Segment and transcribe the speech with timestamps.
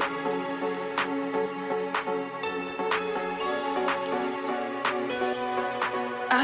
[0.00, 0.04] I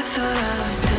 [0.01, 0.94] thought I was done.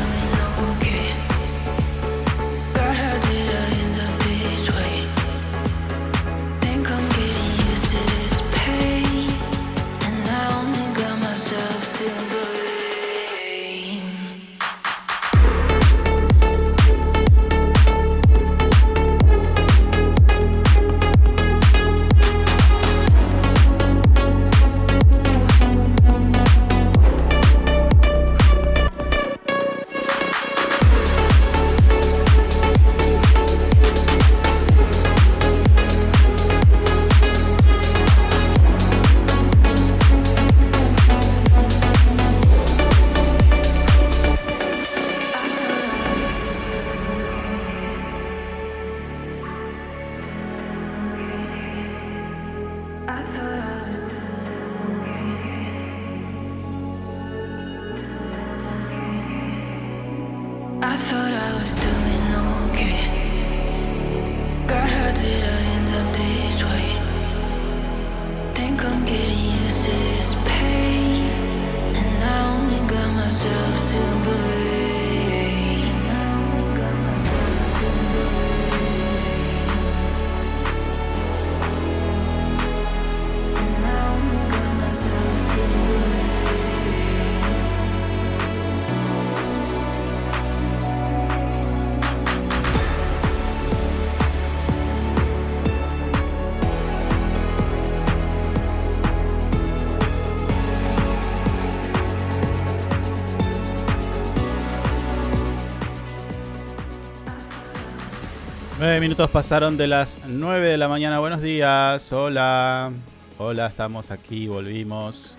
[109.06, 111.20] Minutos pasaron de las 9 de la mañana.
[111.20, 112.12] Buenos días.
[112.12, 112.90] Hola.
[113.38, 115.36] Hola, estamos aquí, volvimos.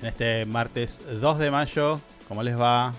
[0.00, 2.00] En este martes 2 de mayo.
[2.28, 2.94] ¿Cómo les va?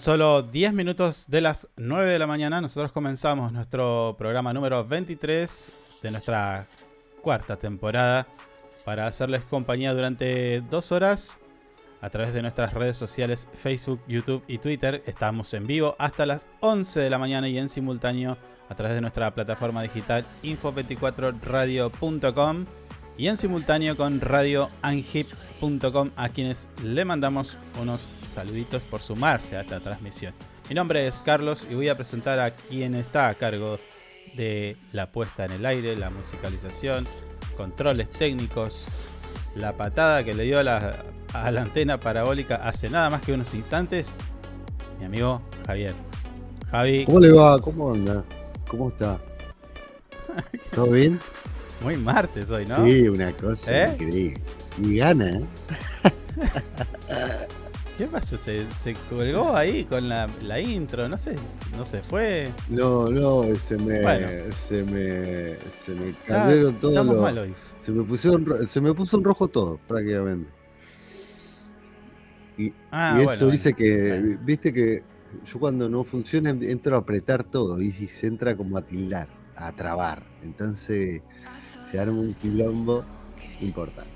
[0.00, 5.72] Solo 10 minutos de las 9 de la mañana nosotros comenzamos nuestro programa número 23
[6.02, 6.66] de nuestra
[7.20, 8.26] cuarta temporada
[8.86, 11.38] para hacerles compañía durante dos horas
[12.00, 15.02] a través de nuestras redes sociales Facebook, YouTube y Twitter.
[15.04, 18.38] Estamos en vivo hasta las 11 de la mañana y en simultáneo
[18.70, 22.64] a través de nuestra plataforma digital info24radio.com
[23.16, 25.28] y en simultáneo con Radio Angip
[26.16, 30.32] a quienes le mandamos unos saluditos por sumarse a esta transmisión.
[30.70, 33.78] Mi nombre es Carlos y voy a presentar a quien está a cargo
[34.34, 37.06] de la puesta en el aire, la musicalización,
[37.58, 38.86] controles técnicos,
[39.54, 41.04] la patada que le dio a la,
[41.34, 44.16] a la antena parabólica hace nada más que unos instantes,
[44.98, 45.94] mi amigo Javier.
[46.70, 47.04] Javi.
[47.04, 47.60] ¿Cómo le va?
[47.60, 48.24] ¿Cómo anda?
[48.66, 49.18] ¿Cómo está?
[50.74, 51.20] ¿Todo bien?
[51.82, 52.84] Muy martes hoy, ¿no?
[52.84, 53.92] Sí, una cosa ¿Eh?
[53.94, 54.40] increíble.
[54.82, 55.38] Y gana.
[55.38, 55.46] ¿eh?
[57.96, 58.38] ¿Qué pasó?
[58.38, 58.64] ¿Se,
[59.10, 60.28] colgó ahí con la,
[60.60, 61.36] intro, no sé,
[61.76, 62.50] no se fue.
[62.70, 64.00] No, no, se me,
[64.52, 66.96] se me, se me cayeron todos
[67.76, 70.50] Se me, pusieron, se me puso en rojo todo, prácticamente.
[72.56, 75.02] Y, ah, eso dice que, viste que
[75.44, 79.72] yo cuando no funciona entro a apretar todo y se entra como a tildar, a
[79.72, 80.22] trabar.
[80.42, 81.22] Entonces
[81.90, 83.04] se arma un quilombo
[83.60, 84.10] importante.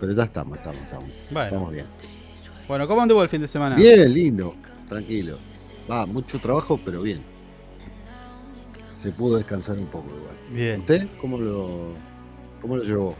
[0.00, 1.08] Pero ya estamos, estamos, estamos.
[1.30, 1.86] Estamos bien.
[2.66, 3.76] Bueno, ¿cómo anduvo el fin de semana?
[3.76, 4.54] Bien, lindo,
[4.88, 5.38] tranquilo.
[5.90, 7.22] Va, mucho trabajo, pero bien.
[8.94, 10.36] Se pudo descansar un poco igual.
[10.52, 10.80] Bien.
[10.80, 11.88] ¿Usted cómo lo,
[12.60, 13.14] cómo lo llevó?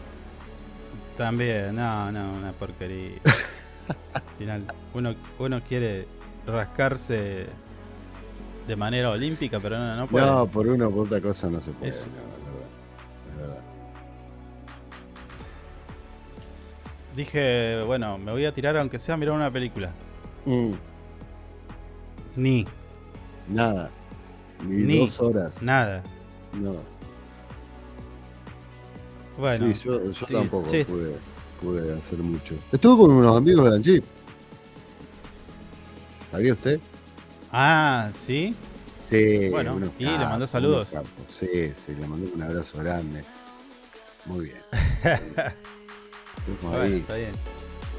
[1.17, 3.19] También, no, no, una porquería.
[4.15, 6.07] Al final, uno, uno quiere
[6.47, 7.47] rascarse
[8.67, 10.25] de manera olímpica, pero no, no puede.
[10.25, 11.93] No, por una o por otra cosa no se puede.
[17.17, 19.91] Dije, bueno, me voy a tirar aunque sea a mirar una película.
[20.45, 20.73] Mm.
[22.37, 22.67] Ni.
[23.49, 23.91] Nada.
[24.65, 25.63] Ni, dos horas.
[25.63, 26.03] Nada.
[26.53, 26.77] No.
[29.39, 31.17] Bueno, sí, yo, yo tampoco Pude,
[31.61, 32.55] pude, hacer mucho.
[32.71, 34.05] Estuve con unos amigos de la Jeep.
[36.31, 36.81] ¿Sabía usted?
[37.51, 38.55] Ah, ¿sí?
[39.09, 39.49] Sí.
[39.51, 40.89] Bueno, y le mandó saludos.
[41.29, 43.25] Sí, sí, le mandó un abrazo grande.
[44.27, 44.61] Muy bien.
[46.63, 47.33] bueno, está bien.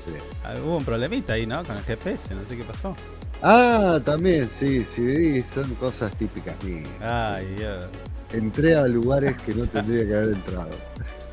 [0.05, 0.13] Sí.
[0.43, 1.63] Ah, hubo un problemita ahí, ¿no?
[1.63, 2.95] Con el GPS, no sé qué pasó.
[3.41, 6.89] Ah, también, sí, sí, son cosas típicas mías.
[7.01, 7.85] Ay, Dios.
[8.31, 10.71] Entré a lugares que no tendría que haber entrado.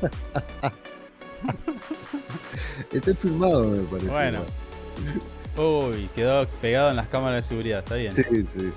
[2.91, 4.09] Estoy filmado, me parece.
[4.09, 4.41] Bueno.
[5.57, 8.13] Uy, quedó pegado en las cámaras de seguridad, está bien.
[8.13, 8.71] Sí, sí, sí.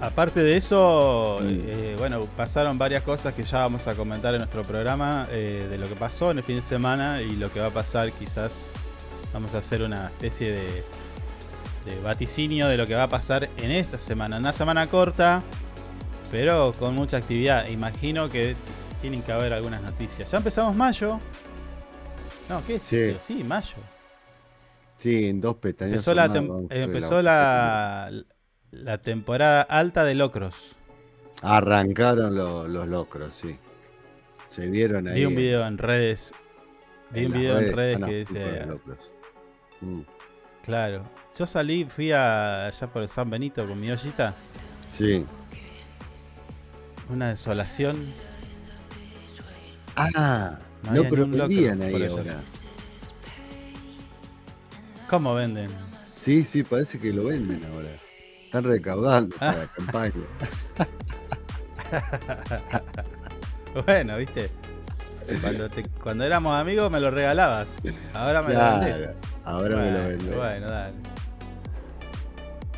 [0.00, 4.62] Aparte de eso, eh, bueno, pasaron varias cosas que ya vamos a comentar en nuestro
[4.62, 7.66] programa eh, de lo que pasó en el fin de semana y lo que va
[7.66, 8.72] a pasar quizás
[9.32, 10.84] vamos a hacer una especie de,
[11.84, 14.38] de vaticinio de lo que va a pasar en esta semana.
[14.38, 15.42] Una semana corta,
[16.30, 17.66] pero con mucha actividad.
[17.68, 18.54] Imagino que
[19.00, 20.30] tienen que haber algunas noticias.
[20.30, 21.18] Ya empezamos mayo.
[22.48, 22.84] No, ¿qué es?
[22.84, 23.76] Sí, sí mayo.
[24.96, 25.92] Sí, en dos pestañas.
[26.06, 26.24] Empezó, la,
[26.70, 28.24] empezó la, la,
[29.02, 30.76] temporada alta de locros.
[31.42, 33.58] Arrancaron los locros, sí.
[34.48, 35.20] Se vieron ahí.
[35.20, 36.32] Vi un video en redes.
[37.10, 38.66] Vi un video en redes que dice.
[39.80, 40.00] Mm.
[40.64, 41.08] Claro.
[41.38, 44.34] Yo salí, fui allá por San Benito con mi ollita.
[44.90, 45.24] Sí.
[47.08, 48.12] Una desolación.
[49.96, 50.58] Ah,
[50.92, 52.42] no, pero vendían ahí ahora.
[55.08, 55.70] ¿Cómo venden?
[56.06, 57.88] Sí, sí, parece que lo venden ahora.
[58.48, 60.14] Están recaudando para la campaña.
[63.86, 64.50] bueno, viste.
[66.02, 67.82] Cuando, éramos amigos me lo regalabas.
[68.14, 69.10] Ahora me lo vendés.
[69.44, 70.34] Ahora me lo vendés.
[70.34, 70.94] Bueno, dale.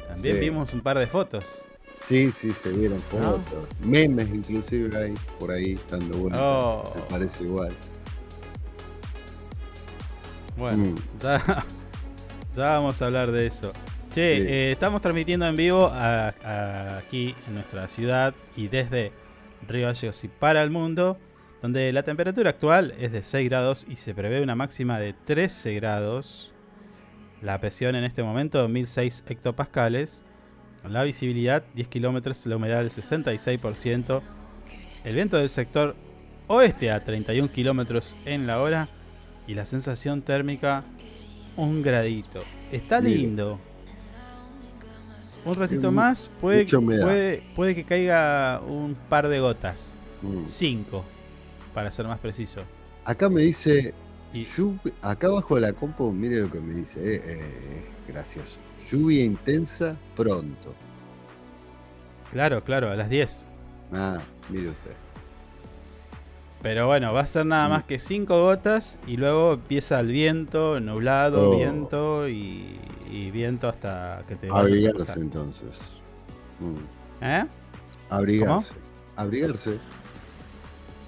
[0.09, 1.65] También vimos un par de fotos.
[1.95, 3.69] Sí, sí, se vieron fotos.
[3.79, 6.37] Memes inclusive hay por ahí, estando bueno.
[6.41, 6.93] Oh.
[6.97, 7.73] Me parece igual.
[10.57, 10.97] Bueno, mm.
[11.23, 11.65] ya,
[12.57, 13.73] vamos a hablar de eso.
[14.11, 19.13] Che, eh, estamos transmitiendo en vivo aquí en nuestra ciudad y desde
[19.69, 21.19] Río Gallegos y para el mundo,
[21.63, 25.75] donde la temperatura actual es de 6 grados y se prevé una máxima de 13
[25.75, 26.53] grados.
[27.41, 30.25] La presión en este momento 1006 hectopascales
[30.89, 34.23] la visibilidad 10 kilómetros, la humedad del 66%.
[35.05, 35.95] El viento del sector
[36.49, 38.89] oeste a 31 kilómetros en la hora.
[39.47, 40.85] Y la sensación térmica
[41.57, 42.43] un gradito.
[42.71, 43.59] Está lindo.
[45.45, 49.97] Un ratito más puede, puede, puede, que caiga un par de gotas.
[50.45, 51.75] 5, mm.
[51.75, 52.63] para ser más preciso.
[53.05, 53.95] Acá me dice,
[55.01, 58.59] acá abajo de la compu, mire lo que me dice, eh, eh, gracioso.
[58.91, 60.75] Lluvia intensa pronto.
[62.31, 63.49] Claro, claro, a las 10.
[63.93, 64.19] Ah,
[64.51, 65.10] mire usted.
[66.63, 70.79] Pero bueno, va a ser nada más que 5 gotas y luego empieza el viento,
[70.81, 71.57] nublado, oh.
[71.57, 72.79] viento y,
[73.33, 75.81] viento hasta que te Abrigarse entonces.
[76.59, 77.25] Mm.
[77.25, 77.47] ¿Eh?
[78.11, 78.75] Abrigarse.
[79.17, 79.79] Abrigarse.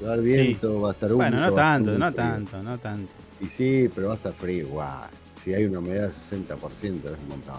[0.02, 1.30] Va a dar viento, va a estar húmedo.
[1.30, 3.12] Bueno, no tanto, no tanto, no tanto.
[3.40, 5.10] Y sí, pero va a estar frío igual
[5.42, 7.56] si hay una humedad de 60% es un montón.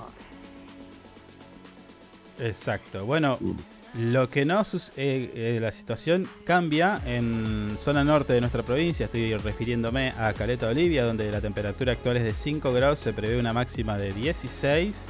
[2.39, 3.05] Exacto.
[3.05, 3.51] Bueno, mm.
[3.93, 9.05] Lo que no sucede, eh, la situación cambia en zona norte de nuestra provincia.
[9.05, 13.39] Estoy refiriéndome a Caleta, Olivia, donde la temperatura actual es de 5 grados, se prevé
[13.39, 15.05] una máxima de 16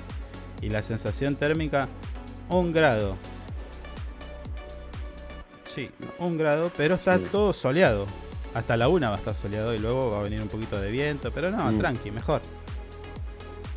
[0.61, 1.87] y la sensación térmica
[2.49, 3.15] 1 grado.
[5.73, 8.05] Sí, 1 grado, pero está todo soleado.
[8.53, 10.91] Hasta la una va a estar soleado y luego va a venir un poquito de
[10.91, 11.79] viento, pero no, mm.
[11.79, 12.41] tranqui, mejor.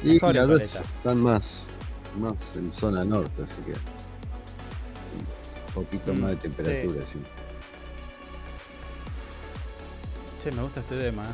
[0.02, 1.64] Y las dos están más,
[2.18, 3.72] más en zona norte, así que
[5.76, 7.18] un poquito más de mm, temperatura, sí.
[10.42, 11.26] Che, me gusta este tema, ¿eh?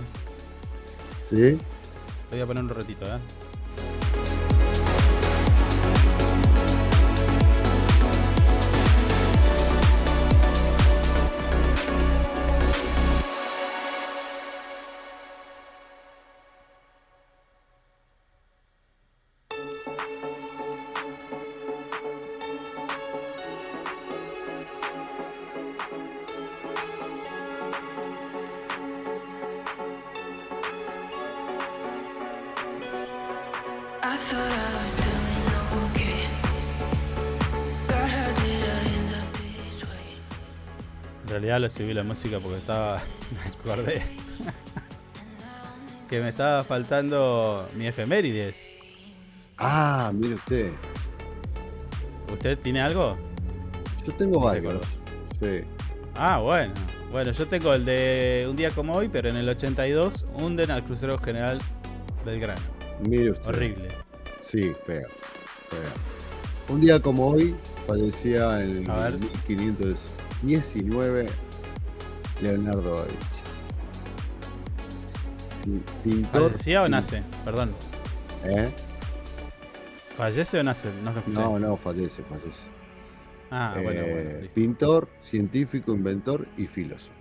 [1.30, 1.58] ¿Sí?
[2.30, 3.18] Voy a poner un ratito, ¿eh?
[41.62, 43.00] Lo subí la música porque estaba.
[43.32, 43.40] Me
[43.72, 44.02] acordé.
[46.10, 48.78] que me estaba faltando mi efemérides.
[49.56, 50.70] Ah, mire usted.
[52.30, 53.16] ¿Usted tiene algo?
[54.06, 54.82] Yo tengo varios.
[55.40, 55.60] Sí.
[56.14, 56.74] Ah, bueno.
[57.10, 60.84] Bueno, yo tengo el de un día como hoy, pero en el 82 hunden al
[60.84, 61.58] crucero general
[62.26, 62.60] Belgrano.
[63.00, 63.46] Mire usted.
[63.46, 63.88] Horrible.
[64.40, 65.08] Sí, feo.
[65.70, 65.90] Feo.
[66.68, 67.54] Un día como hoy
[67.86, 69.12] fallecía en A ver.
[69.14, 71.28] el 1519
[72.42, 73.18] Leonardo da Vinci.
[76.02, 76.50] Pintor.
[76.50, 77.22] ¿Fallecía o nace?
[77.44, 77.70] Perdón.
[78.44, 78.70] ¿Eh?
[80.16, 80.90] ¿Fallece o nace?
[81.02, 81.40] No lo escuché.
[81.40, 82.60] No, no, fallece, fallece.
[83.50, 84.40] Ah, bueno, Eh, bueno.
[84.40, 84.54] listo.
[84.54, 87.12] pintor, científico, inventor y filósofo.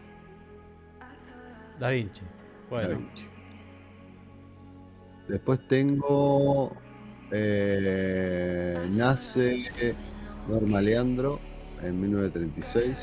[1.79, 2.21] Da Vinci.
[2.21, 2.27] Da
[2.69, 2.97] Bueno.
[2.97, 3.25] Vinci.
[5.27, 6.75] Después tengo.
[7.33, 9.95] eh, nace
[10.49, 11.39] Norma Leandro
[11.81, 12.97] en 1936.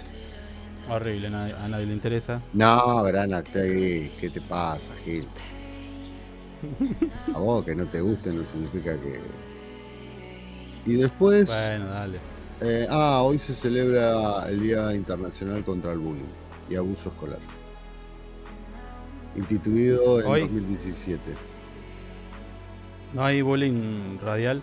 [0.91, 2.41] Horrible, nadie- a nadie le interesa.
[2.53, 5.27] No, gran actriz, ¿qué te pasa, Gil?
[7.35, 9.21] A vos que no te guste no significa que.
[10.87, 11.49] Y después.
[11.49, 12.19] Bueno, dale.
[12.63, 16.25] eh, ah, hoy se celebra el Día Internacional contra el Bullying
[16.71, 17.39] y Abuso Escolar.
[19.37, 20.41] Instituido en Hoy.
[20.43, 21.21] 2017.
[23.15, 24.63] ¿No hay bullying radial?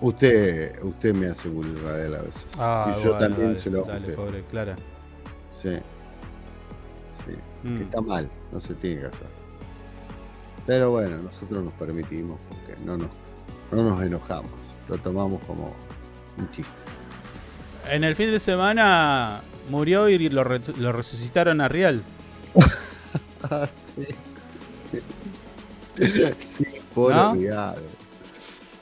[0.00, 2.46] Usted, usted me hace bullying radial a veces.
[2.58, 4.14] Ah, Y yo bueno, también dale, se lo hago Dale, usted.
[4.14, 4.76] pobre Clara.
[5.62, 5.76] Sí.
[7.26, 7.36] Sí.
[7.68, 7.76] Mm.
[7.76, 9.26] Que está mal, no se tiene que hacer.
[10.66, 13.10] Pero bueno, nosotros nos permitimos porque no nos,
[13.72, 14.50] no nos enojamos.
[14.88, 15.74] Lo tomamos como
[16.38, 16.72] un chiste.
[17.88, 22.02] En el fin de semana murió y lo, re- lo resucitaron a Rial.
[26.38, 26.64] sí,
[26.94, 27.34] por ¿No?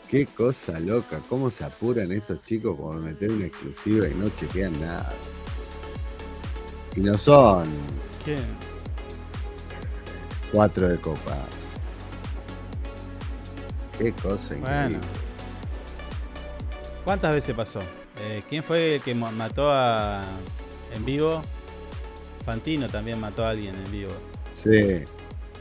[0.09, 4.79] Qué cosa loca, cómo se apuran estos chicos por meter una exclusiva y no chequean
[4.81, 5.13] nada.
[6.99, 7.65] Y no son
[8.25, 8.39] ¿Qué?
[10.51, 11.37] cuatro de copa.
[13.97, 14.83] Qué cosa increíble.
[14.99, 14.99] Bueno.
[17.05, 17.81] ¿Cuántas veces pasó?
[18.21, 20.25] Eh, ¿Quién fue el que ma- mató a.
[20.93, 21.41] en vivo?
[22.45, 24.11] Fantino también mató a alguien en vivo.
[24.53, 25.05] Sí,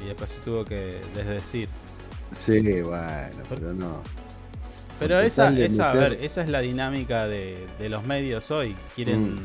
[0.01, 1.70] Y después se tuvo que desdecir.
[2.32, 4.01] sí, bueno, pero no.
[5.00, 8.75] Pero Porque esa, esa, a ver, esa es la dinámica de, de los medios hoy.
[8.96, 9.39] Quieren Mm.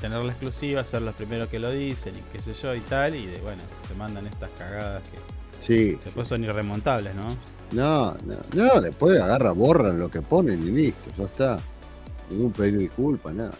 [0.00, 3.14] Tener la exclusiva, ser los primeros que lo dicen y qué sé yo y tal.
[3.14, 5.18] Y de, bueno, se mandan estas cagadas que
[5.60, 7.26] Sí, sí, después son irremontables, ¿no?
[7.72, 11.60] No, no, no, después agarra, borran lo que ponen y listo, ya está.
[12.30, 13.52] Ningún pedido de disculpa, nada.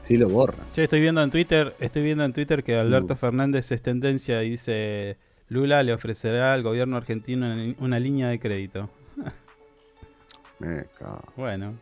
[0.00, 0.66] Sí lo borran.
[0.72, 3.16] Che, estoy viendo en Twitter, estoy viendo en Twitter que Alberto Uh.
[3.16, 5.16] Fernández es tendencia y dice
[5.48, 8.90] Lula le ofrecerá al gobierno argentino una, una línea de crédito.
[10.58, 11.22] Me cago.
[11.36, 11.74] Bueno,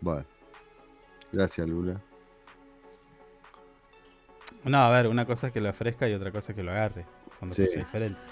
[0.00, 0.24] Bueno.
[1.32, 2.00] Gracias, Lula.
[4.64, 6.70] no, a ver, una cosa es que lo ofrezca y otra cosa es que lo
[6.72, 7.06] agarre.
[7.38, 7.64] Son dos Sí.
[7.64, 8.22] cosas diferentes.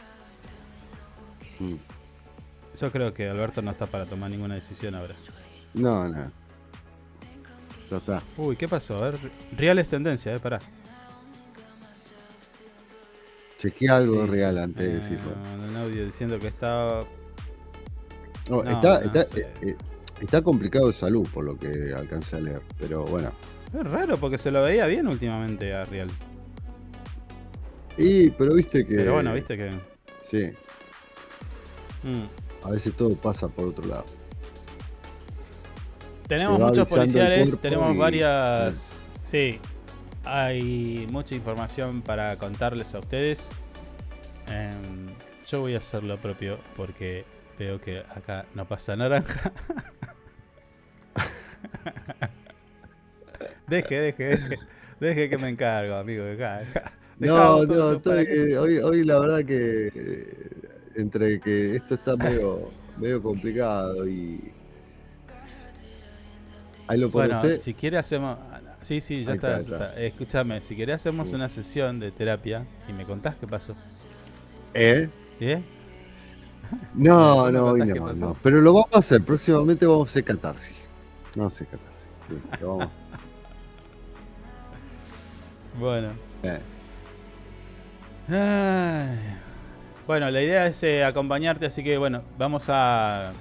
[1.61, 1.75] Mm.
[2.81, 5.14] Yo creo que Alberto no está para tomar ninguna decisión ahora.
[5.75, 6.31] No, no.
[7.90, 8.23] Ya está.
[8.37, 9.02] Uy, ¿qué pasó?
[9.02, 9.19] A ver,
[9.57, 10.61] Real es tendencia, eh, pará.
[13.59, 15.33] Chequea algo Sí, real antes de decirlo.
[15.69, 17.05] Un audio diciendo que estaba.
[18.49, 19.76] No, no, está, no está, eh, eh,
[20.21, 22.63] está complicado de salud por lo que alcancé a leer.
[22.79, 23.33] Pero bueno.
[23.73, 26.09] Es raro porque se lo veía bien últimamente a Real.
[27.97, 28.95] Y, pero viste que.
[28.95, 29.71] Pero bueno, viste que.
[30.23, 30.51] Sí.
[32.03, 32.67] Mm.
[32.67, 34.05] A veces todo pasa por otro lado.
[36.27, 39.03] Tenemos muchos policiales, tenemos y- varias.
[39.15, 39.59] Sí,
[40.25, 43.51] hay mucha información para contarles a ustedes.
[44.47, 45.09] Em,
[45.47, 47.25] yo voy a hacer lo propio porque
[47.59, 49.53] veo que acá no pasa naranja.
[53.69, 54.59] deje, deje, deje.
[55.01, 56.25] Deje que me encargo, amigo.
[56.25, 56.93] Acá, acá.
[57.19, 60.51] No, no, estoy, eh, hoy, hoy la verdad que eh,
[60.97, 64.53] entre que esto está medio, medio complicado y
[66.87, 67.59] ahí lo pone Bueno, usted.
[67.59, 68.39] si quiere hacemos...
[68.81, 69.59] Sí, sí, ya Ahí está.
[69.59, 69.89] está, ya está.
[69.91, 70.01] está.
[70.01, 71.35] Escúchame, si querés hacemos Sí.
[71.35, 73.75] una sesión de terapia y me contás qué pasó.
[74.75, 75.09] ¿Eh?
[75.41, 75.65] ¿Bien?
[76.95, 78.37] No, ¿Me no, hoy no, no.
[78.43, 80.77] Pero lo vamos a hacer, próximamente vamos a hacer catarsis.
[81.41, 82.95] A hacer catarsis, sí, lo vamos.
[85.79, 86.11] Bueno.
[86.43, 86.61] Eh,
[88.29, 89.37] Ay.
[90.07, 93.33] Bueno, la idea es eh, acompañarte, así que bueno, vamos a...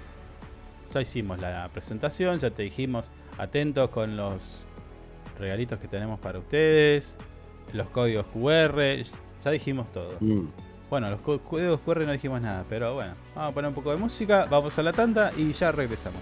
[0.92, 4.66] Ya hicimos la presentación, ya te dijimos, atentos con los
[5.38, 7.18] regalitos que tenemos para ustedes,
[7.74, 9.04] los códigos QR,
[9.44, 10.18] ya dijimos todo.
[10.20, 10.48] mm.
[10.90, 13.98] Bueno, los códigos QR no dijimos nada, pero bueno, vamos a poner un poco de
[13.98, 16.22] música, vamos a la tanda y ya regresamos.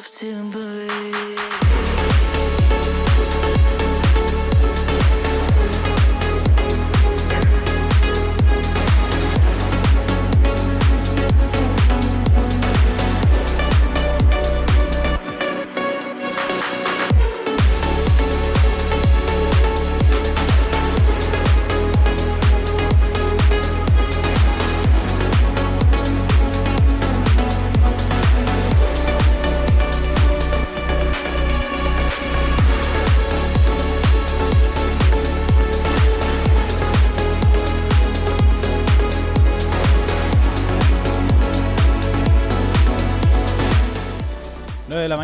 [0.00, 1.17] De la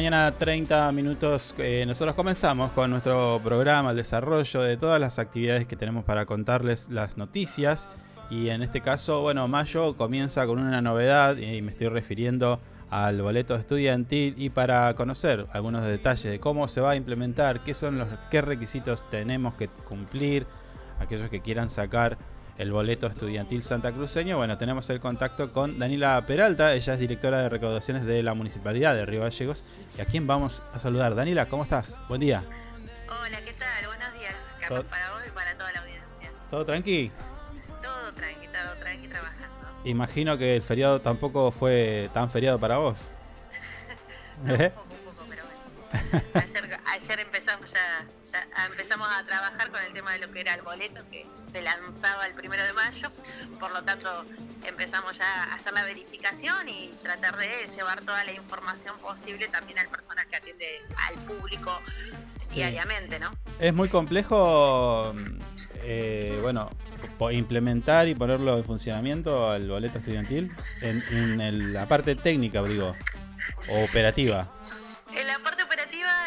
[0.05, 1.55] mañana, 30 minutos.
[1.57, 6.27] Eh, nosotros comenzamos con nuestro programa, el desarrollo de todas las actividades que tenemos para
[6.27, 7.89] contarles las noticias.
[8.29, 13.23] Y en este caso, bueno, mayo comienza con una novedad y me estoy refiriendo al
[13.23, 17.97] boleto estudiantil y para conocer algunos detalles de cómo se va a implementar, qué son
[17.97, 20.47] los qué requisitos tenemos que cumplir,
[21.01, 22.19] aquellos que quieran sacar
[22.59, 24.37] el boleto estudiantil Santa Cruceño.
[24.37, 28.95] Bueno, tenemos el contacto con Danila Peralta, ella es directora de recaudaciones de la Municipalidad
[28.95, 29.65] de Río Gallegos.
[29.99, 31.15] ¿Y a quién vamos a saludar?
[31.15, 31.99] Danila, ¿cómo estás?
[32.09, 32.45] Buen día.
[33.09, 33.87] Hola, ¿qué tal?
[33.87, 36.31] Buenos días, Carlos, para vos y para toda la audiencia.
[36.51, 37.11] ¿Todo tranqui?
[37.83, 39.67] Todo tranqui, todo tranqui trabajando.
[39.85, 43.11] Imagino que el feriado tampoco fue tan feriado para vos.
[44.45, 44.67] no, ¿Eh?
[44.67, 46.25] un poco, un poco, pero bueno.
[46.35, 48.07] Ayer, ayer empezamos ya
[48.67, 52.27] empezamos a trabajar con el tema de lo que era el boleto que se lanzaba
[52.27, 53.11] el primero de mayo,
[53.61, 54.25] por lo tanto
[54.67, 59.79] empezamos ya a hacer la verificación y tratar de llevar toda la información posible también
[59.79, 60.67] al personal que atiende
[61.09, 61.81] al público
[62.53, 63.31] diariamente, ¿no?
[63.59, 65.15] Es muy complejo,
[65.83, 66.71] eh, bueno,
[67.33, 72.95] implementar y ponerlo en funcionamiento al boleto estudiantil en, en la parte técnica, digo,
[73.69, 74.49] o operativa.
[75.17, 75.74] En la parte operativa,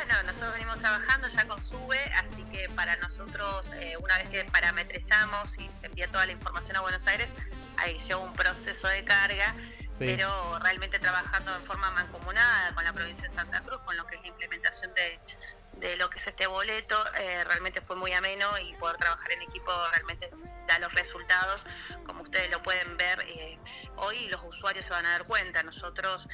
[0.05, 4.45] no, nosotros venimos trabajando ya con SUBE, así que para nosotros, eh, una vez que
[4.45, 7.33] parametrizamos y se envía toda la información a Buenos Aires,
[7.77, 9.55] ahí lleva un proceso de carga,
[9.97, 14.15] pero realmente trabajando en forma mancomunada con la provincia de Santa Cruz, con lo que
[14.15, 18.75] es la implementación de, lo que es este boleto, eh, realmente fue muy ameno y
[18.75, 20.29] poder trabajar en equipo realmente
[20.67, 21.65] da los resultados,
[22.05, 23.57] como ustedes lo pueden ver, eh,
[23.95, 26.27] hoy los usuarios se van a dar cuenta, nosotros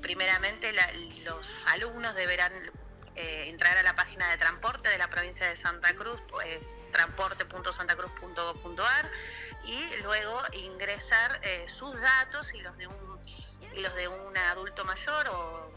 [0.00, 0.72] primeramente
[1.24, 2.52] los alumnos deberán
[3.14, 9.10] eh, entrar a la página de transporte de la provincia de Santa Cruz, pues transporte.santacruz.gov.ar
[9.64, 13.12] y luego ingresar eh, sus datos y los de un
[13.76, 15.72] los de un adulto mayor o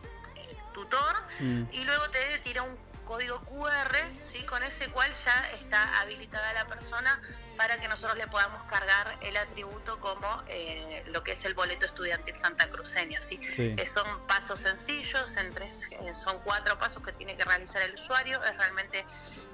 [0.74, 1.64] tutor mm.
[1.72, 4.44] y luego te tira un código QR, ¿sí?
[4.44, 7.22] con ese cual ya está habilitada la persona
[7.56, 11.86] para que nosotros le podamos cargar el atributo como eh, lo que es el boleto
[11.86, 13.22] estudiantil santacruceño.
[13.22, 13.40] ¿sí?
[13.42, 13.76] Sí.
[13.78, 17.94] Eh, son pasos sencillos, en tres, eh, son cuatro pasos que tiene que realizar el
[17.94, 19.06] usuario, es realmente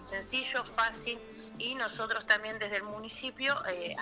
[0.01, 1.19] sencillo, fácil
[1.57, 3.95] y nosotros también desde el municipio eh,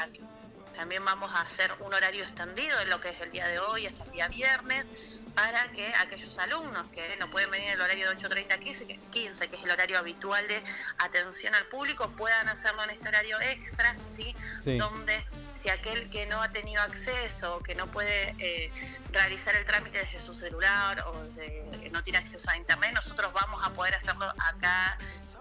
[0.80, 3.86] también vamos a hacer un horario extendido en lo que es el día de hoy
[3.86, 4.86] hasta el día viernes
[5.36, 8.88] para que aquellos alumnos que no pueden venir en el horario de 8.30 a 15,
[8.88, 10.64] que 15, que es el horario habitual de
[11.00, 14.34] atención al público, puedan hacerlo en este horario extra, ¿sí?
[14.62, 14.78] Sí.
[14.78, 15.26] donde
[15.62, 18.72] si aquel que no ha tenido acceso que no puede eh,
[19.12, 23.62] realizar el trámite desde su celular o de- no tiene acceso a internet, nosotros vamos
[23.68, 24.98] a poder hacerlo acá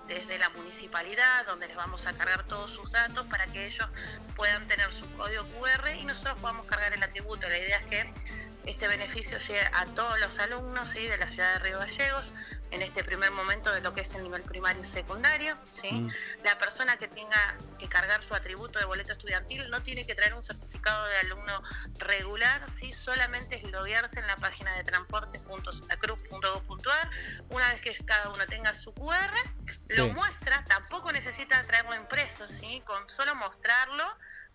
[0.09, 3.87] desde la municipalidad, donde les vamos a cargar todos sus datos para que ellos
[4.35, 7.49] puedan tener su código QR y nosotros podamos cargar el atributo.
[7.49, 8.15] La idea es que
[8.69, 11.07] este beneficio llegue a todos los alumnos ¿sí?
[11.07, 12.31] de la ciudad de Río Gallegos
[12.71, 15.57] en este primer momento de lo que es el nivel primario y secundario.
[15.71, 15.91] ¿sí?
[15.91, 16.13] Mm.
[16.45, 20.35] La persona que tenga que cargar su atributo de boleto estudiantil no tiene que traer
[20.35, 21.63] un certificado de alumno
[21.97, 22.93] regular, ¿sí?
[22.93, 27.11] solamente es loguearse en la página de transporte.santacruz.gov.ar.
[27.49, 29.33] Una vez que cada uno tenga su QR,
[29.89, 30.11] lo Sí.
[30.11, 32.83] muestra, tampoco necesita traerlo impreso, ¿sí?
[32.85, 34.05] con solo mostrarlo,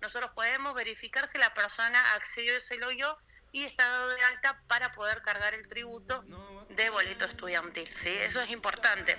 [0.01, 3.17] nosotros podemos verificar si la persona accedió y se logueó
[3.53, 6.25] y está dado de alta para poder cargar el tributo
[6.69, 7.87] de boleto estudiantil.
[7.95, 8.09] ¿sí?
[8.09, 9.15] Eso es importante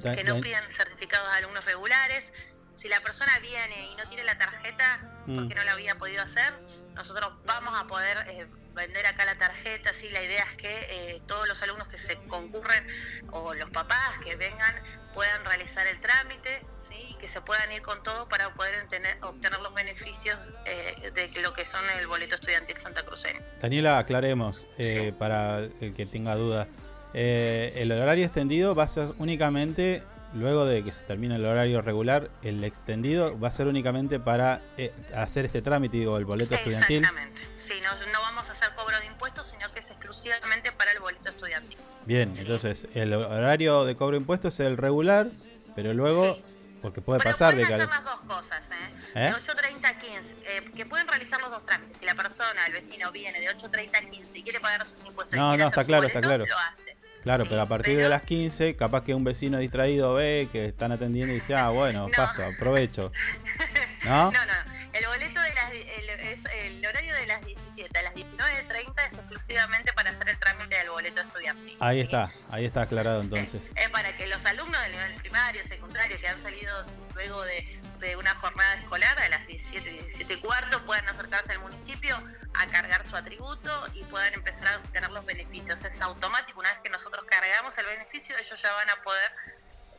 [0.00, 2.32] Da- que no da- pidan certificados de alumnos regulares.
[2.76, 5.36] Si la persona viene y no tiene la tarjeta Mm.
[5.38, 6.52] porque no la había podido hacer,
[6.94, 9.92] nosotros vamos a poder eh, vender acá la tarjeta.
[9.92, 12.86] Sí, la idea es que eh, todos los alumnos que se concurren
[13.32, 14.82] o los papás que vengan
[15.14, 16.64] puedan realizar el trámite
[16.96, 17.06] ¿sí?
[17.10, 21.40] y que se puedan ir con todo para poder tener- obtener los beneficios eh, de
[21.42, 23.40] lo que son el boleto estudiantil Santa Cruceño.
[23.60, 26.68] Daniela, aclaremos, eh, para el que tenga dudas.
[27.14, 30.02] Eh, el horario extendido va a ser únicamente,
[30.34, 34.60] luego de que se termine el horario regular, el extendido va a ser únicamente para
[34.76, 36.98] eh, hacer este trámite, digo, el boleto estudiantil.
[36.98, 37.40] Exactamente.
[37.60, 40.98] Sí, no, no vamos a hacer cobro de impuestos, sino que es exclusivamente para el
[41.00, 41.78] boleto estudiantil.
[42.04, 45.28] Bien, entonces el horario de cobro de impuestos es el regular,
[45.74, 46.38] pero luego,
[46.84, 47.82] porque puede Pero pasar de pueden que...
[47.82, 48.94] hacer las dos cosas, ¿eh?
[49.14, 49.20] ¿Eh?
[49.20, 51.96] De 8.30 a 15, eh, que pueden realizar los dos trámites.
[51.96, 55.34] Si la persona, el vecino, viene de 8.30 a 15 y quiere pagar sus impuestos
[55.34, 56.44] No, no, está claro, está claro.
[56.44, 56.94] lo hace.
[57.22, 60.66] Claro, pero a partir de pero- las 15, capaz que un vecino distraído ve que
[60.66, 63.10] están atendiendo y dice, ah, bueno, paso, aprovecho.
[64.04, 64.30] ¿No?
[64.30, 68.14] No, no, el boleto de las, el, es el horario de las 17 a las
[68.14, 71.76] 19.30 es exclusivamente para hacer el trámite del boleto estudiantil.
[71.80, 73.72] Ahí está, ahí está aclarado entonces.
[73.74, 76.72] Es para que los alumnos del nivel primario, secundario, que han salido
[77.14, 77.66] luego de,
[77.98, 82.16] de una jornada escolar a las 17, 17 y cuarto, puedan acercarse al municipio
[82.54, 85.84] a cargar su atributo y puedan empezar a obtener los beneficios.
[85.84, 89.32] Es automático, una vez que nosotros cargamos el beneficio, ellos ya van a poder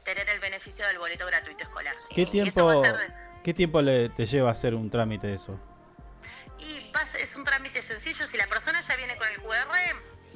[0.05, 1.95] tener el beneficio del boleto gratuito escolar.
[1.99, 2.15] ¿sí?
[2.15, 2.83] ¿Qué tiempo,
[3.45, 5.59] ¿qué tiempo le, te lleva hacer un trámite de eso?
[6.57, 9.69] Y pasa- es un trámite sencillo, si la persona ya viene con el QR,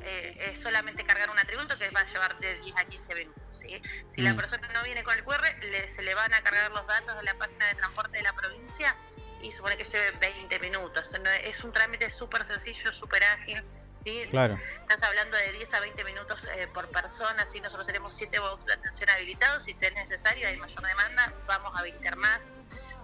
[0.03, 3.41] eh, es solamente cargar un atributo que va a llevar de 10 a 15 minutos.
[3.51, 3.81] ¿sí?
[4.09, 4.37] Si la Mm.
[4.37, 5.41] persona no viene con el QR,
[5.71, 8.33] le- se le van a cargar los datos de la página de transporte de la
[8.33, 8.95] provincia
[9.41, 11.11] y supone que lleve 20 minutos.
[11.43, 13.63] Es un trámite súper sencillo, súper ágil.
[13.97, 14.25] ¿sí?
[14.29, 14.55] Claro.
[14.81, 17.59] Estás hablando de 10 a 20 minutos eh, por persona, ¿sí?
[17.59, 21.79] nosotros tenemos 7 box de atención habilitados, si es necesario, hay mayor demanda, vamos a
[21.79, 22.43] habilitar más.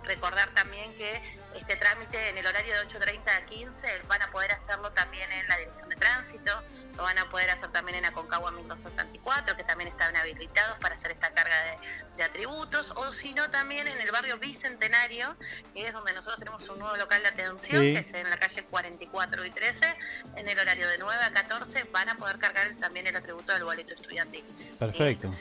[0.05, 1.21] Recordar también que
[1.55, 5.47] este trámite en el horario de 8.30 a 15 van a poder hacerlo también en
[5.47, 6.63] la Dirección de Tránsito,
[6.95, 11.11] lo van a poder hacer también en Aconcagua 1264, que también están habilitados para hacer
[11.11, 11.77] esta carga de,
[12.17, 15.35] de atributos, o si no también en el barrio Bicentenario,
[15.73, 17.93] que es donde nosotros tenemos un nuevo local de atención, Sí.
[17.93, 19.97] que es en la calle 44 y 13,
[20.35, 23.63] en el horario de 9 a 14 van a poder cargar también el atributo del
[23.63, 24.45] boleto estudiantil.
[24.77, 25.33] Perfecto.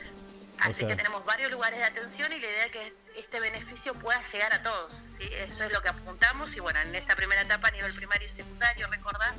[0.59, 3.93] Así que sea, tenemos varios lugares de atención y la idea es que este beneficio
[3.95, 5.03] pueda llegar a todos.
[5.17, 5.27] ¿sí?
[5.31, 8.29] Eso es lo que apuntamos y bueno, en esta primera etapa a nivel primario y
[8.29, 9.33] secundario, recordar,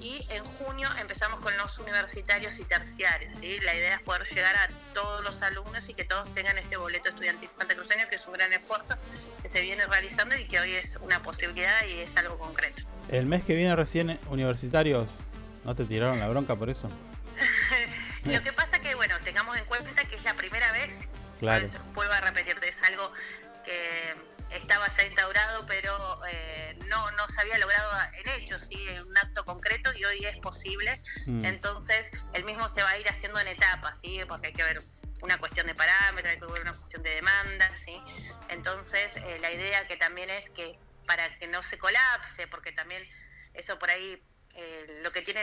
[0.00, 3.34] y en junio empezamos con los universitarios y terciarios.
[3.34, 3.58] ¿sí?
[3.60, 7.08] La idea es poder llegar a todos los alumnos y que todos tengan este boleto
[7.08, 8.94] estudiantil santacruceño, que es un gran esfuerzo
[9.42, 12.82] que se viene realizando y que hoy es una posibilidad y es algo concreto.
[13.08, 15.08] el mes que viene recién universitarios,
[15.64, 16.90] ¿no te tiraron la bronca por eso?
[18.24, 21.00] Lo que pasa que, bueno, tengamos en cuenta que es la primera vez,
[21.38, 21.66] Claro.
[21.94, 23.12] vuelvo a repetir, es algo
[23.64, 24.14] que
[24.50, 28.88] estaba ya instaurado, pero eh, no, no se había logrado en hechos, ¿sí?
[28.88, 31.00] en un acto concreto y hoy es posible.
[31.26, 31.44] Mm.
[31.44, 34.18] Entonces, el mismo se va a ir haciendo en etapas, ¿sí?
[34.28, 34.82] porque hay que ver
[35.22, 37.70] una cuestión de parámetros, hay que ver una cuestión de demanda.
[37.84, 37.96] ¿sí?
[38.48, 43.08] Entonces, eh, la idea que también es que para que no se colapse, porque también
[43.54, 44.20] eso por ahí
[44.56, 45.40] eh, lo que tiene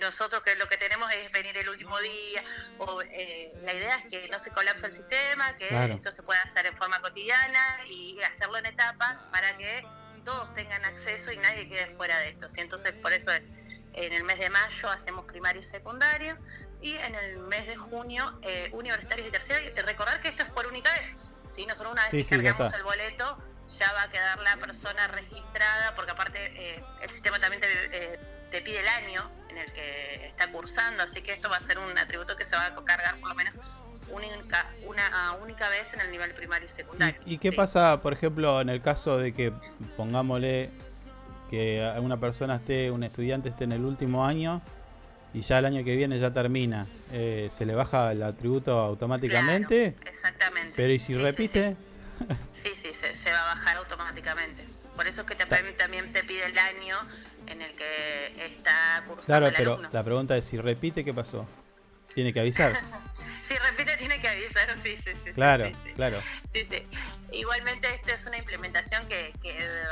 [0.00, 2.44] nosotros que lo que tenemos es venir el último día
[2.78, 6.40] o eh, la idea es que no se colapse el sistema que esto se pueda
[6.42, 9.84] hacer en forma cotidiana y hacerlo en etapas para que
[10.24, 12.46] todos tengan acceso y nadie quede fuera de esto.
[12.56, 13.48] Y entonces por eso es
[13.94, 16.38] en el mes de mayo hacemos primario y secundario
[16.80, 20.50] y en el mes de junio eh, universitarios y terciarios y recordar que esto es
[20.50, 21.16] por única vez
[21.54, 21.66] ¿sí?
[21.66, 26.12] nosotros una vez que cargamos el boleto ya va a quedar la persona registrada porque
[26.12, 28.18] aparte el sistema también te,
[28.50, 31.78] te pide el año en el que está cursando, así que esto va a ser
[31.78, 33.54] un atributo que se va a cargar por lo menos
[34.10, 37.20] única, una única vez en el nivel primario y secundario.
[37.26, 39.52] ¿Y, qué pasa, por ejemplo, en el caso de que,
[39.96, 40.70] pongámosle,
[41.50, 44.62] que una persona esté, un estudiante esté en el último año
[45.34, 49.96] y ya el año que viene ya termina, eh, ¿se le baja el atributo automáticamente?
[50.06, 50.72] exactamente.
[50.76, 51.70] Pero ¿y si repite?
[51.70, 51.76] Sí,
[52.52, 54.64] sí, se, va a bajar automáticamente.
[54.96, 56.96] Por eso es que te, también te pide el año
[57.46, 61.46] en el que está cursando Claro, pero la pregunta es, si repite, ¿qué pasó?
[62.14, 62.74] Tiene que avisar.
[63.42, 65.32] si repite, tiene que avisar, sí, sí, sí.
[65.32, 66.20] Claro, claro.
[66.52, 66.84] Sí, sí.
[67.30, 69.32] Igualmente, esta es una implementación que,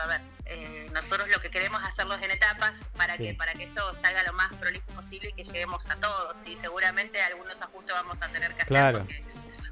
[0.02, 3.94] a ver, eh, nosotros lo que queremos hacerlos en etapas para que para que esto
[3.94, 6.46] salga lo más prolijo posible y que lleguemos a todos.
[6.46, 8.66] Y seguramente algunos ajustes vamos a tener que hacer.
[8.66, 9.06] Claro.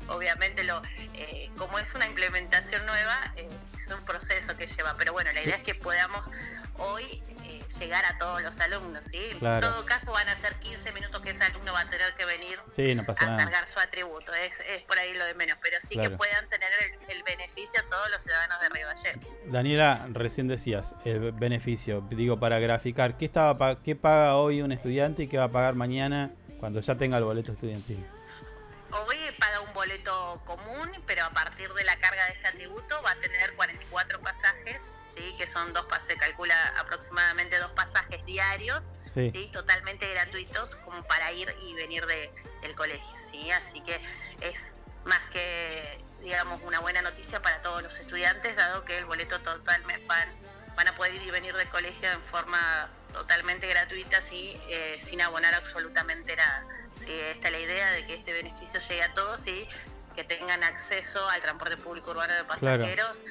[0.09, 0.83] Obviamente, lo
[1.15, 4.95] eh, como es una implementación nueva, eh, es un proceso que lleva.
[4.97, 6.29] Pero bueno, la idea es que podamos
[6.79, 7.23] hoy
[7.79, 9.19] llegar a todos los alumnos, ¿sí?
[9.33, 12.25] En todo caso van a ser 15 minutos que ese alumno va a tener que
[12.25, 16.49] venir a cargar su atributo, es, por ahí lo de menos, pero sí que puedan
[16.49, 16.69] tener
[17.09, 19.35] el, beneficio todos los ciudadanos de Río Gallegos.
[19.47, 25.23] Daniela, recién decías, el beneficio, digo, para graficar, ¿qué, estaba, ¿qué paga hoy un estudiante
[25.23, 28.05] y qué va a pagar mañana cuando ya tenga el boleto estudiantil?
[29.85, 34.19] Boleto común, pero a partir de la carga de este atributo va a tener 44
[34.23, 35.35] pasajes ¿sí?
[35.37, 39.51] que son dos pases, calcula aproximadamente dos pasajes diarios, sí.
[39.53, 43.19] totalmente gratuitos como para ir y venir de, del colegio.
[43.19, 43.51] ¿sí?
[43.51, 44.01] Así que
[44.41, 49.39] es más que digamos una buena noticia para todos los estudiantes, dado que el boleto
[49.43, 50.31] totalmente van,
[50.77, 54.61] van a poder ir y venir del colegio en forma totalmente gratuita, ¿sí?
[54.69, 56.67] Eh, sin abonar absolutamente nada.
[56.99, 57.13] ¿sí?
[57.33, 59.67] Esta es la idea de que este beneficio llegue a todos y
[60.15, 63.25] que tengan acceso al transporte público urbano de pasajeros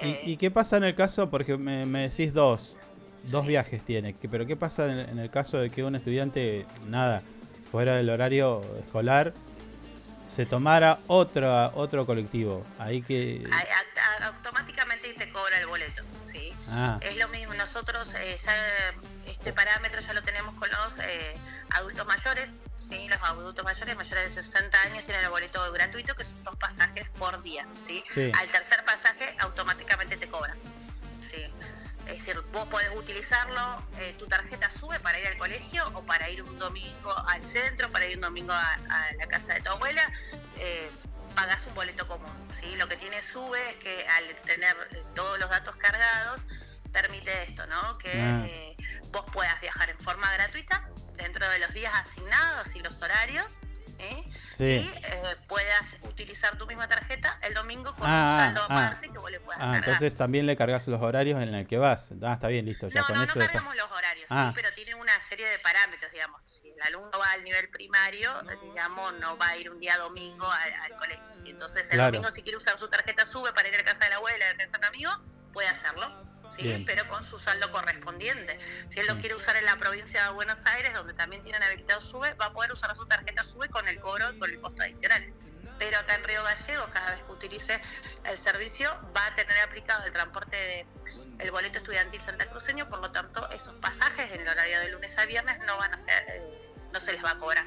[0.00, 2.76] ¿Y, qué pasa en el caso, porque me, decís dos,
[3.24, 7.22] dos viajes tiene, pero qué pasa en, el caso de que un estudiante, nada,
[7.70, 9.32] fuera del horario escolar,
[10.26, 12.66] se tomara otro, otro colectivo?
[12.78, 13.44] Ahí que...
[14.22, 16.52] Automáticamente te cobra el boleto, ¿sí?
[16.68, 16.98] Ah.
[17.00, 18.52] Es lo mismo, nosotros eh, ya
[19.42, 21.36] este parámetro ya lo tenemos con los eh,
[21.70, 23.08] adultos mayores, ¿sí?
[23.08, 27.10] los adultos mayores mayores de 60 años tienen el boleto gratuito que son dos pasajes
[27.10, 27.66] por día.
[27.84, 28.04] ¿sí?
[28.38, 30.56] Al tercer pasaje automáticamente te cobran.
[31.20, 31.52] ¿sí?
[32.06, 36.30] Es decir, vos podés utilizarlo, eh, tu tarjeta sube para ir al colegio o para
[36.30, 38.78] ir un domingo al centro, para ir un domingo a,
[39.18, 40.08] la casa de tu abuela,
[40.58, 40.88] eh,
[41.34, 42.30] pagás un boleto común.
[42.60, 42.76] ¿sí?
[42.76, 46.46] Lo que tiene sube es que al tener todos los datos cargados,
[46.92, 47.98] permite esto, ¿no?
[47.98, 48.44] Que ah.
[48.46, 48.76] eh,
[49.10, 53.60] vos puedas viajar en forma gratuita dentro de los días asignados y los horarios.
[53.98, 54.24] ¿eh?
[54.58, 54.90] Y eh,
[55.48, 59.30] puedas utilizar tu misma tarjeta el domingo con ah, un saldo ah, aparte que vos
[59.30, 62.12] le puedas ah, Entonces también le cargas los horarios en el que vas.
[62.22, 62.88] Ah, está bien, listo.
[62.88, 64.52] Ya no, no, no cargamos los horarios, ¿sí?
[64.54, 66.42] pero tiene una serie de parámetros, digamos.
[66.46, 68.32] Si el alumno va al nivel primario,
[68.62, 71.34] digamos, no va a ir un día domingo al, colegio.
[71.34, 71.50] ¿sí?
[71.50, 74.16] Entonces el domingo si quiere usar su tarjeta sube para ir a casa de la
[74.16, 75.10] abuela, a casa de un amigo,
[75.52, 76.31] puede hacerlo
[76.86, 78.58] pero con su saldo correspondiente.
[78.88, 82.00] Si él lo quiere usar en la provincia de Buenos Aires, donde también tienen habilitado
[82.00, 85.32] SUBE, va a poder usar su tarjeta SUBE con el cobro, con el costo adicional.
[85.78, 87.80] Pero acá en Río Gallegos, cada vez que utilice
[88.24, 90.86] el servicio, va a tener aplicado el transporte de
[91.38, 95.18] el boleto estudiantil Santa Cruceño, por lo tanto, esos pasajes en el horario de lunes
[95.18, 97.66] a viernes no van a ser, eh, no se les va a cobrar.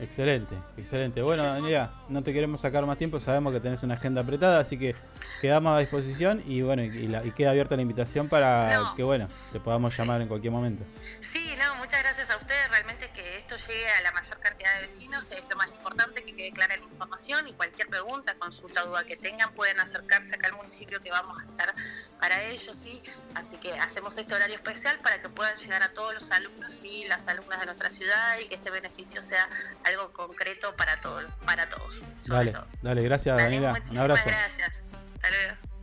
[0.00, 1.22] Excelente, excelente.
[1.22, 4.76] Bueno, Daniela, no te queremos sacar más tiempo, sabemos que tenés una agenda apretada, así
[4.76, 4.94] que
[5.40, 9.96] quedamos a disposición y bueno, y, queda abierta la invitación para que bueno, te podamos
[9.96, 10.84] llamar en cualquier momento.
[11.20, 14.82] Sí, no, muchas gracias a ustedes, realmente que esto llegue a la mayor cantidad de
[14.82, 19.04] vecinos es lo más importante, que quede clara la información y cualquier pregunta, consulta, duda
[19.04, 21.72] que tengan pueden acercarse acá al municipio que vamos a estar
[22.18, 23.00] para ellos, sí,
[23.36, 27.04] así que hacemos este horario especial para que puedan llegar a todos los alumnos y
[27.06, 29.48] las alumnas de nuestra ciudad y que este beneficio sea
[29.84, 32.02] algo concreto para todos, para todos.
[32.26, 34.22] Dale, dale, gracias Daniela, un abrazo.
[34.26, 35.74] Gracias, hasta luego.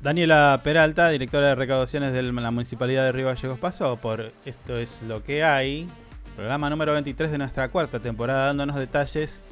[0.00, 5.00] Daniela Peralta, directora de recaudaciones de la Municipalidad de Río Gallegos, pasó por Esto es
[5.02, 5.88] lo que hay,
[6.34, 9.42] programa número 23 de nuestra cuarta temporada, dándonos detalles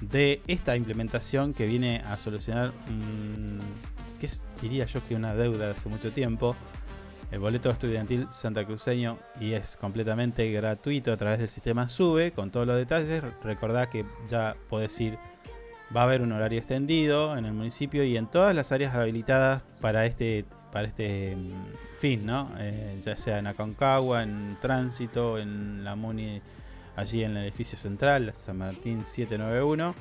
[0.00, 2.72] de esta implementación que viene a solucionar
[4.18, 6.56] que es, diría yo que una deuda de hace mucho tiempo,
[7.30, 12.66] el boleto estudiantil santacruceño y es completamente gratuito a través del sistema SUBE con todos
[12.66, 13.22] los detalles.
[13.42, 15.16] Recordad que ya podés ir,
[15.94, 19.62] va a haber un horario extendido en el municipio y en todas las áreas habilitadas
[19.80, 22.50] para este, para este mm, fin, ¿no?
[22.58, 26.42] Eh, ya sea en Aconcagua, en Tránsito, en la MUNI,
[26.96, 29.94] allí en el edificio central, San Martín 791.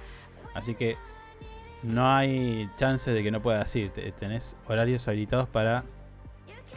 [0.55, 0.97] Así que
[1.84, 3.91] no hay chance de que no puedas ir.
[4.19, 5.86] Tenés horarios habilitados para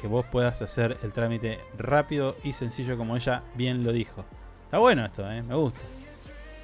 [0.03, 4.25] que vos puedas hacer el trámite rápido y sencillo como ella bien lo dijo.
[4.65, 5.43] Está bueno esto, ¿eh?
[5.43, 5.79] me gusta.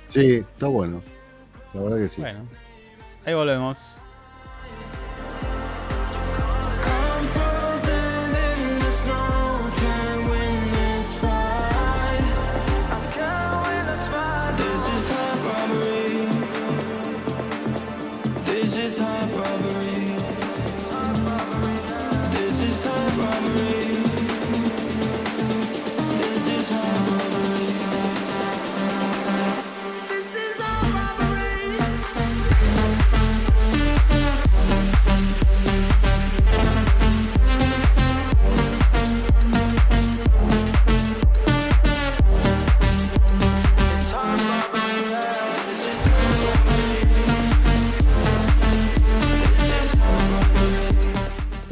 [0.09, 1.01] Sí, está bueno.
[1.73, 2.21] La verdad que sí.
[2.21, 2.41] Bueno,
[3.25, 4.01] ahí volvemos.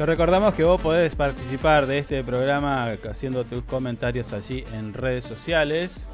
[0.07, 6.07] Recordamos que vos podés participar de este programa haciendo tus comentarios allí en redes sociales.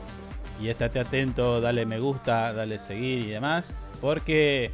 [0.60, 3.76] Y estate atento, dale me gusta, dale seguir y demás.
[4.02, 4.72] Porque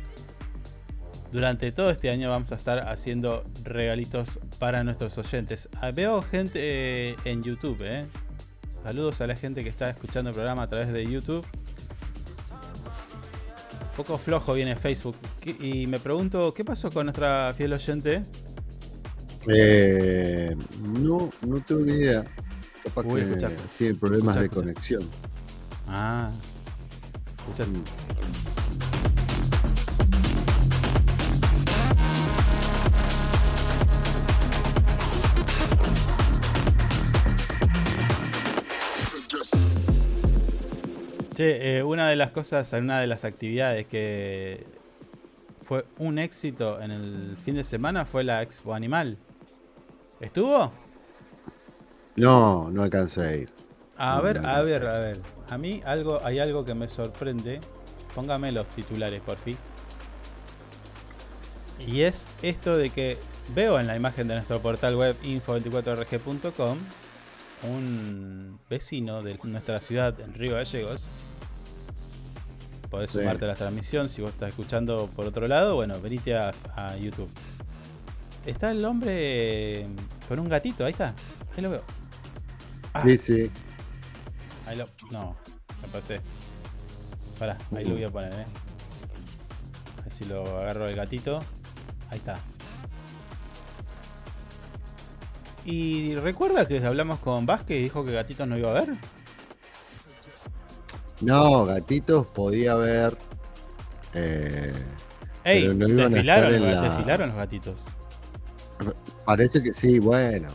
[1.34, 5.68] durante todo este año vamos a estar haciendo regalitos para nuestros oyentes.
[5.82, 8.06] Ah, veo gente eh, en YouTube, ¿eh?
[8.84, 11.46] Saludos a la gente que está escuchando el programa a través de YouTube.
[13.82, 15.18] Un poco flojo viene Facebook.
[15.60, 18.24] Y me pregunto, ¿qué pasó con nuestra fiel oyente?
[19.48, 20.56] Eh,
[21.02, 22.26] no, no tengo ni idea.
[22.84, 25.02] Capaz que tiene problemas de conexión.
[25.88, 26.32] Ah,
[27.38, 27.66] escucha.
[27.66, 27.84] Mm.
[41.34, 44.66] Che, eh, una de las cosas, una de las actividades que
[45.62, 49.18] fue un éxito en el fin de semana fue la Expo Animal.
[50.20, 50.72] ¿Estuvo?
[52.16, 53.50] No, no alcancé a ir.
[53.98, 55.22] A No, ver, no a ver, a ver.
[55.50, 57.62] A mí algo, hay algo que me sorprende.
[58.16, 59.58] Póngame los titulares, por fin.
[61.80, 63.18] Y es esto de que
[63.56, 66.78] veo en la imagen de nuestro portal web info24rg.com
[67.64, 71.10] un vecino de nuestra ciudad en Río Gallegos.
[72.90, 73.20] Podés Sí.
[73.20, 75.76] sumarte a la transmisión si vos estás escuchando por otro lado.
[75.76, 77.30] Bueno, venite a, a YouTube.
[78.50, 79.88] Está el hombre
[80.28, 81.14] con un gatito, ahí está.
[81.56, 81.84] Ahí lo veo.
[82.94, 83.04] Ah.
[83.06, 83.52] Sí, sí.
[84.66, 84.88] Ahí lo.
[85.12, 85.36] No,
[85.82, 86.20] me pasé.
[87.38, 88.46] Pará, ahí lo voy a poner, eh.
[89.98, 91.40] A ver si lo agarro el gatito.
[92.10, 92.38] Ahí está.
[95.66, 98.96] Y recuerda que hablamos con Vázquez y dijo que gatitos no iba a haber.
[101.22, 103.16] No, gatitos podía haber.
[104.14, 104.74] Eh,
[105.44, 107.82] Ey, pero no iban a desfilaron, estar en los- la- desfilaron los gatitos.
[109.26, 110.48] Parece que sí, bueno.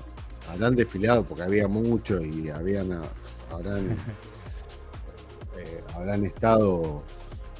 [0.50, 3.00] Habrán desfilado porque había mucho y habían.
[3.50, 3.90] Habrán.
[5.58, 7.02] eh, habrán estado.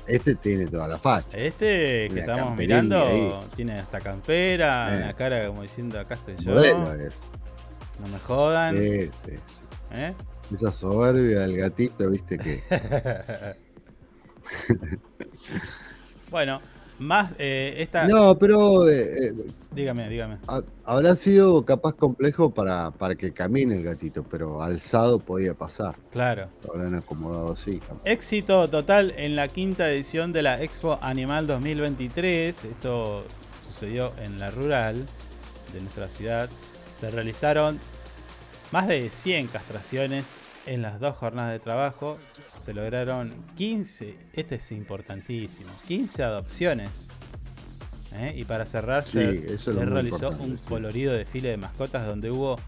[0.07, 1.37] Este tiene toda la facha.
[1.37, 3.33] Este que estamos mirando ahí.
[3.57, 5.03] tiene hasta campera, Eh.
[5.05, 6.63] una cara como diciendo acá estoy yo.
[6.63, 7.23] Es.
[8.01, 8.77] No me jodan.
[8.77, 9.63] Sí, sí, sí.
[9.93, 10.13] ¿Eh?
[10.53, 12.63] Esa soberbia del gatito, viste que.
[16.31, 16.61] bueno,
[16.99, 18.07] más eh, esta.
[18.07, 19.33] No, pero eh, eh,
[19.73, 20.39] Dígame, dígame.
[20.47, 25.97] ha- habrá sido capaz complejo para, para que camine el gatito, pero alzado podía pasar.
[26.13, 26.49] Claro.
[26.67, 27.81] Lo habrán acomodado así.
[28.05, 32.65] Éxito total en la quinta edición de la Expo Animal 2023.
[32.65, 33.25] Esto
[33.69, 35.07] sucedió en la rural
[35.73, 36.49] de nuestra ciudad.
[36.95, 37.81] Se realizaron
[38.71, 42.19] más de 100 castraciones en las dos jornadas de trabajo.
[42.55, 47.09] Se lograron 15, este es importantísimo, 15 adopciones.
[48.15, 48.33] ¿eh?
[48.37, 50.69] Y para cerrar se, Sí, realizó un sí.
[50.69, 52.59] colorido desfile de mascotas donde hubo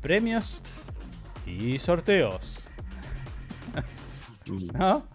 [0.00, 0.62] premios
[1.46, 2.58] y sorteos.
[4.46, 5.06] Mm, ¿No?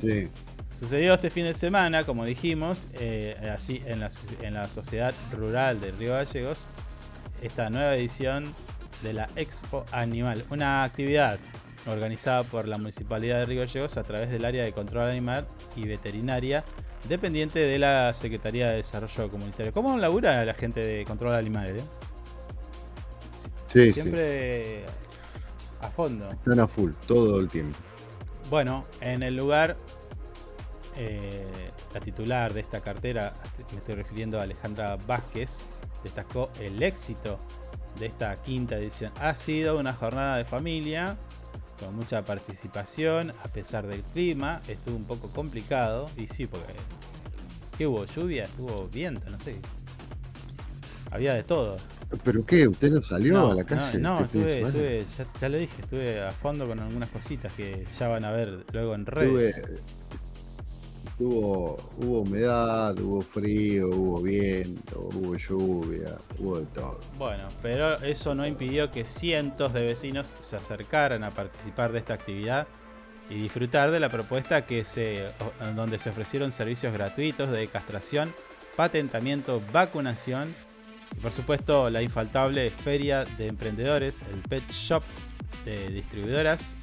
[0.00, 0.28] Sí.
[0.72, 4.10] Sucedió este fin de semana, como dijimos, eh, allí en la,
[4.42, 6.66] en la Sociedad Rural de Río Gallegos,
[7.40, 8.44] esta nueva edición
[9.02, 11.38] de la Expo Animal, una actividad
[11.86, 15.86] organizada por la Municipalidad de Río Gallegos a través del área de control animal y
[15.86, 16.64] veterinaria
[17.08, 19.72] dependiente de la Secretaría de Desarrollo Comunitario.
[19.72, 21.82] ¿Cómo labura la gente de control de animales?
[21.82, 21.86] eh?
[23.68, 23.92] Sí, sí.
[23.92, 24.84] Siempre
[25.80, 26.30] a fondo.
[26.30, 27.78] Están a full, todo el tiempo.
[28.50, 29.76] Bueno, en el lugar,
[30.96, 33.34] eh, la titular de esta cartera,
[33.72, 35.66] me estoy refiriendo a Alejandra Vázquez,
[36.02, 37.38] destacó el éxito
[37.98, 39.12] de esta quinta edición.
[39.20, 41.16] Ha sido una jornada de familia
[41.80, 46.72] con mucha participación, a pesar del clima, estuvo un poco complicado, y sí, porque
[47.76, 48.04] ¿qué hubo?
[48.06, 48.48] ¿Lluvia?
[48.58, 49.28] ¿Hubo viento?
[49.30, 49.56] No sé.
[51.10, 51.76] Había de todo.
[52.24, 52.66] ¿Pero qué?
[52.68, 53.98] ¿Usted no salió No, a la calle?
[53.98, 57.52] No, no, este estuve, estuve- ya, ya lo dije, estuve a fondo con algunas cositas
[57.52, 59.56] que ya van a ver luego en redes.
[59.58, 59.80] Estuve-
[61.18, 67.00] Hubo, hubo humedad, hubo frío, hubo viento, hubo lluvia, hubo de todo.
[67.16, 72.12] Bueno, pero eso no impidió que cientos de vecinos se acercaran a participar de esta
[72.12, 72.66] actividad
[73.30, 75.26] y disfrutar de la propuesta que se,
[75.74, 78.32] donde se ofrecieron servicios gratuitos de castración,
[78.76, 80.54] patentamiento, vacunación
[81.16, 85.02] y por supuesto la infaltable feria de emprendedores, el pet shop
[85.64, 86.76] de distribuidoras.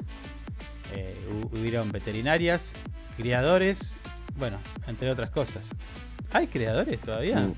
[0.91, 2.73] Eh, hu- hubieron veterinarias,
[3.15, 3.99] criadores,
[4.35, 4.57] bueno,
[4.87, 5.69] entre otras cosas.
[6.31, 7.39] ¿Hay criadores todavía?
[7.39, 7.53] Mm.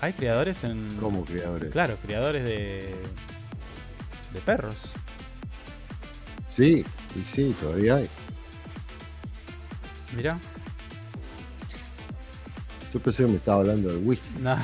[0.00, 0.96] ¿Hay criadores en.
[0.98, 1.70] ¿Cómo criadores?
[1.70, 2.94] Claro, criadores de.
[4.34, 4.76] de perros.
[6.48, 6.84] Sí,
[7.18, 8.08] y sí, todavía hay.
[10.14, 10.38] Mirá.
[12.92, 14.28] Yo pensé que me estaba hablando del whisky.
[14.40, 14.58] No.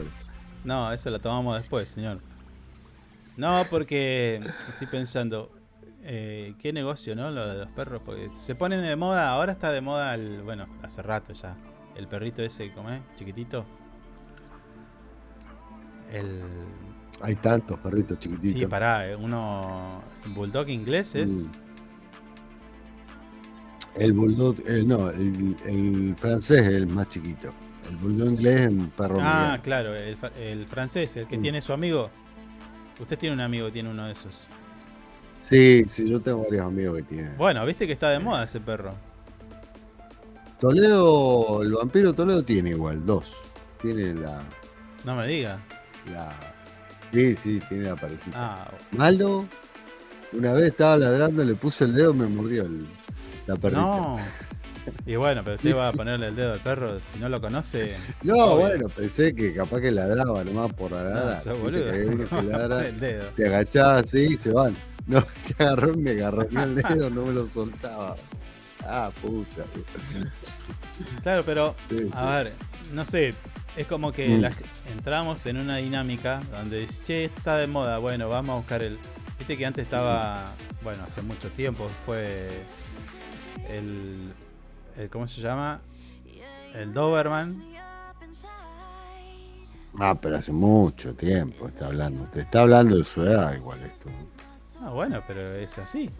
[0.64, 2.20] no, eso lo tomamos después, señor.
[3.36, 5.50] No, porque estoy pensando.
[6.04, 7.30] Eh, ¿Qué negocio, no?
[7.30, 8.02] Lo de los perros.
[8.04, 9.30] Porque se ponen de moda.
[9.30, 10.42] Ahora está de moda el.
[10.42, 11.56] Bueno, hace rato ya.
[11.96, 13.00] El perrito ese, ¿cómo es?
[13.16, 13.64] Chiquitito.
[16.10, 16.42] El.
[17.20, 18.60] Hay tantos perritos chiquititos.
[18.60, 20.02] Sí, pará, eh, uno.
[20.26, 21.46] Bulldog inglés es.
[21.46, 21.52] Mm.
[23.94, 27.52] El bulldog, eh, no, el, el francés es el más chiquito.
[27.90, 29.62] El bulldog inglés es un perro Ah, mediano.
[29.62, 31.42] claro, el, el francés, el que Mm.
[31.42, 32.10] tiene su amigo.
[32.98, 34.48] Usted tiene un amigo que tiene uno de esos.
[35.42, 37.36] Sí, sí, yo tengo varios amigos que tienen.
[37.36, 38.94] Bueno, viste que está de moda ese perro.
[40.60, 43.34] Toledo, el vampiro Toledo tiene igual, dos.
[43.80, 44.42] Tiene la.
[45.04, 45.58] No me diga.
[46.12, 46.32] la
[47.12, 48.30] sí, sí, tiene la parejita.
[48.36, 49.44] Ah, Malo,
[50.32, 52.86] una vez estaba ladrando, le puse el dedo, me mordió el-
[53.46, 53.80] la perrita.
[53.82, 54.16] no.
[55.06, 57.40] Y bueno, pero usted Sí, va a ponerle el dedo al perro, si no lo
[57.40, 57.94] conoce.
[58.24, 58.66] No, obvio.
[58.66, 61.40] bueno, pensé que capaz que ladraba nomás por No, ladrar.
[61.40, 61.92] sos Viste boludo.
[61.92, 63.28] que uno que ladra, el dedo.
[63.36, 64.74] te agachás así y se van.
[65.06, 65.22] No,
[65.56, 68.16] te agarró, me agarró el dedo, no me lo soltaba.
[68.84, 69.64] Ah, puta.
[71.22, 72.10] Claro, pero, Sí, sí.
[72.12, 72.52] a ver,
[72.92, 73.34] no sé,
[73.76, 74.44] es como que Mm.
[74.92, 78.98] entramos en una dinámica donde dice, che, está de moda, bueno, vamos a buscar el...
[79.38, 80.44] Viste que antes estaba,
[80.82, 82.48] bueno, hace mucho tiempo, fue
[83.68, 84.32] el,
[84.96, 85.80] el ¿cómo se llama?
[86.74, 87.62] El Doberman.
[89.98, 92.24] Ah, pero hace mucho tiempo está hablando.
[92.32, 94.10] Te está hablando de su edad igual esto.
[94.82, 96.10] Ah, bueno, pero es así.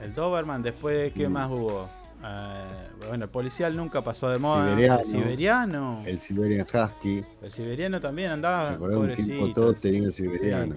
[0.00, 1.32] El Doberman, después, ¿qué Mm.
[1.32, 1.88] más hubo?
[2.24, 4.68] Eh, bueno, el policial nunca pasó de moda.
[4.70, 4.98] Siberiano.
[5.00, 6.02] El siberiano.
[6.06, 7.24] El Siberian Husky.
[7.42, 8.70] El siberiano también ¿Se andaba.
[8.72, 9.00] acuerdan?
[9.00, 10.76] Un tiempo todos tenían el siberiano.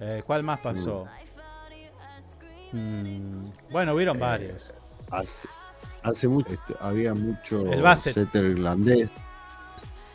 [0.00, 1.04] Eh, ¿Cuál más pasó?
[2.72, 4.74] Mm, bueno, hubieron Eh, varios.
[5.10, 5.48] Hace,
[6.02, 8.16] hace mucho este, había mucho El Basset.
[8.34, 9.10] irlandés.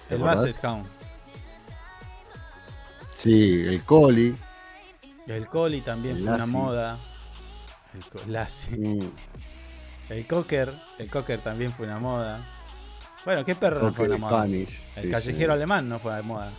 [0.10, 0.40] ¿te El acordás?
[0.46, 0.86] Basset Hound.
[3.14, 4.36] Sí, el Collie.
[5.36, 6.98] El Collie también El fue una moda.
[8.26, 8.78] El Lassie.
[8.78, 9.12] Mm,
[10.10, 10.74] El Cocker.
[10.98, 12.42] El Cocker también fue una moda.
[13.26, 14.32] Bueno, ¿qué perro no fue una moda?
[14.40, 14.82] Spanish.
[14.96, 15.56] El sí, callejero sí.
[15.58, 16.52] alemán no fue de moda.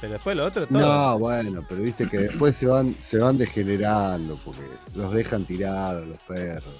[0.00, 0.78] Pero después lo otro todo.
[0.78, 4.60] No, bueno, pero viste que después se van, se van degenerando porque
[4.94, 6.74] los dejan tirados los perros.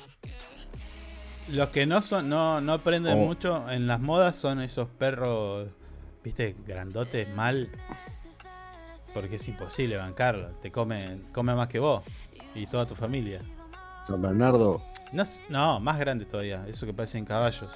[1.48, 3.26] Los que no son, no, no aprenden Oh.
[3.26, 5.68] mucho en las modas son esos perros,
[6.22, 7.70] viste, grandotes mal.
[9.14, 10.48] Porque es imposible bancarlo.
[10.60, 12.02] Te comen, come más que vos
[12.54, 13.40] y toda tu familia.
[14.06, 14.82] San Bernardo,
[15.12, 17.70] No, no, más grande todavía, eso que parecen caballos.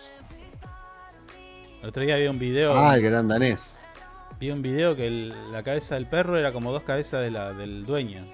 [1.83, 2.73] El otro día vi un video.
[2.77, 3.79] ah, el gran danés.
[4.39, 7.53] Vi un video que el- la cabeza del perro era como dos cabezas de la,
[7.53, 8.25] del dueño.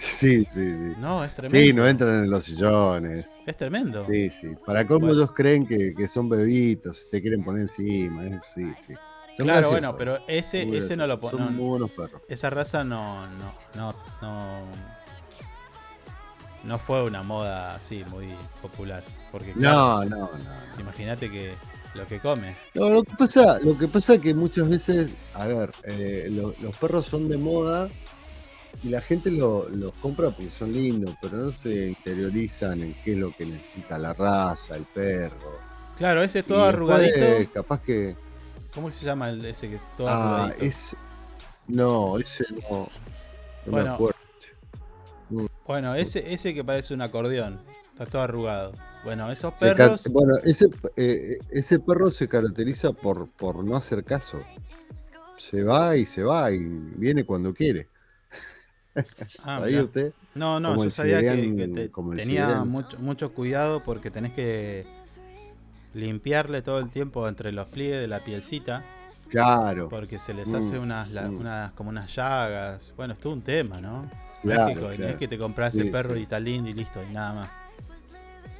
[0.00, 0.92] Sí, sí, sí.
[0.98, 1.58] No, es tremendo.
[1.58, 3.36] Sí, no entran en los sillones.
[3.44, 4.04] Es tremendo.
[4.04, 4.54] Sí, sí.
[4.64, 5.14] Para cómo Bueno.
[5.16, 8.24] ellos creen que, que son bebitos, te quieren poner encima.
[8.26, 8.94] eh, Sí, sí.
[9.38, 9.70] Son Claro, graciosos.
[9.70, 12.20] bueno, pero ese, Muy ese no lo muy buenos perros.
[12.28, 14.62] Esa raza no, no, no, no,
[16.64, 19.04] no fue una moda así muy popular.
[19.30, 20.26] Porque No, no, no.
[20.38, 20.80] no.
[20.80, 21.54] imagínate que
[21.94, 22.56] lo que come.
[22.74, 26.54] No, lo que pasa, lo que pasa es que muchas veces, a ver, eh, lo-
[26.60, 27.88] los perros son de moda
[28.82, 33.12] y la gente los lo compra porque son lindos, pero no se interiorizan en qué
[33.12, 35.58] es lo que necesita la raza, el perro.
[35.96, 37.52] Claro, ese todo arrugadito.
[37.52, 38.16] Capaz que.
[38.78, 40.52] ¿Cómo se llama el, ese que todo ah?
[40.60, 40.94] Es,
[41.66, 42.60] no, ese no.
[42.70, 42.88] no
[43.66, 44.18] Bueno, me acuerdo.
[45.66, 47.58] Bueno, ese, ese que parece un acordeón.
[47.92, 48.72] Está todo arrugado.
[49.02, 50.04] Bueno, esos Se perros.
[50.12, 54.38] bueno, ese, eh, ese perro se caracteriza por, por no hacer caso.
[55.36, 57.88] Se va y se va y viene cuando quiere.
[59.42, 60.12] Ah, ¿Ahí usted?
[60.36, 64.86] No, no, Como yo sabía que, te- tenía mucho, mucho cuidado porque tenés que
[65.98, 68.84] limpiarle todo el tiempo entre los pliegues de la pielcita.
[69.28, 69.88] Claro.
[69.90, 71.36] Porque se les Mm, hace unas, la- mm.
[71.40, 72.94] unas como unas llagas.
[72.96, 74.10] Bueno, es todo un tema, ¿no?
[74.42, 76.26] Claro, co- no es que te compras Sí, el perro sí.
[76.30, 77.50] y lindo y listo, y nada más.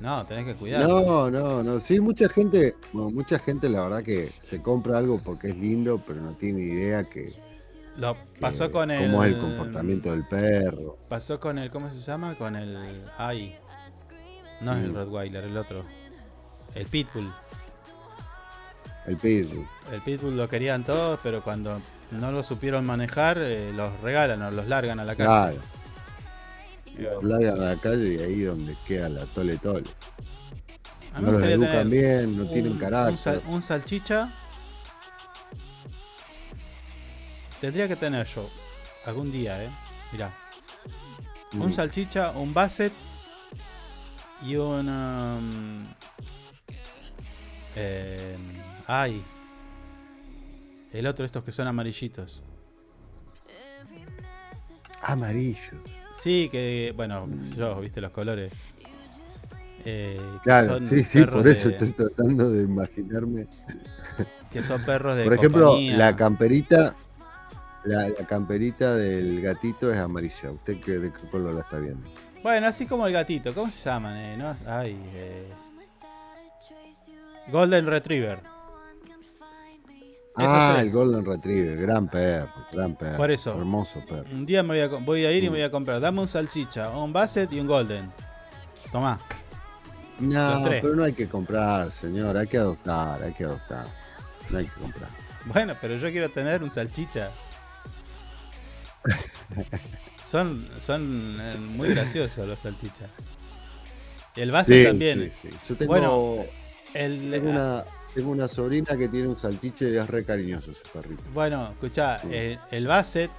[0.01, 1.01] No, tenés que cuidarlo.
[1.03, 1.80] No, no, no.
[1.80, 6.01] Sí, mucha gente, bueno, mucha gente la verdad que se compra algo porque es lindo,
[6.07, 7.32] pero no tiene idea que,
[7.97, 9.11] Lo pasó con el.
[9.11, 10.99] cómo es el comportamiento del perro.
[11.09, 11.70] Pasó con el.
[11.70, 12.36] ¿Cómo se llama?
[12.36, 12.76] Con el.
[13.16, 13.57] Ay.
[14.61, 14.95] No es el Mm.
[14.97, 15.84] Rottweiler, el otro.
[16.75, 17.33] El Pitbull.
[19.07, 19.66] El pitbull.
[19.91, 24.51] El Pitbull lo querían todos, pero cuando no lo supieron manejar, eh, los regalan o
[24.51, 25.59] los largan a la calle.
[26.99, 27.23] Claro.
[27.23, 29.89] Lo largan a la calle y ahí donde queda la tole tole.
[31.14, 33.19] A No los educan bien, no un- tienen un carácter.
[33.19, 34.31] sal- Un, salchicha.
[37.61, 38.49] Tendría que tener yo.
[39.07, 39.71] Algún día, eh.
[40.12, 40.33] Mirá.
[41.55, 41.73] Un Mm.
[41.73, 42.93] salchicha, un basset
[44.43, 44.89] y un.
[44.89, 45.87] um,
[47.79, 48.37] eh,
[48.87, 49.22] ay.
[50.93, 52.43] El otro, estos que son amarillitos.
[55.03, 55.83] Amarillo.
[56.12, 56.93] Sí, que.
[56.97, 58.53] Bueno, yo, viste los colores.
[59.85, 63.47] Eh, Claro, sí, sí, por eso de- estoy tratando de imaginarme.
[64.51, 65.97] Que son perros de Por ejemplo, compañía.
[65.97, 66.97] la camperita,
[67.85, 70.51] la, la camperita del gatito es amarilla.
[70.51, 72.07] ¿Usted qué, de qué color la está viendo?
[72.43, 73.55] Bueno, así como el gatito.
[73.55, 74.16] ¿Cómo se llaman?
[74.16, 74.37] Eh?
[74.37, 74.57] ¿No?
[74.66, 75.49] Ay, eh,
[77.51, 78.40] Golden Retriever.
[80.40, 80.86] Ah, tres.
[80.86, 83.16] el Golden Retriever, gran perro, gran perro.
[83.16, 83.57] Por eso.
[83.59, 84.24] Hermoso perro.
[84.30, 85.53] Un día me voy a, voy a ir y me Mm.
[85.55, 86.01] voy a comprar.
[86.01, 88.12] Dame un salchicha, un basset y un golden.
[88.92, 89.18] Tomá.
[90.20, 93.86] No, pero no hay que comprar, señor, hay que adoptar, hay que adoptar.
[94.51, 95.09] No hay que comprar.
[95.46, 97.30] Bueno, pero yo quiero tener un salchicha.
[100.24, 103.09] son son eh, muy graciosos los salchichas.
[104.36, 105.30] El basset Sí, también.
[105.30, 105.57] sí, sí.
[105.68, 106.36] Yo tengo, Bueno,
[106.95, 107.84] el, tengo una,
[108.14, 111.22] tengo una sobrina que tiene un salchiche y es re cariñoso ese perrito.
[111.32, 113.30] Bueno, escuchá, el, el Basset,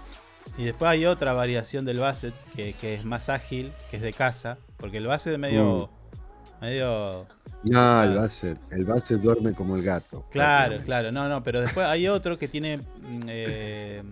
[0.57, 4.13] y después hay otra variación del Basset que, que es más ágil, que es de
[4.13, 5.89] casa, porque el Basset es medio.
[6.61, 7.27] medio.
[7.69, 10.25] No, el Basset, el Basset duerme como el gato.
[10.31, 12.77] Claro, claro, no, no, pero después hay otro que tiene.
[12.77, 14.03] mm, eh,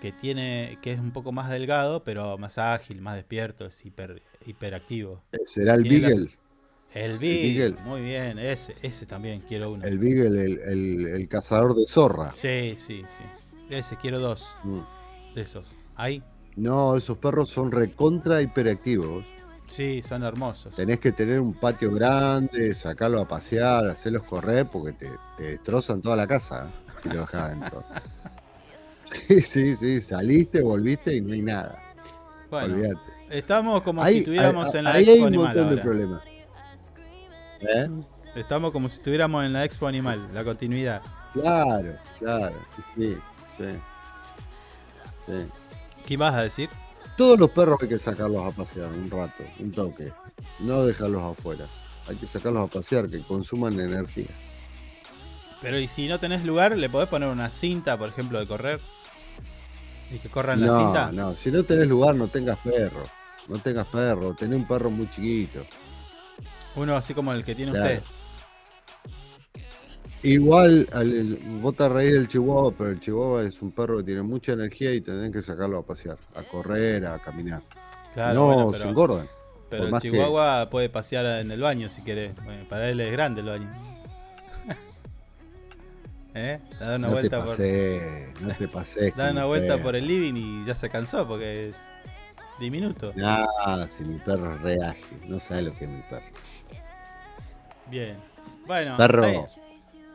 [0.00, 0.78] que tiene.
[0.82, 5.22] que es un poco más delgado, pero más ágil, más despierto, es hiper, hiperactivo.
[5.44, 6.20] ¿Será el Tiene las-
[6.94, 7.04] Beagle?
[7.04, 7.76] El Beagle.
[7.84, 9.84] Muy bien, ese, ese también quiero uno.
[9.84, 12.32] El Beagle, el, el- el cazador de zorra.
[12.32, 13.24] Sí, sí, sí.
[13.70, 14.80] Ese quiero dos Mm.
[15.34, 15.66] de esos.
[15.96, 16.22] Ahí.
[16.56, 19.24] No, esos perros son recontra hiperactivos.
[19.68, 20.74] Sí, son hermosos.
[20.74, 26.02] Tenés que tener un patio grande, sacarlos a pasear, hacerlos correr porque te, te destrozan
[26.02, 26.92] toda la casa ¿eh?
[27.02, 27.84] si lo dejas adentro.
[29.26, 31.82] Sí, sí, sí, saliste, volviste y no hay nada.
[32.48, 33.00] Bueno, Olvídate.
[33.30, 35.82] estamos como Ahí- si estuviéramos ahí- en la ahí Expo hay un Animal montón de
[35.82, 36.22] problemas.
[37.60, 37.88] ¿Eh?
[38.34, 41.02] Estamos como si estuviéramos en la Expo Animal, la continuidad.
[41.32, 42.56] Claro, claro,
[42.96, 43.16] sí,
[43.56, 43.64] sí.
[45.26, 45.32] sí.
[46.06, 46.68] ¿Qué vas a decir?
[47.16, 50.12] Todos los perros hay que sacarlos a pasear un rato, un toque.
[50.58, 51.66] No dejarlos afuera.
[52.06, 54.26] Hay que sacarlos a pasear, que consuman energía.
[55.60, 58.80] Pero y si no tenés lugar, le podés poner una cinta, por ejemplo, de correr.
[60.10, 61.12] Y que corran la No, cinta.
[61.12, 63.04] no, si no tenés lugar, no tengas perro.
[63.46, 65.64] No tengas perro, tenés un perro muy chiquito.
[66.76, 67.94] Uno así como el que tiene Claro.
[67.94, 68.02] usted.
[70.22, 74.04] Igual, al, el, vos te reís del chihuahua, pero el chihuahua es un perro que
[74.04, 77.62] tiene mucha energía y tenés que sacarlo a pasear, a correr, a caminar.
[78.12, 79.28] Claro, no, bueno, se pero- engordan.
[79.70, 82.34] Pero el que- chihuahua puede pasear en el baño si querés.
[82.44, 83.70] Bueno, para él es grande el baño.
[86.34, 86.58] ¿Eh?
[86.78, 87.48] Da una no te vuelta por.
[88.42, 89.14] no te pases.
[89.16, 91.76] Da una vuelta por el living y ya se cansó porque es
[92.58, 93.12] diminuto.
[93.16, 96.26] Nada, si mi perro es re ágil, no sabe lo que es mi perro.
[97.90, 98.16] Bien.
[98.66, 99.44] Bueno, perro, ahí-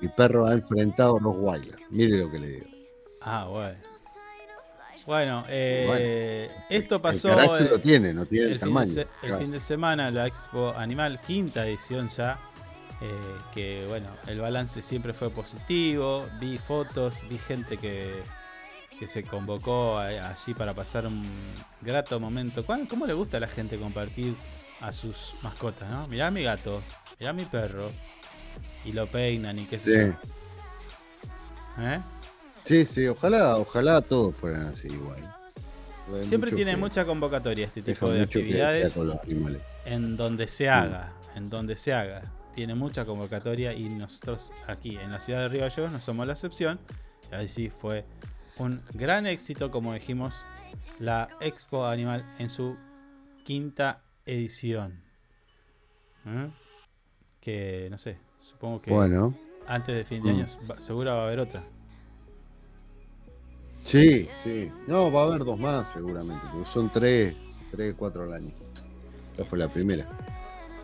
[0.02, 1.76] mi perro ha enfrentado a Rottweiler.
[1.90, 2.66] Mire lo que le digo.
[3.22, 3.78] Ah, bueno.
[5.06, 7.58] Bueno, eh, esto El pasó.
[7.58, 11.68] eh, lo tiene, no tiene el, fin de el fin semana, la Expo Animal, quinta
[11.68, 12.40] edición ya.
[13.02, 13.08] eh,
[13.54, 16.26] que bueno, el balance siempre fue positivo.
[16.40, 18.24] Vi fotos, vi gente que,
[19.00, 21.24] que se convocó allí para pasar un
[21.82, 22.66] grato momento.
[22.66, 24.34] ¿Cómo le gusta a la gente compartir
[24.82, 26.08] a sus mascotas, no?
[26.08, 26.82] Mirá a mi gato,
[27.20, 27.92] mirá a mi perro.
[28.84, 30.18] Y lo peinan y qué sé sí.
[31.80, 32.00] ¿Eh?
[32.64, 35.20] Sí, sí, ojalá, ojalá todos fueran así igual.
[36.20, 39.00] Siempre tiene mucha convocatoria este tipo de actividades
[39.86, 42.24] en donde se haga, en donde se haga.
[42.54, 46.34] Tiene mucha convocatoria y nosotros aquí en la ciudad de Río Gallegos no somos la
[46.34, 46.80] excepción.
[47.32, 48.06] Ahí sí fue
[48.58, 50.46] un gran éxito, como dijimos,
[51.00, 52.78] la Expo Animal en su
[53.44, 55.02] quinta edición.
[56.26, 56.50] ¿Eh?
[57.46, 59.32] Que no sé, supongo que bueno.
[59.68, 60.82] antes de fin de año mm.
[60.82, 61.64] seguro va a haber otra.
[63.84, 64.72] Sí, sí.
[64.88, 67.36] No, va a haber dos más seguramente, porque son tres,
[67.70, 68.52] tres, cuatro al año.
[69.34, 70.10] Esta fue la primera.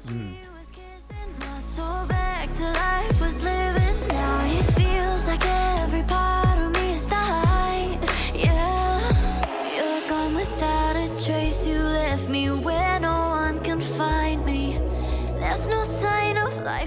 [0.08, 0.52] Mm.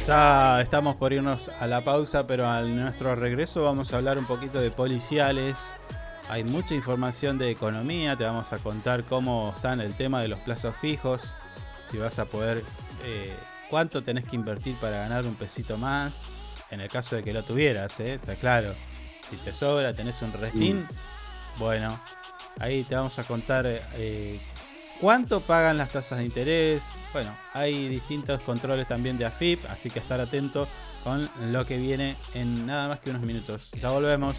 [0.06, 4.26] Ya estamos por irnos a la pausa, pero a nuestro regreso vamos a hablar un
[4.26, 5.72] poquito de policiales,
[6.28, 10.40] hay mucha información de economía, te vamos a contar cómo está el tema de los
[10.40, 11.34] plazos fijos,
[11.84, 12.64] si vas a poder,
[13.02, 13.34] eh,
[13.70, 16.22] cuánto tenés que invertir para ganar un pesito más,
[16.70, 18.14] en el caso de que lo tuvieras, ¿eh?
[18.14, 18.74] está claro.
[19.30, 21.58] Si te sobra, tenés un restín, mm.
[21.58, 21.98] bueno,
[22.60, 24.38] ahí te vamos a contar eh,
[25.00, 26.84] cuánto pagan las tasas de interés.
[27.12, 30.68] Bueno, hay distintos controles también de AFIP, así que estar atento
[31.02, 33.70] con lo que viene en nada más que unos minutos.
[33.80, 34.38] Ya volvemos.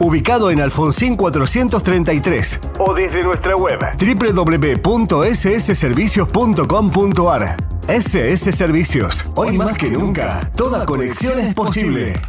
[0.00, 2.60] ubicado en Alfonsín 433.
[2.78, 7.56] O desde nuestra web www.ssservicios.com .com.ar
[7.88, 9.24] SS Servicios.
[9.36, 12.20] Hoy más que nunca, toda conexión es posible.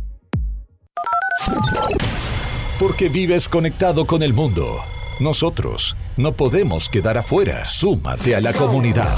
[2.80, 4.78] Porque vives conectado con el mundo.
[5.20, 7.65] Nosotros no podemos quedar afuera.
[7.65, 9.18] Súmate a la comunidad.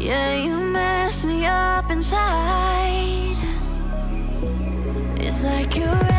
[0.00, 3.36] Yeah, you mess me up inside.
[5.18, 6.09] It's like your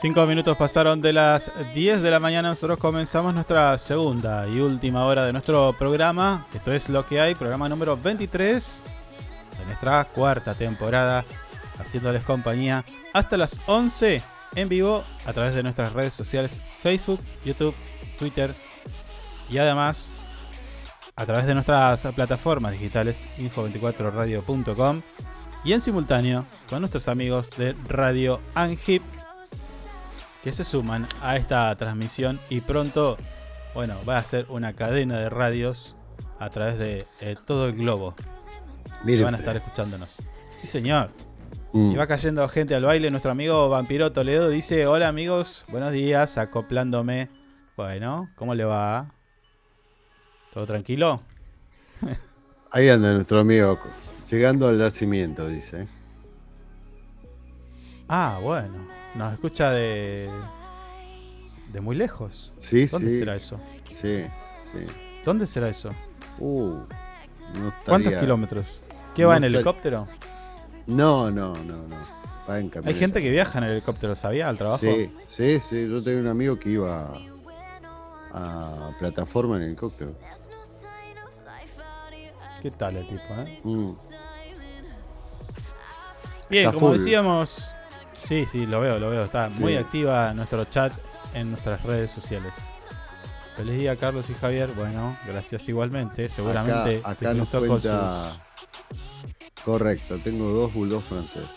[0.00, 2.48] Cinco minutos pasaron de las 10 de la mañana.
[2.48, 6.46] Nosotros comenzamos nuestra segunda y última hora de nuestro programa.
[6.54, 8.82] Esto es lo que hay, programa número 23
[9.58, 11.26] de nuestra cuarta temporada,
[11.78, 12.82] haciéndoles compañía
[13.12, 14.22] hasta las 11
[14.54, 17.74] en vivo a través de nuestras redes sociales Facebook, YouTube,
[18.18, 18.54] Twitter
[19.50, 20.14] y además
[21.14, 25.02] a través de nuestras plataformas digitales info24radio.com
[25.62, 29.02] y en simultáneo con nuestros amigos de Radio Angip
[30.42, 33.16] que se suman a esta transmisión y pronto,
[33.74, 35.96] bueno, va a ser una cadena de radios
[36.38, 38.14] a través de eh, todo el globo.
[39.04, 40.16] Mire que van a estar escuchándonos.
[40.56, 41.10] Sí, señor.
[41.72, 41.92] Mm.
[41.92, 43.10] Y va cayendo gente al baile.
[43.10, 47.28] Nuestro amigo Vampiro Toledo dice: Hola amigos, buenos días, acoplándome.
[47.76, 49.14] Bueno, ¿cómo le va?
[50.52, 51.22] ¿Todo tranquilo?
[52.72, 53.78] Ahí anda nuestro amigo,
[54.30, 55.86] llegando al nacimiento, dice.
[58.12, 58.74] Ah, bueno.
[59.14, 60.28] Nos escucha de.
[61.72, 62.52] de muy lejos.
[62.58, 63.18] Sí, ¿Dónde sí.
[63.18, 63.60] será eso?
[63.88, 64.24] Sí,
[64.60, 64.86] sí.
[65.24, 65.94] ¿Dónde será eso?
[66.40, 66.70] Uh,
[67.54, 68.66] no estaría- ¿Cuántos kilómetros?
[69.14, 70.08] ¿Qué va en estar- helicóptero?
[70.86, 71.96] No, no, no, no.
[72.48, 72.98] Va en Hay camioneta.
[72.98, 74.48] gente que viaja en helicóptero, ¿sabía?
[74.48, 74.78] Al trabajo.
[74.78, 75.88] Sí, sí, sí.
[75.88, 77.12] Yo tenía un amigo que iba
[78.32, 80.14] a plataforma en helicóptero.
[82.60, 83.60] ¿Qué tal el tipo, eh?
[83.62, 83.86] Mm.
[86.50, 86.98] Bien, Está como full.
[86.98, 87.74] decíamos,
[88.20, 89.24] sí, sí, lo veo, lo veo.
[89.24, 89.60] Está Sí.
[89.60, 90.92] muy activa nuestro chat
[91.34, 92.54] en nuestras redes sociales.
[93.56, 94.70] Feliz día, Carlos y Javier.
[94.74, 96.28] Bueno, gracias igualmente.
[96.28, 98.32] Seguramente acá, te acá nos cuenta.
[99.64, 101.50] Correcto, tengo dos bulldogs franceses.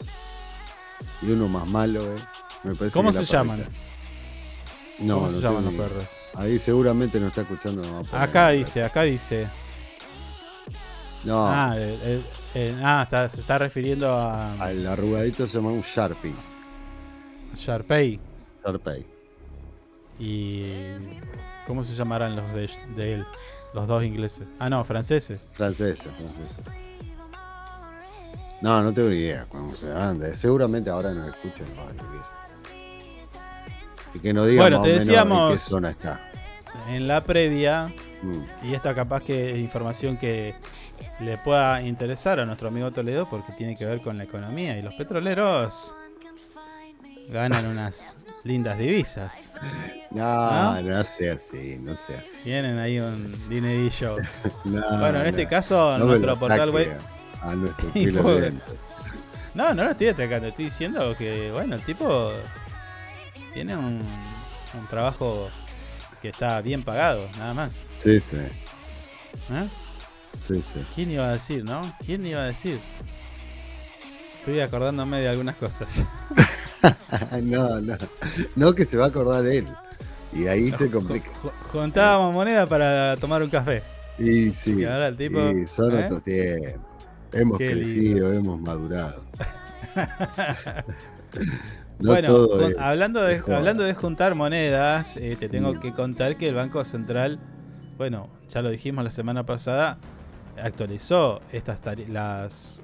[1.21, 2.19] Y uno más malo, ¿eh?
[2.63, 3.63] Me parece ¿Cómo se llaman?
[4.99, 6.05] No, ¿Cómo no se llaman los perros?
[6.35, 7.81] Ahí seguramente no está escuchando.
[7.83, 9.47] no Acá dice, acá dice.
[11.23, 15.69] No, Ah, el- el- el- ah, está- se está refiriendo a al arrugadito se llama
[15.71, 16.35] un Sharpie.
[17.55, 18.19] Sharpei.
[18.65, 19.05] Sharpie.
[20.19, 20.63] ¿Y
[21.67, 23.25] cómo se llamarán los de, de él?
[23.73, 24.47] Los dos ingleses.
[24.59, 25.49] Ah, no, franceses.
[25.53, 26.71] Francesa, francesa.
[28.61, 30.21] No, no tengo ni idea cómo se llaman.
[30.35, 31.65] Seguramente ahora nos escuchan.
[34.13, 36.29] Y que nos digan Bueno, más te o menos en decíamos- qué zona está.
[36.89, 38.43] En la previa, Mm.
[38.67, 40.55] y esta capaz que es información que
[41.19, 44.81] le pueda interesar a nuestro amigo Toledo porque tiene que ver con la economía y
[44.81, 45.93] los petroleros
[47.29, 49.51] ganan unas lindas divisas.
[50.13, 50.81] No, ¿No?
[50.83, 52.37] no, sea así, no sea así.
[52.43, 54.15] Tienen ahí un dinerillo.
[54.63, 56.99] No, bueno, en este caso, No nuestro portal web.
[57.41, 57.89] A, nuestro.
[59.55, 62.31] No, no lo estoy atacando, estoy diciendo que, bueno, el tipo
[63.53, 64.03] tiene un,
[64.73, 65.49] un trabajo
[66.21, 67.87] que está bien pagado, nada más.
[67.95, 69.67] Sí, sí, ¿Eh?
[70.47, 70.85] sí, sí.
[70.93, 71.91] ¿Quién iba a decir, no?
[72.05, 72.79] ¿Quién iba a decir?
[74.43, 76.03] Estoy acordándome de algunas cosas.
[77.43, 77.95] no, no.
[78.57, 79.65] No que se va a acordar él.
[80.33, 81.29] Y ahí se complica.
[81.41, 83.83] Ju- Juntábamos moneda para tomar un café.
[84.19, 84.75] Y sí.
[84.79, 86.07] Y ahora el tipo, y son ¿eh?
[86.07, 86.81] otros tiempos.
[87.31, 89.23] Hemos Qué crecido, hemos madurado.
[91.99, 96.55] No bueno, hablando, de, hablando de juntar monedas, eh, te tengo que contar que el
[96.55, 97.39] Banco Central,
[97.97, 99.99] bueno, ya lo dijimos la semana pasada,
[100.61, 101.79] actualizó estas
[102.09, 102.83] las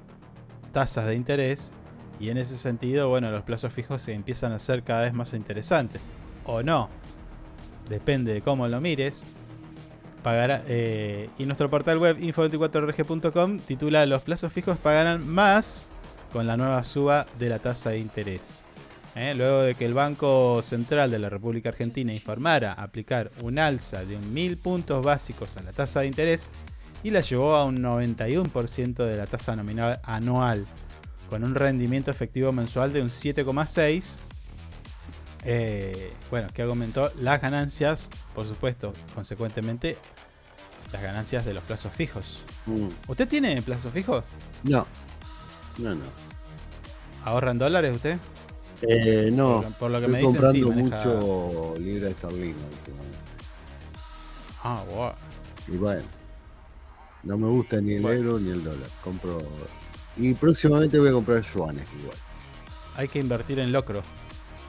[0.72, 1.72] tasas de interés
[2.20, 5.32] y en ese sentido, bueno, los plazos fijos se empiezan a ser cada vez más
[5.32, 6.02] interesantes.
[6.44, 6.90] O no,
[7.88, 9.26] depende de cómo lo mires.
[10.22, 15.86] Pagará, eh, y nuestro portal web info24rg.com titula Los plazos fijos pagarán más
[16.30, 18.64] con la nueva suba de la tasa de interés.
[19.14, 19.34] ¿eh?
[19.34, 24.16] Luego de que el Banco Central de la República Argentina informara aplicar un alza de
[24.16, 26.50] un 1000 puntos básicos a la tasa de interés
[27.02, 30.66] y la llevó a un 91% de la tasa nominal anual,
[31.28, 34.18] con un rendimiento efectivo mensual de un 7,6%.
[35.44, 39.96] eh, bueno, que aumentó las ganancias, por supuesto, consecuentemente,
[40.92, 42.42] las ganancias de los plazos fijos.
[42.66, 42.88] Mm.
[43.08, 44.22] ¿Usted tiene plazo fijo?
[44.64, 44.86] No.
[45.78, 46.04] No, no.
[47.24, 48.18] ¿Ahorra en dólares usted?
[48.82, 49.62] Eh, no.
[49.62, 52.56] Por, por lo que Estoy me dicen, sí, comprando maneja- mucho libra esterlina.
[54.62, 55.12] Ah, wow.
[55.68, 56.02] Y bueno.
[57.22, 58.16] No me gusta ni el Bueno.
[58.24, 58.88] euro ni el dólar.
[59.04, 59.38] Compro.
[60.16, 62.16] Y próximamente voy a comprar yuanes igual.
[62.96, 64.02] Hay que invertir en locro.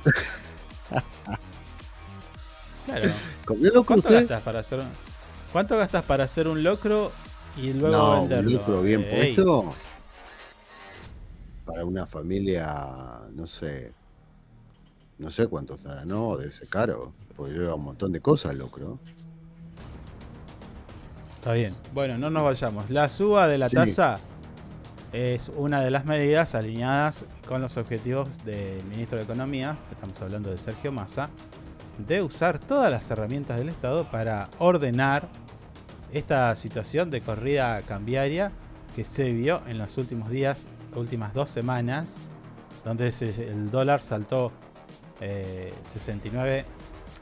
[2.86, 3.10] Claro.
[3.46, 4.16] ¿Comió locro ¿Cuánto usted?
[4.22, 4.82] gastas para hacer
[5.52, 7.12] ¿Cuánto gastas para hacer un locro
[7.56, 8.50] y luego no, venderlo?
[8.50, 9.76] un lucro bien ey, puesto.
[11.66, 13.94] Para una familia, no sé.
[15.20, 16.36] No sé cuánto estará, ¿no?
[16.38, 17.14] De ese caro.
[17.36, 19.00] Porque lleva un montón de cosas, locro.
[21.42, 21.76] Está bien.
[21.92, 22.88] Bueno, no nos vayamos.
[22.92, 23.76] La suba de la Sí.
[23.76, 24.20] tasa
[25.12, 30.52] es una de las medidas alineadas con los objetivos del ministro de Economía, estamos hablando
[30.52, 31.32] de Sergio Massa,
[31.98, 35.30] de usar todas las herramientas del Estado para ordenar
[36.14, 38.52] esta situación de corrida cambiaria
[38.96, 42.20] que se vio en los últimos días, últimas dos semanas,
[42.86, 44.52] donde el dólar saltó
[45.20, 46.66] eh, 69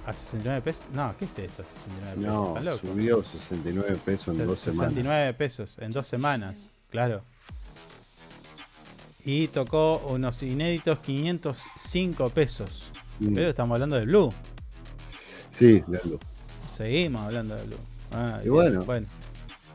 [0.10, 0.84] a 69 pesos.
[0.94, 1.64] No, ¿qué es esto?
[1.64, 2.80] 69 pesos.
[2.82, 4.90] Subió 69 pesos en Se- dos semanas.
[4.94, 7.24] 69 pesos en dos semanas, claro.
[9.26, 12.92] Y tocó unos inéditos 505 pesos.
[13.20, 13.34] Mm.
[13.36, 14.34] Pero estamos hablando de Blue.
[15.50, 16.20] Sí, de luz.
[16.68, 17.78] Seguimos hablando de Blue.
[18.12, 18.84] Ah, Y bueno.
[18.86, 19.08] bueno.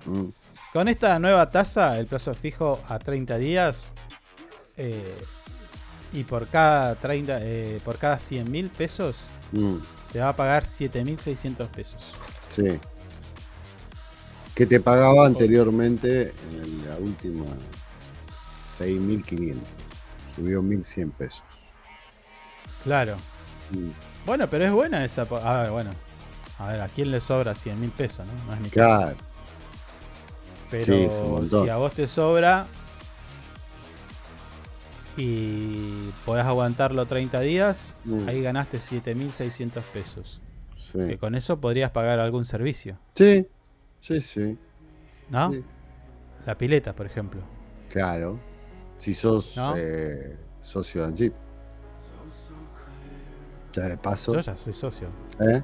[0.07, 0.27] Mm.
[0.73, 3.93] Con esta nueva tasa, el plazo fijo a 30 días.
[4.77, 5.15] eh,
[6.13, 9.77] y por cada 30, eh, por cada 100 mil pesos, Mm,
[10.15, 12.13] te va a pagar 7.600 pesos.
[12.51, 12.79] sí.
[14.55, 17.45] Que te pagaba anteriormente en la última
[18.79, 19.57] 6.500.
[20.37, 21.43] Subió 1.100 pesos.
[22.85, 23.17] Claro.
[24.25, 25.23] Bueno, pero es buena esa.
[25.23, 25.91] A ver, bueno.
[26.61, 28.25] A ver, ¿a quién le sobra 100 mil pesos?
[28.25, 28.45] No?
[28.47, 28.97] No es mi caso.
[29.01, 29.17] Claro.
[30.71, 30.85] Pero
[31.47, 32.69] Sí, si a vos te sobra
[35.17, 38.29] y podés aguantarlo 30 días, Mm.
[38.29, 40.41] ahí ganaste 7.600 pesos.
[40.93, 43.47] Que con eso podrías pagar algún servicio, Sí,
[44.01, 44.57] sí, sí.
[45.31, 45.51] ¿no?
[45.53, 45.65] Sí.
[46.47, 47.41] La pileta, por ejemplo.
[47.91, 48.39] Claro.
[48.99, 49.75] Si sos ¿No?
[49.77, 51.35] eh, socio de Jeep.
[53.73, 54.35] Ya de paso.
[54.35, 55.09] Yo ya soy socio.
[55.41, 55.63] ¿Eh?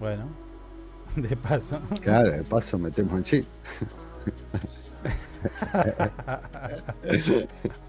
[0.00, 0.28] Bueno,
[1.16, 1.80] de paso.
[2.02, 3.44] Claro, de paso metemos en chip.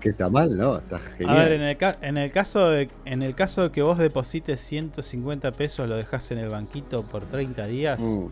[0.00, 0.78] que está mal, ¿no?
[0.78, 1.52] Está A ver, genial.
[1.52, 5.52] en el, ca- en el caso de en el caso de que vos deposites 150
[5.52, 8.28] pesos, lo dejas en el banquito por 30 días, Mm,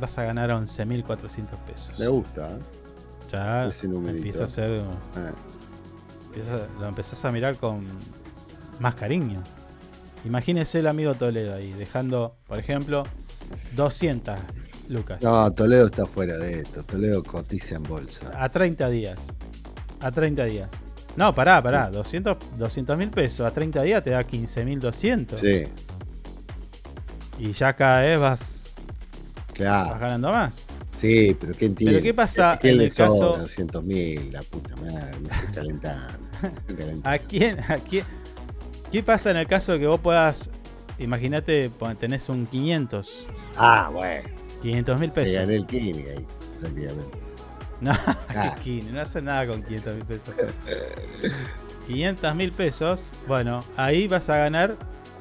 [0.00, 1.98] vas a ganar 11.400 pesos.
[1.98, 2.52] me gusta.
[2.52, 2.58] ¿eh?
[3.30, 5.32] Ya empieza a ser Eh,
[6.28, 7.84] empieza- lo empezás a mirar con
[8.80, 9.42] más cariño.
[10.24, 13.04] Imagínese el amigo Toledo ahí, dejando, por ejemplo,
[13.76, 14.38] 200
[14.90, 15.22] lucas.
[15.22, 16.82] No, Toledo está fuera de esto.
[16.84, 18.30] Toledo cotiza en bolsa.
[18.36, 19.18] A 30 días.
[20.00, 20.70] A 30 días.
[21.16, 21.90] No, pará, pará.
[21.90, 25.34] 200 mil pesos a 30 días te da 15.200.
[25.36, 25.64] Sí,
[27.38, 29.98] Y ya cada vez vas, vas claro.
[29.98, 30.66] ganando más.
[30.96, 31.92] Sí, pero ¿quién tiene?
[31.94, 34.32] Pero ¿qué pasa ¿Quién en el caso- sobra 200 mil?
[34.32, 36.18] La puta madre, me estoy calentando.
[36.42, 37.08] estoy calentando.
[37.08, 37.58] ¿A quién?
[37.68, 38.04] ¿A quién?
[38.92, 40.50] ¿Qué pasa en el caso de que vos puedas,
[40.98, 43.26] imagínate, tenés un 500,
[43.56, 44.28] Ah, bueno.
[44.62, 45.36] 500 mil Te pesos?
[45.38, 46.26] gané el Kini ahí,
[46.60, 47.18] prácticamente.
[47.80, 48.54] No, Ah.
[48.56, 50.34] que Kini, no hace nada con 500 mil pesos.
[51.86, 54.76] 500 mil pesos, bueno, ahí vas a ganar,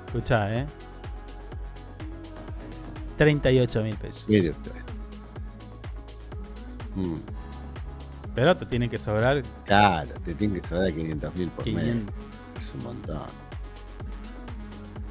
[0.08, 0.66] escuchá, eh.
[3.18, 4.26] 38 mil pesos.
[4.28, 4.72] Mire usted.
[6.96, 7.18] Mm,
[8.36, 11.76] Pero te tienen que sobrar claro, te tiene que sobrar 500 mil por mes.
[11.76, 12.16] 500.
[12.58, 13.22] Es un montón.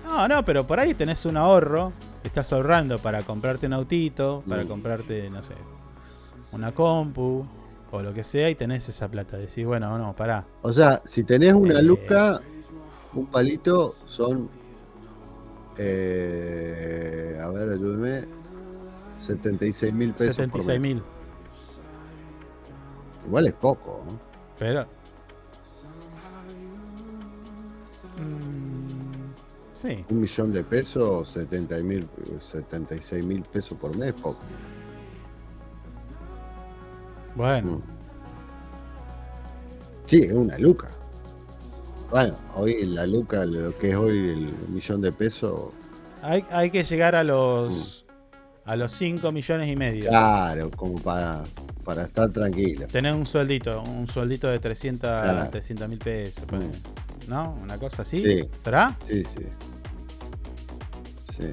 [0.05, 1.93] No, no, pero por ahí tenés un ahorro.
[2.25, 4.69] Estás ahorrando para comprarte un autito, para Mm.
[4.69, 5.55] comprarte, no sé,
[6.53, 7.47] una compu
[7.91, 9.37] o lo que sea y tenés esa plata.
[9.37, 10.45] Decís, bueno, no, pará.
[10.62, 11.83] O sea, si tenés una Eh.
[11.83, 12.41] luca,
[13.14, 14.49] un palito son.
[15.81, 18.25] eh, a ver, ayúdeme.
[19.21, 20.27] 76 mil pesos.
[20.27, 20.95] por 76 mes.
[20.95, 21.03] mil.
[23.29, 24.03] Igual es poco.
[24.05, 24.19] ¿no?
[24.59, 24.87] Pero.
[28.19, 28.88] Mm,
[29.79, 30.05] sí.
[30.11, 32.09] Un millón de pesos, 70 mil,
[32.39, 34.39] 76 mil pesos por mes, poco.
[37.35, 37.83] Bueno, Mm.
[40.07, 40.89] Sí, es una luca.
[42.11, 45.72] Bueno, hoy la luca, lo que es hoy el millón de pesos,
[46.22, 48.05] hay, hay que llegar a los.
[48.64, 50.09] A los 5 millones y medio.
[50.11, 51.43] claro, como para,
[51.85, 52.87] para estar tranquilo.
[52.87, 55.89] Tener un sueldito, un sueldito de 300 Claro.
[55.89, 56.45] mil pesos.
[56.45, 56.72] ponele.
[57.29, 57.55] ¿No?
[57.62, 58.22] Una cosa así.
[58.22, 58.49] Sí.
[58.59, 58.95] ¿Será?
[59.07, 59.41] Sí, sí.
[61.39, 61.51] Sí.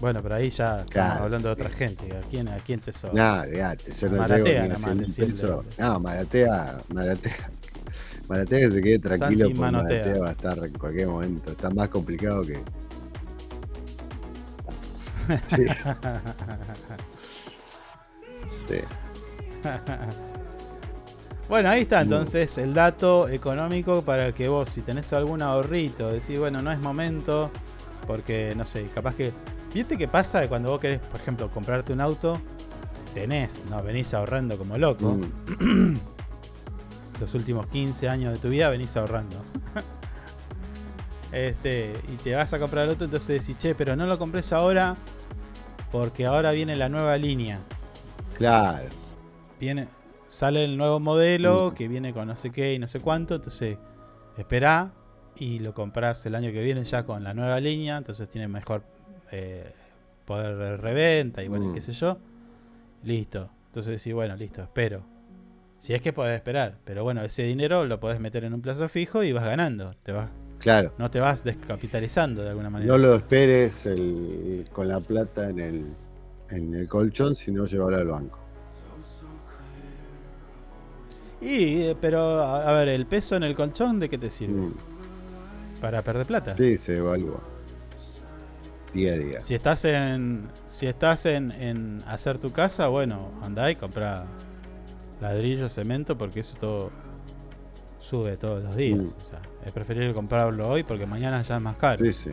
[0.00, 1.60] Bueno, pero ahí ya estamos hablando de sí.
[1.62, 2.16] otra gente.
[2.16, 3.44] ¿A quién, a quién te sobra?
[3.44, 5.26] No, fíjate, yo no Maratea llego ni a nomás, 100 mil decirle.
[5.26, 5.64] pesos.
[5.78, 7.50] No, Maratea, Maratea.
[8.28, 9.60] Maratea que se quede tranquilo porque.
[9.60, 11.52] Maratea va a estar en cualquier momento.
[11.52, 12.60] Está más complicado que.
[15.46, 15.64] Sí.
[18.68, 18.80] sí.
[21.48, 26.40] bueno, ahí está entonces el dato económico para que vos, si tenés algún ahorrito, decís,
[26.40, 27.52] bueno, no es momento,
[28.06, 29.32] porque no sé, capaz que.
[29.74, 32.40] ¿Viste qué pasa cuando vos querés, por ejemplo, comprarte un auto?
[33.14, 35.18] Tenés, no, venís ahorrando como loco.
[35.60, 35.96] Mm,
[37.20, 39.36] Los últimos 15 años de tu vida venís ahorrando.
[41.32, 44.52] este, y te vas a comprar el auto, entonces decís, che, pero no lo compres
[44.52, 44.96] ahora
[45.90, 47.60] porque ahora viene la nueva línea.
[48.36, 48.84] claro.
[49.60, 49.86] Viene,
[50.26, 51.74] sale el nuevo modelo Mm.
[51.74, 53.78] que viene con no sé qué y no sé cuánto, entonces
[54.36, 54.90] esperá
[55.38, 58.82] y lo compras el año que viene ya con la nueva línea, entonces tiene mejor
[59.30, 59.72] eh,
[60.26, 61.74] poder de reventa y bueno, Mm.
[61.74, 62.18] qué sé yo.
[63.04, 63.50] Listo.
[63.68, 65.02] Entonces decís, bueno, listo, espero.
[65.78, 68.88] Si es que podés esperar, pero bueno, ese dinero lo podés meter en un plazo
[68.88, 70.28] fijo y vas ganando, te vas,
[70.60, 70.92] Claro.
[70.98, 72.92] no te vas descapitalizando de alguna manera.
[72.92, 75.86] No lo esperes el- con la plata en el,
[76.50, 78.38] en el colchón, sino llevarlo al banco.
[81.40, 84.60] Y, eh, pero, a, a ver, el peso en el colchón, ¿de qué te sirve?
[84.60, 84.74] Mm,
[85.82, 86.54] Para perder plata.
[86.56, 87.40] Sí, se evalúa.
[88.94, 89.40] Día a día.
[89.40, 90.48] Si estás en.
[90.68, 94.24] Si estás en, en hacer tu casa, bueno, andá y comprá
[95.20, 96.90] ladrillo, cemento, porque eso todo
[97.98, 99.00] sube todos los días.
[99.00, 99.06] Mm.
[99.06, 102.04] O sea, es preferible comprarlo hoy porque mañana ya es más caro.
[102.04, 102.30] Sí, sí.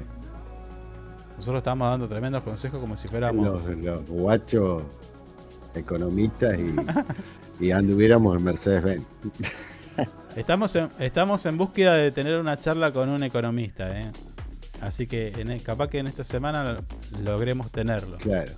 [1.35, 3.47] Nosotros estamos dando tremendos consejos como si fuéramos.
[3.47, 4.83] Los, los guachos
[5.73, 9.05] economistas y, y anduviéramos en Mercedes-Benz.
[10.39, 14.09] Estamos en, estamos en búsqueda de tener una charla con un economista, ¿eh?
[14.79, 18.15] Así que en capaz que en esta semana lo- logremos tenerlo.
[18.17, 18.53] Claro.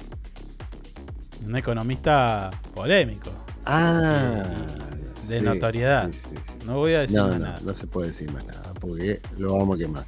[1.44, 3.32] Un economista polémico,
[3.66, 4.44] Ah.
[5.28, 6.12] de sí, notoriedad.
[6.12, 6.54] sí, sí, sí.
[6.68, 7.60] No voy a decir No, más no, nada.
[7.64, 10.06] no se puede decir más nada, porque lo vamos a quemar.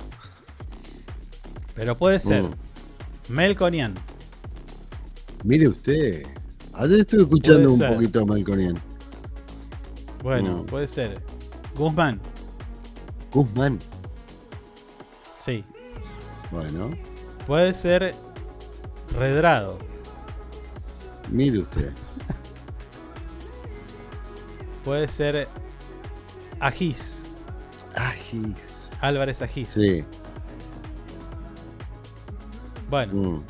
[1.73, 2.53] Pero puede ser Mm.
[3.29, 3.95] Melconian.
[5.43, 6.23] Mire usted.
[6.73, 8.79] Ayer estuve escuchando un poquito a Malconian.
[10.21, 10.65] Bueno, Mm.
[10.67, 11.19] puede ser.
[11.75, 12.19] Guzmán,
[13.31, 13.79] Guzmán.
[15.39, 15.63] sí.
[16.51, 16.91] Bueno,
[17.47, 18.13] Puede ser
[19.17, 19.77] Redrado.
[21.29, 21.91] mire usted.
[24.83, 25.47] Puede ser
[26.59, 27.25] Agis.
[27.95, 28.91] Agis.
[29.01, 29.69] Álvarez Agis.
[29.69, 30.03] Sí.
[32.89, 33.43] Bueno, mm.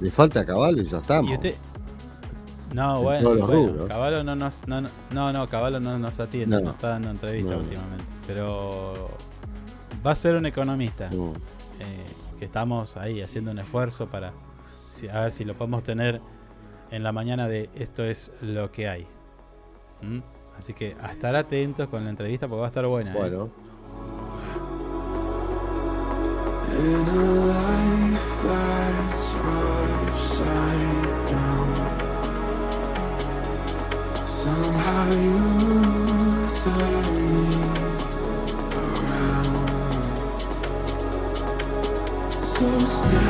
[0.00, 1.30] Le falta caballo y ya estamos.
[1.30, 1.54] y usted.
[2.74, 3.88] No, En bueno, todos los bueno.
[3.88, 4.66] Caballo no nos.
[4.66, 6.62] No, no, no, no, Caballo no nos atiende, No.
[6.62, 7.58] no, está dando entrevista No.
[7.58, 8.04] últimamente.
[8.26, 9.08] Pero
[10.06, 11.08] va a ser un economista.
[11.12, 12.06] Eh,
[12.38, 14.32] que estamos ahí haciendo un esfuerzo para
[14.90, 16.20] si- a ver si lo podemos tener
[16.90, 19.06] en la mañana de esto es lo que hay.
[20.02, 20.18] ¿Mm?
[20.58, 23.12] Así que a estar atentos con la entrevista porque va a estar buena.
[23.12, 23.16] ¿eh?
[23.16, 23.50] Bueno.
[42.58, 43.25] so still.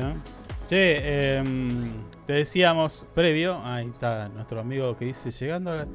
[0.00, 0.14] ¿No?
[0.68, 1.92] Che, em,
[2.26, 5.86] te decíamos previo, ahí está nuestro amigo que dice, llegando a-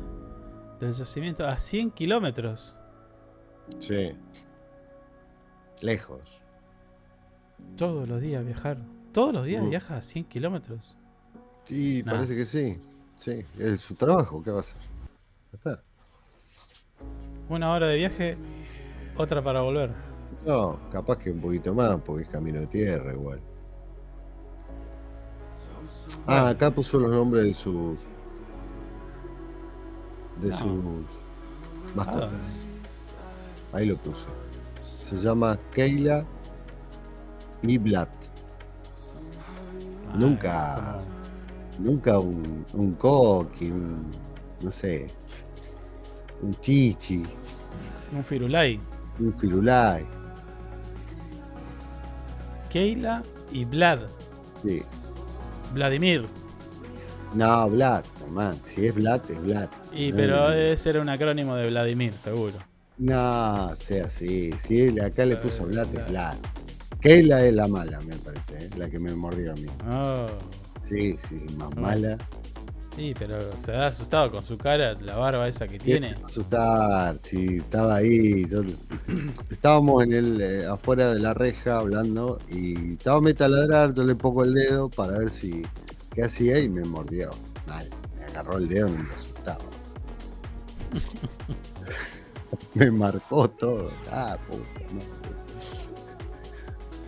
[0.80, 2.76] del yacimiento a 100 kilómetros.
[3.80, 4.11] Sí.
[5.82, 6.41] Lejos.
[7.76, 8.78] Todos los días viajar.
[9.14, 9.69] Todos los días Mm.
[9.69, 10.98] viaja a 100 kilómetros.
[11.64, 12.14] Sí, Nah.
[12.14, 12.78] parece que sí.
[13.15, 14.80] Sí, es su trabajo, ¿qué va a hacer?
[15.52, 15.84] Ya está.
[17.49, 18.38] Una hora de viaje,
[19.15, 19.90] otra para volver.
[20.45, 23.40] No, capaz que un poquito más, porque es camino de tierra igual.
[26.28, 27.99] Ah, acá puso los nombres de sus.
[30.41, 30.58] de No.
[30.58, 30.84] sus
[31.95, 32.30] mascotas.
[33.74, 33.78] Ah.
[33.78, 34.26] Ahí lo puso.
[35.10, 36.26] Se llama Keila
[37.64, 38.10] y Blatt.
[40.12, 40.99] Ah, nunca.
[41.80, 44.06] Nunca un, un coqui, un.
[44.62, 45.08] no sé.
[46.41, 47.24] Un chichi,
[48.16, 48.80] Un firulai.
[49.20, 50.06] un firulai.
[52.70, 54.02] Keila y Vlad.
[54.62, 54.84] Sí.
[55.73, 56.26] Vladimir.
[57.34, 58.57] No, Vlad, nomás.
[58.64, 59.69] Si es Vlad, es Vlad.
[59.94, 62.56] Y No, pero debe ser un acrónimo de Vladimir, seguro.
[62.98, 64.52] No, sea así.
[64.60, 66.38] Si acá le puso Vlad, es Vlad.
[67.02, 68.69] Keila es la mala, me parece, ¿eh?
[68.76, 69.68] la que me mordió a mí.
[69.88, 70.26] Oh.
[70.84, 72.18] Sí, sí, más mala.
[72.98, 76.15] Sí, pero se ha asustado con su cara, la barba esa que tiene.
[76.26, 78.48] Asustar, sí, estaba ahí.
[78.49, 78.64] yo-
[79.52, 84.15] estábamos en el, eh, afuera de la reja hablando y estaba me taladrar, yo le
[84.15, 85.61] pongo el dedo para ver si
[86.15, 87.30] qué hacía y me mordió.
[87.68, 87.88] Mal,
[88.18, 89.64] me agarró el dedo y me asustaba.
[92.74, 93.91] me marcó todo.
[94.11, 95.02] Ah, puta, no.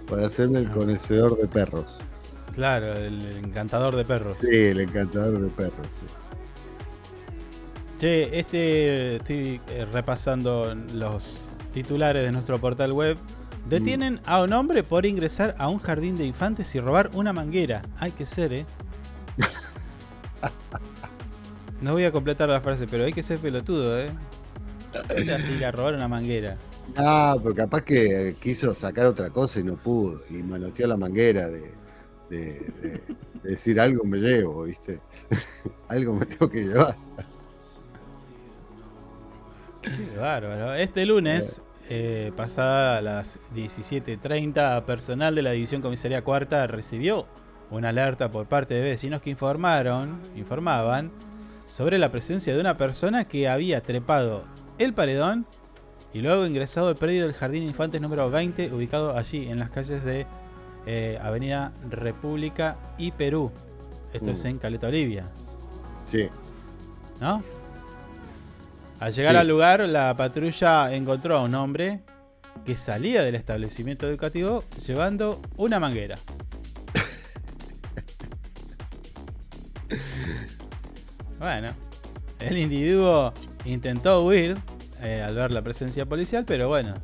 [0.07, 1.99] Para hacerme el conocedor de perros.
[2.51, 4.37] Claro, el, el encantador de perros.
[4.39, 5.87] Sí, el encantador de perros.
[5.99, 6.05] sí.
[7.97, 13.17] Che, este estoy eh, repasando los titulares de nuestro portal web.
[13.65, 17.89] Detienen a un hombre por ingresar a un jardín de infantes y robar una manguera.
[17.97, 18.65] Hay que ser, ¿eh?
[21.81, 24.11] No voy a completar la frase, pero hay que ser pelotudo, ¿eh?
[25.35, 26.61] Así a robar una manguera.
[26.95, 30.19] Ah, pero capaz que quiso sacar otra cosa y no pudo.
[30.29, 31.78] Y manoteó la manguera de,
[32.29, 33.01] de- de-
[33.43, 34.99] de decir algo me llevo, ¿viste?
[35.87, 36.95] algo me tengo que llevar.
[39.81, 40.73] Qué bárbaro.
[40.75, 47.25] Este lunes, eh, pasada las 17.30, personal de la División Comisaría Cuarta recibió
[47.71, 51.11] una alerta por parte de vecinos que informaron, informaban
[51.69, 54.43] sobre la presencia de una persona que había trepado
[54.79, 55.45] el paredón
[56.13, 60.03] y luego ingresado al predio del Jardín Infantes número 20, ubicado allí en las calles
[60.03, 60.25] de
[60.91, 63.51] eh, Avenida República y Perú.
[64.11, 64.33] Esto Mm.
[64.33, 65.23] es en Caleta Olivia,
[66.03, 66.27] Sí.
[67.21, 67.43] ¿no?
[68.99, 69.37] Al llegar Sí.
[69.37, 71.99] al lugar, la patrulla encontró a un hombre
[72.65, 76.17] que salía del establecimiento educativo llevando una manguera.
[81.39, 81.69] bueno,
[82.39, 83.31] el individuo
[83.65, 84.57] intentó huir
[85.01, 86.95] eh, al ver la presencia policial, pero bueno,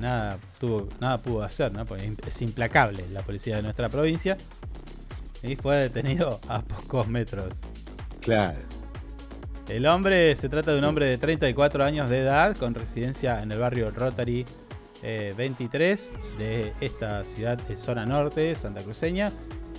[0.00, 1.84] nada, tuvo, nada pudo hacer, ¿no?
[1.86, 4.36] Porque es implacable la policía de nuestra provincia.
[5.42, 7.54] Y fue detenido a pocos metros.
[8.20, 8.58] Claro.
[9.68, 13.50] El hombre se trata de un hombre de 34 años de edad con residencia en
[13.52, 14.44] el barrio Rotary
[15.02, 19.32] eh, 23 de esta ciudad de zona norte, Santa Cruceña.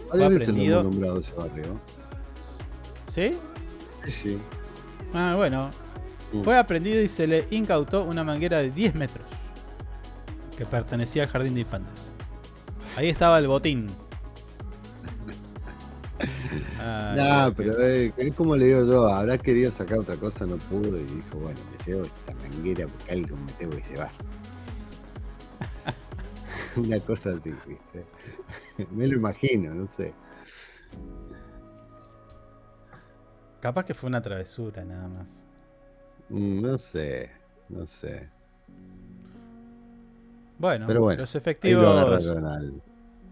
[0.09, 0.81] Fue aprendido.
[0.81, 1.79] nombrado ese barrio.
[3.05, 3.31] ¿Sí?
[4.05, 4.37] Sí, sí.
[5.13, 5.69] Ah, bueno.
[6.31, 6.41] Mm.
[6.41, 9.40] Fue aprendido y se le incautó una manguera de 10 metros
[10.61, 12.15] que pertenecía al jardín de infantes.
[12.95, 13.87] Ahí estaba el botín.
[16.77, 20.57] Ah, Nah, pero eh, es como le digo yo, habrá querido sacar otra cosa, no
[20.59, 24.11] pudo y dijo, bueno, me llevo esta manguera porque algo me tengo que llevar.
[26.75, 28.09] Una cosa así, ¿viste?
[28.91, 30.17] me lo imagino, no sé.
[33.61, 35.47] Capaz que fue una travesura nada más.
[36.29, 37.31] Mm, No sé,
[37.69, 38.31] no sé.
[40.61, 41.87] Bueno, Pero bueno, los ahí lo efectivos.
[41.87, 42.81] agarraron al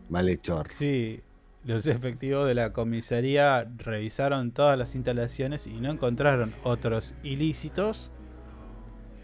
[0.09, 0.67] malhechor.
[0.71, 1.21] Sí,
[1.63, 8.11] los efectivos de la comisaría revisaron todas las instalaciones y no encontraron otros ilícitos,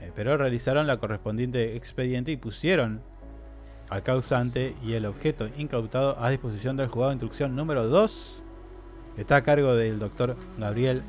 [0.02, 3.02] eh, pero realizaron la correspondiente expediente y pusieron
[3.90, 8.42] al causante y el objeto incautado a disposición del juzgado de instrucción número 2,
[9.16, 11.02] que está a cargo del doctor Gabriel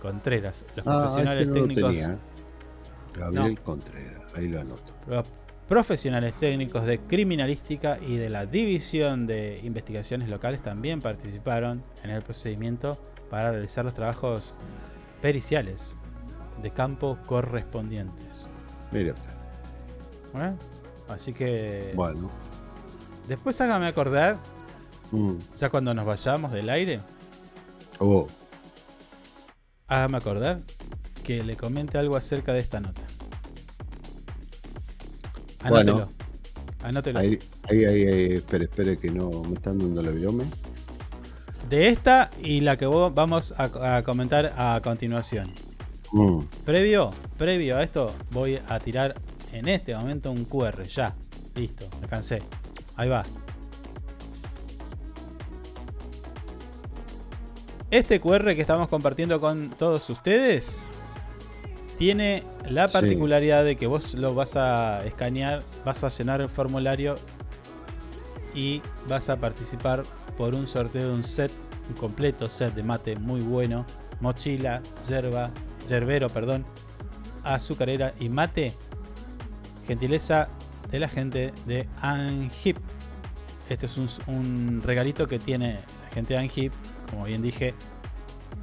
[0.00, 0.64] Contreras.
[0.76, 1.92] Los Ah, profesionales este no lo técnicos.
[1.92, 2.18] tenía.
[3.14, 4.92] Gabriel Contreras, ahí lo anoto.
[5.08, 5.26] Los
[5.70, 12.22] profesionales técnicos de criminalística y de la división de investigaciones locales también participaron en el
[12.22, 12.98] procedimiento
[13.30, 14.54] para realizar los trabajos
[15.22, 15.96] periciales
[16.60, 18.48] de campo correspondientes.
[18.90, 19.14] Mira,
[20.34, 20.52] ¿Eh?
[21.08, 22.28] Así que bueno.
[23.28, 24.38] después hágame acordar,
[25.12, 25.34] Mm.
[25.56, 27.00] ya cuando nos vayamos del aire,
[28.00, 28.26] Oh,
[29.86, 30.62] hágame acordar
[31.22, 33.02] que le comente algo acerca de esta nota.
[35.62, 35.94] Anótelo.
[35.94, 36.08] Bueno.
[36.82, 37.18] Anótelo.
[37.18, 37.38] ahí,
[37.68, 40.44] ahí, ahí, ahí, espere, espere que no me están dando el biome.
[41.68, 45.52] De esta y la que vamos a, a comentar a continuación.
[46.12, 46.40] Mm.
[46.64, 49.14] Previo, previo a esto, voy a tirar
[49.52, 50.82] en este momento un QR.
[50.84, 51.14] Ya.
[51.54, 52.42] Listo, me cansé.
[52.96, 53.24] Ahí va.
[57.90, 60.78] Este QR que estamos compartiendo con todos ustedes
[62.00, 62.94] tiene la Sí.
[62.94, 67.14] particularidad de que vos lo vas a escanear, vas a llenar el formulario
[68.54, 70.04] y vas a participar
[70.38, 71.52] por un sorteo de un set,
[71.90, 73.84] un completo set de mate muy bueno,
[74.18, 75.50] mochila, yerba,
[75.86, 76.64] yerbero, perdón,
[77.44, 78.72] azucarera y mate,
[79.86, 80.48] gentileza
[80.90, 82.78] de la gente de Angip.
[83.68, 86.72] Este es un, un regalito que tiene la gente de Angip,
[87.10, 87.74] como bien dije,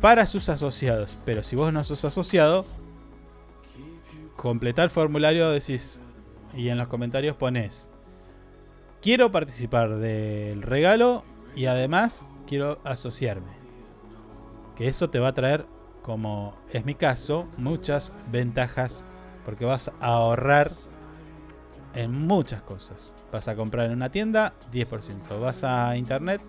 [0.02, 1.20] para sus asociados.
[1.24, 2.66] Pero si vos no sos asociado,
[4.38, 6.00] completar el formulario, decís,
[6.54, 7.92] y en los comentarios pones,
[9.02, 13.58] quiero participar del regalo y además quiero asociarme.
[14.76, 15.66] Que eso te va a traer,
[16.04, 19.04] como es mi caso, muchas ventajas
[19.44, 20.72] porque vas a ahorrar
[21.96, 23.16] en muchas cosas.
[23.32, 25.40] Vas a comprar en una tienda, 10%.
[25.42, 26.42] Vas a internet,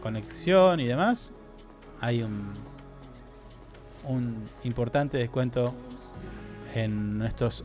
[0.00, 1.32] conexión y demás,
[2.00, 2.52] hay un,
[4.04, 5.74] un importante descuento
[6.74, 7.64] en nuestros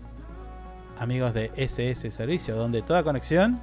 [0.99, 3.59] amigos de SS Servicio, donde toda conexión,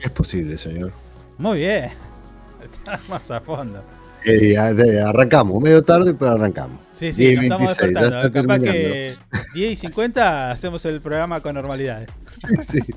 [0.00, 0.92] Es posible, señor.
[1.38, 1.90] muy bien,
[2.62, 3.82] estamos a fondo.
[4.24, 6.78] Eh, arrancamos, medio tarde, pero arrancamos.
[6.92, 8.32] Sí, sí, 10 nos estamos 26, ya despertando.
[8.32, 8.72] Capaz terminando.
[8.72, 9.16] que
[9.54, 12.06] 10 y 50 hacemos el programa con normalidad.
[12.66, 12.80] Sí.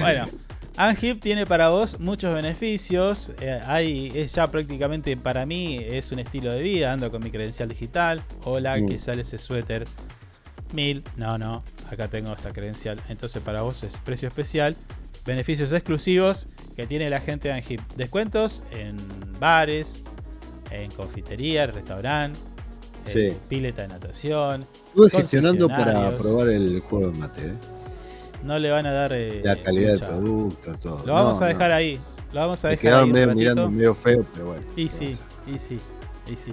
[0.00, 0.26] Bueno,
[0.76, 3.32] Angip tiene para vos muchos beneficios.
[3.40, 6.92] Eh, hay, es ya prácticamente para mí es un estilo de vida.
[6.92, 8.22] Ando con mi credencial digital.
[8.44, 8.88] Hola, Mm.
[8.88, 9.86] que sale ese suéter.
[10.72, 11.04] Mil.
[11.16, 11.62] No, no.
[11.90, 13.00] Acá tengo esta credencial.
[13.08, 14.76] Entonces para vos es precio especial.
[15.26, 16.46] Beneficios exclusivos
[16.76, 17.80] que tiene la gente de Angip.
[17.96, 18.96] Descuentos en
[19.40, 20.02] bares,
[20.70, 22.38] en confitería, restaurante,
[23.06, 23.36] Sí.
[23.48, 24.66] pileta de natación.
[24.88, 27.46] Estuve gestionando para probar el juego de mate.
[27.46, 27.52] ¿eh?
[28.42, 29.12] No le van a dar.
[29.12, 31.06] eh, La calidad del producto, todo.
[31.06, 31.76] Lo vamos No, a dejar no.
[31.76, 32.00] ahí.
[32.32, 34.62] Lo vamos a Me dejar ahí quedaron medio, mirando medio feo, pero bueno.
[34.76, 35.78] Y ¿qué sí, y sí,
[36.30, 36.52] y sí.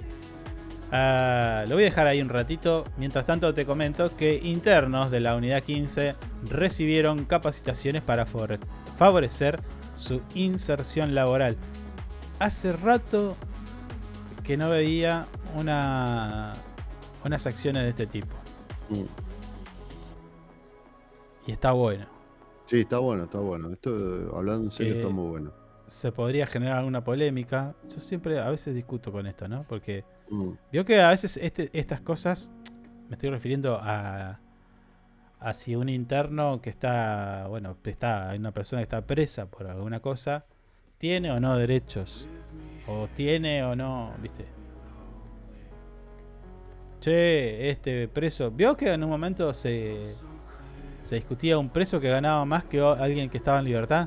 [0.94, 2.84] Ah, lo voy a dejar ahí un ratito.
[2.98, 6.14] Mientras tanto te comento que internos de la unidad 15
[6.50, 8.58] recibieron capacitaciones para favore-
[8.96, 9.58] favorecer
[9.96, 11.56] su inserción laboral.
[12.38, 13.36] Hace rato
[14.44, 15.24] que no veía
[15.56, 16.52] una,
[17.24, 18.34] unas acciones de este tipo.
[18.90, 19.04] Mm.
[21.46, 22.06] Y está bueno.
[22.66, 23.70] Sí, está bueno, está bueno.
[23.70, 23.90] Esto,
[24.36, 25.52] hablando en serio, Que- está muy bueno.
[25.86, 27.74] Se podría generar alguna polémica.
[27.88, 29.64] Yo siempre a veces discuto con esto, ¿no?
[29.68, 30.50] Porque Mm.
[30.72, 32.50] Veo que a veces este- estas cosas,
[33.08, 34.38] me estoy refiriendo a,
[35.40, 39.66] a si un interno que está, bueno, está, hay una persona que está presa por
[39.66, 40.44] alguna cosa,
[40.98, 42.28] tiene o no derechos,
[42.86, 44.46] o tiene o no, viste.
[47.00, 50.14] Che, este preso, vio que en un momento se,
[51.02, 54.06] se discutía un preso que ganaba más que alguien que estaba en libertad.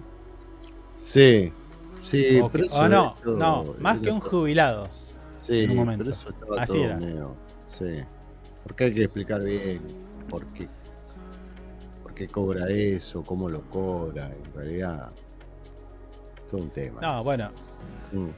[0.97, 1.51] Sí,
[2.01, 4.87] sí, o, que- o no, no, más que un jubilado.
[5.45, 6.03] Sí, en un momento.
[6.03, 6.97] pero eso estaba Así todo era.
[6.97, 7.35] medio-
[7.67, 8.03] Sí.
[8.63, 9.81] Porque hay que explicar bien
[10.29, 10.67] por qué,
[12.01, 14.25] por qué cobra eso, cómo lo cobra.
[14.25, 15.11] En realidad,
[16.49, 17.01] todo un tema.
[17.01, 17.51] No, bueno,
[18.11, 18.29] Mm.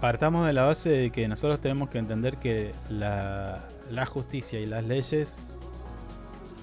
[0.00, 4.66] Partamos de la base de que nosotros tenemos que entender que la, la justicia y
[4.66, 5.40] las leyes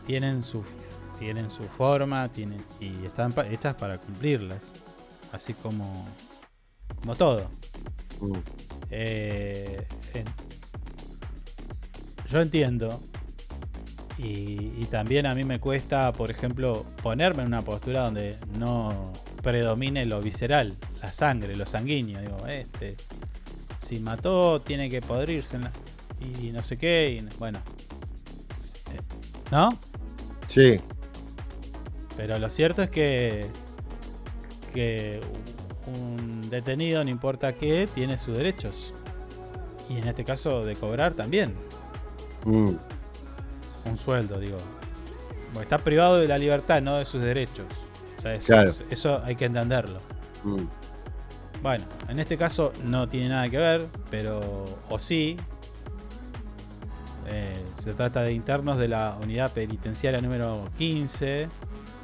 [0.06, 0.62] tienen su,
[1.18, 4.74] tienen su forma tienen, y están pa- hechas para cumplirlas.
[5.32, 6.06] Así como,
[7.00, 7.46] como todo.
[8.20, 8.34] Mm.
[8.92, 10.26] Eh, en-
[12.30, 13.02] yo entiendo.
[14.18, 19.14] Y, y también a mí me cuesta, por ejemplo, ponerme en una postura donde no
[19.42, 22.20] predomine lo visceral, la sangre, lo sanguíneo.
[22.22, 22.98] Digo, este,
[23.80, 25.56] si mató, tiene que podrirse.
[25.56, 25.72] en la-
[26.20, 27.22] y no sé qué.
[27.24, 27.60] y bueno.
[29.52, 29.70] ¿No?
[30.48, 30.80] Sí,
[32.18, 33.46] Pero lo cierto es que,
[34.74, 35.22] que
[35.88, 38.94] un detenido, no importa qué, tiene sus derechos.
[39.90, 41.54] Y en este caso de cobrar también.
[42.46, 42.72] Mm.
[43.86, 44.58] Un sueldo, digo.
[45.54, 47.66] Porque está privado de la libertad, no de sus derechos.
[48.18, 48.72] O sea, eso, Claro.
[48.90, 50.00] eso hay que entenderlo.
[50.44, 50.64] Mm.
[51.64, 55.38] Bueno, en este caso no tiene nada que ver, pero o sí.
[57.28, 61.48] Eh, se trata de internos de la unidad penitenciaria número 15,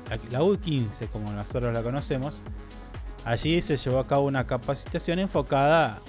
[0.09, 2.41] la- la U15 como nosotros la conocemos.
[3.25, 5.99] Allí se llevó a cabo una capacitación enfocada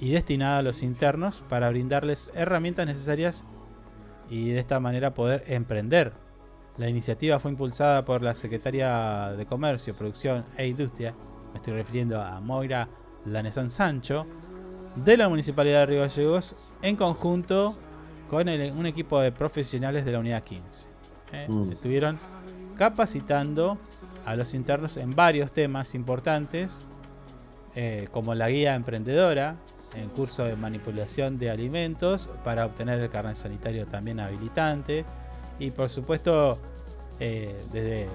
[0.00, 3.44] y destinada a los internos para brindarles herramientas necesarias
[4.30, 6.12] y de esta manera poder emprender.
[6.78, 11.14] La iniciativa fue impulsada por la Secretaria de Comercio, Producción e Industria,
[11.52, 12.88] me estoy refiriendo a Moira
[13.26, 14.24] Lanesan Sancho,
[14.96, 17.76] de la Municipalidad de Río Gallegos, en conjunto
[18.30, 20.88] con el- un equipo de profesionales de la Unidad 15.
[21.32, 21.46] ¿eh?
[21.48, 21.72] Mm.
[21.72, 22.18] Estuvieron
[22.78, 23.78] capacitando
[24.24, 26.86] a los internos en varios temas importantes,
[27.74, 29.56] eh, como la guía emprendedora,
[29.96, 35.04] el curso de manipulación de alimentos para obtener el carnet sanitario también habilitante,
[35.58, 36.58] y por supuesto,
[37.20, 38.08] eh, desde,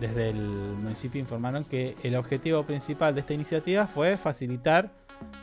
[0.00, 4.90] desde el municipio informaron que el objetivo principal de esta iniciativa fue facilitar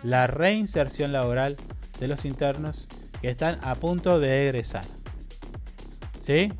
[0.03, 1.57] la reinserción laboral
[1.99, 2.87] de los internos
[3.21, 4.85] que están a punto de egresar.
[6.19, 6.53] ¿Sí?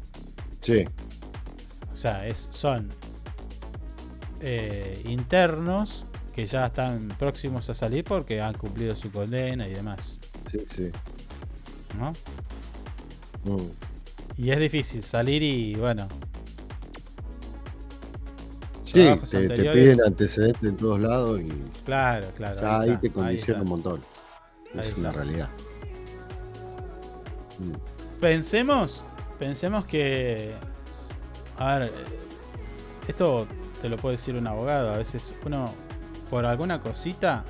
[0.60, 0.86] sí,
[2.02, 2.90] sea, es, son
[4.40, 10.18] eh, internos que ya están próximos a salir porque han cumplido su condena y demás.
[10.50, 10.92] sí, sí.
[12.00, 12.14] ¿no?
[13.44, 13.70] Mm.
[14.38, 16.08] Y es difícil salir y bueno.
[18.84, 21.50] Sí, te, piden antecedentes en todos lados y
[21.86, 22.60] Claro, claro.
[22.60, 24.02] ya ahí, está, te condiciona un montón.
[24.74, 25.22] Ahí es una está.
[25.22, 25.50] realidad.
[27.60, 28.20] Mm.
[28.20, 29.06] Pensemos,
[29.40, 30.54] pensemos que.
[31.62, 31.92] A ver,
[33.08, 33.48] esto
[33.82, 34.94] te lo puede decir un abogado.
[34.94, 35.66] A veces uno,
[36.30, 37.44] por alguna cosita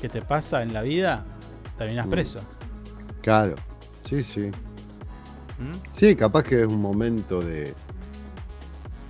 [0.00, 1.24] que te pasa en la vida,
[1.78, 2.10] terminas Mm.
[2.10, 2.40] preso.
[3.22, 3.54] Claro,
[4.04, 4.50] sí, sí.
[5.58, 5.72] ¿Mm?
[5.94, 7.74] Sí, capaz que es un momento de,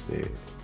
[0.09, 0.19] de,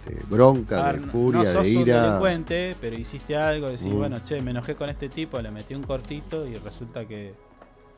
[0.06, 2.02] de bronca, Ah, de no- furia, no sos de un ira.
[2.02, 3.96] delincuente, pero hiciste algo, decís, Mm.
[3.98, 7.34] bueno, che, me enojé con este tipo, le metí un cortito y resulta que.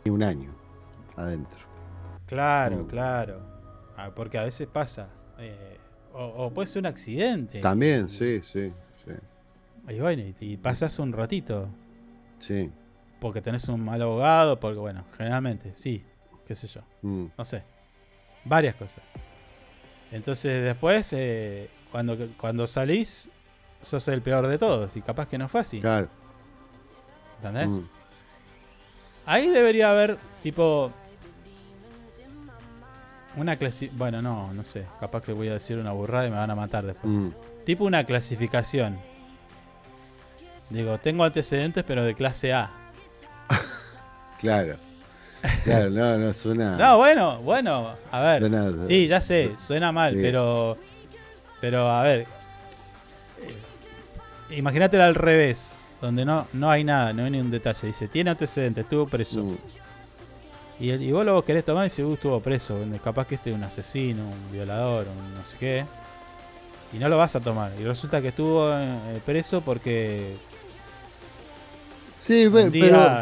[0.04, 0.50] Y un año
[1.16, 1.60] adentro.
[2.26, 2.86] Claro, Mm.
[2.86, 3.53] claro.
[3.96, 5.08] Ah, porque a veces pasa.
[5.38, 5.78] eh,
[6.12, 7.60] o, o puede ser un accidente.
[7.60, 8.72] También, sí, sí,
[9.04, 9.12] sí.
[9.92, 11.68] Y bueno, y, y pasas un ratito.
[12.38, 12.70] Sí.
[13.20, 16.04] Porque tenés un mal abogado, porque bueno, generalmente, sí,
[16.46, 16.82] qué sé yo.
[17.02, 17.26] Mm.
[17.36, 17.62] No sé.
[18.44, 19.02] Varias cosas.
[20.12, 23.30] Entonces después, eh, cuando, cuando salís,
[23.82, 24.96] sos el peor de todos.
[24.96, 25.80] Y capaz que no es fácil.
[25.80, 26.08] Claro.
[27.38, 27.72] ¿Entendés?
[27.72, 27.88] Mm.
[29.26, 30.92] Ahí debería haber, tipo.
[33.36, 33.90] Una clase.
[33.94, 34.84] Bueno, no, no sé.
[35.00, 37.12] Capaz que voy a decir una burrada y me van a matar después.
[37.12, 37.28] Mm.
[37.64, 38.96] tipo una clasificación.
[40.70, 42.70] Digo, tengo antecedentes, pero de clase A.
[44.40, 44.76] Claro.
[45.64, 46.76] Claro, no, no, suena.
[46.76, 48.40] No, bueno, bueno, a ver.
[48.42, 50.20] Suena- sí, ya sé, suena mal, Sí.
[50.22, 50.78] pero.
[51.60, 52.26] Pero, a ver.
[54.50, 57.86] eh, Imagínatelo al revés, donde no, no hay nada, no hay ni un detalle.
[57.88, 59.42] Dice, tiene antecedentes, estuvo preso.
[59.42, 59.56] Mm.
[60.80, 62.76] Y, el- y vos lo querés tomar y dice, uh, estuvo preso.
[63.02, 65.84] Capaz que este es un asesino, un violador, un no sé qué.
[66.92, 67.72] Y no lo vas a tomar.
[67.80, 70.36] Y resulta que estuvo eh, preso porque.
[72.18, 72.70] Sí, pero,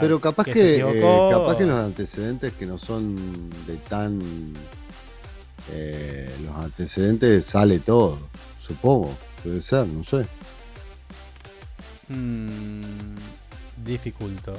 [0.00, 4.20] pero capaz que eh, capaz que los antecedentes que no son de tan
[5.72, 8.18] eh, los antecedentes sale todo,
[8.60, 9.12] supongo,
[9.42, 10.24] puede ser, no sé.
[12.08, 13.16] mm,
[13.84, 14.54] dificulto.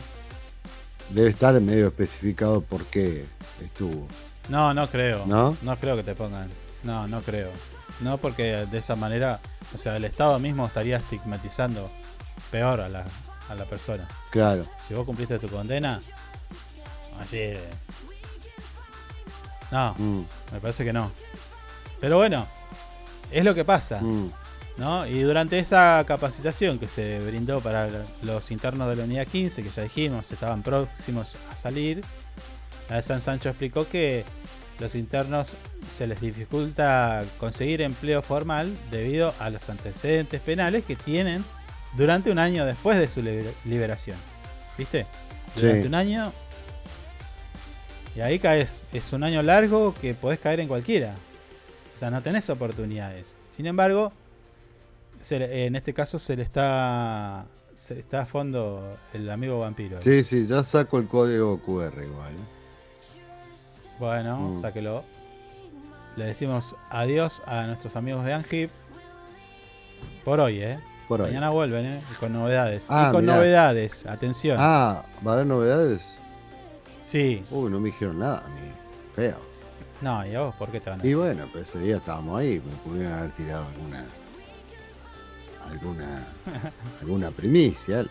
[1.09, 3.25] Debe estar medio especificado por qué
[3.63, 4.07] estuvo.
[4.49, 5.25] No, no creo.
[5.25, 5.55] ¿No?
[5.79, 6.49] creo que te pongan.
[6.83, 7.51] No, no creo.
[8.01, 9.39] No, porque de esa manera,
[9.73, 11.89] o sea, el Estado mismo estaría estigmatizando
[12.51, 13.05] peor a la,
[13.49, 14.07] a la persona.
[14.31, 14.65] Claro.
[14.87, 16.01] Si vos cumpliste tu condena,
[17.19, 17.37] así.
[17.37, 17.63] de-
[19.71, 21.11] No, Mm, me parece que no.
[22.01, 22.47] Pero bueno,
[23.31, 24.01] es lo que pasa.
[24.01, 24.31] mm.
[24.77, 25.05] ¿No?
[25.05, 27.87] Y durante esa capacitación que se brindó para
[28.21, 32.01] los internos de la unidad 15, que ya dijimos, estaban próximos a salir,
[32.89, 34.25] la de San Sancho explicó que
[34.79, 35.55] los internos
[35.87, 41.45] se les dificulta conseguir empleo formal debido a los antecedentes penales que tienen
[41.95, 44.17] durante un año después de su liber- liberación.
[44.77, 45.05] ¿Viste?
[45.55, 45.87] Durante Sí.
[45.87, 46.33] un año.
[48.15, 48.83] Y ahí caes.
[48.93, 51.15] Es un año largo que podés caer en cualquiera.
[51.95, 53.35] O sea, no tenés oportunidades.
[53.49, 54.11] Sin embargo,
[55.23, 57.45] se le- en este caso se le está.
[57.75, 59.99] Se está a fondo el amigo vampiro.
[60.01, 62.33] Sí, sí, ya saco el código QR igual.
[63.99, 64.61] Bueno, Mm.
[64.61, 65.03] sáquelo.
[66.15, 68.69] Le decimos adiós a nuestros amigos de Angip.
[70.23, 70.79] Por hoy, ¿eh?
[71.07, 71.27] Por hoy.
[71.27, 72.01] Mañana vuelven, ¿eh?
[72.11, 72.87] Y con novedades.
[72.89, 73.37] Ah, y con mirá.
[73.37, 74.57] novedades, atención.
[74.59, 76.19] Ah, ¿va a haber novedades?
[77.01, 77.43] Sí.
[77.49, 78.71] Uy, no me dijeron nada a mí.
[79.15, 79.37] Feo.
[80.01, 81.17] No, ¿y a vos por qué te van a Y decir?
[81.23, 84.05] bueno, pues ese día estábamos ahí, me pudieron haber tirado alguna.
[85.69, 86.27] Alguna.
[87.01, 88.05] alguna primicia.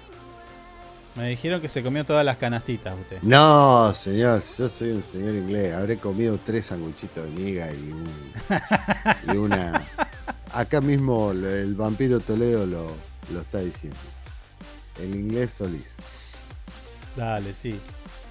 [1.15, 3.19] Me dijeron que se comió todas las canastitas usted.
[3.23, 5.75] No, señor, yo soy un señor inglés.
[5.75, 8.09] Habré comido tres sanguchitos de miga y, un-
[9.35, 9.83] y una.
[10.55, 12.87] Acá mismo el vampiro Toledo lo,
[13.33, 13.99] lo está diciendo.
[15.03, 15.97] El inglés Solís.
[17.17, 17.79] Dale, sí.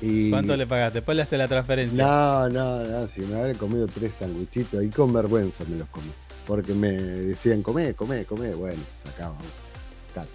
[0.02, 0.96] Y- ¿Cuánto le pagaste?
[1.00, 2.04] Después le hace la transferencia.
[2.04, 6.10] No, no, no, si me habré comido tres sanguchitos y con vergüenza me los comí.
[6.52, 8.54] Porque me decían, comé, comé, comé.
[8.54, 9.36] Bueno, sacaba.
[10.14, 10.28] Tal.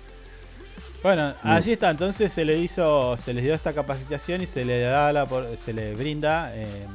[1.03, 1.91] Bueno, allí está.
[1.91, 5.29] Entonces se le hizo, se les dio esta capacitación y se le da la,
[5.59, 6.87] se le brinda eh,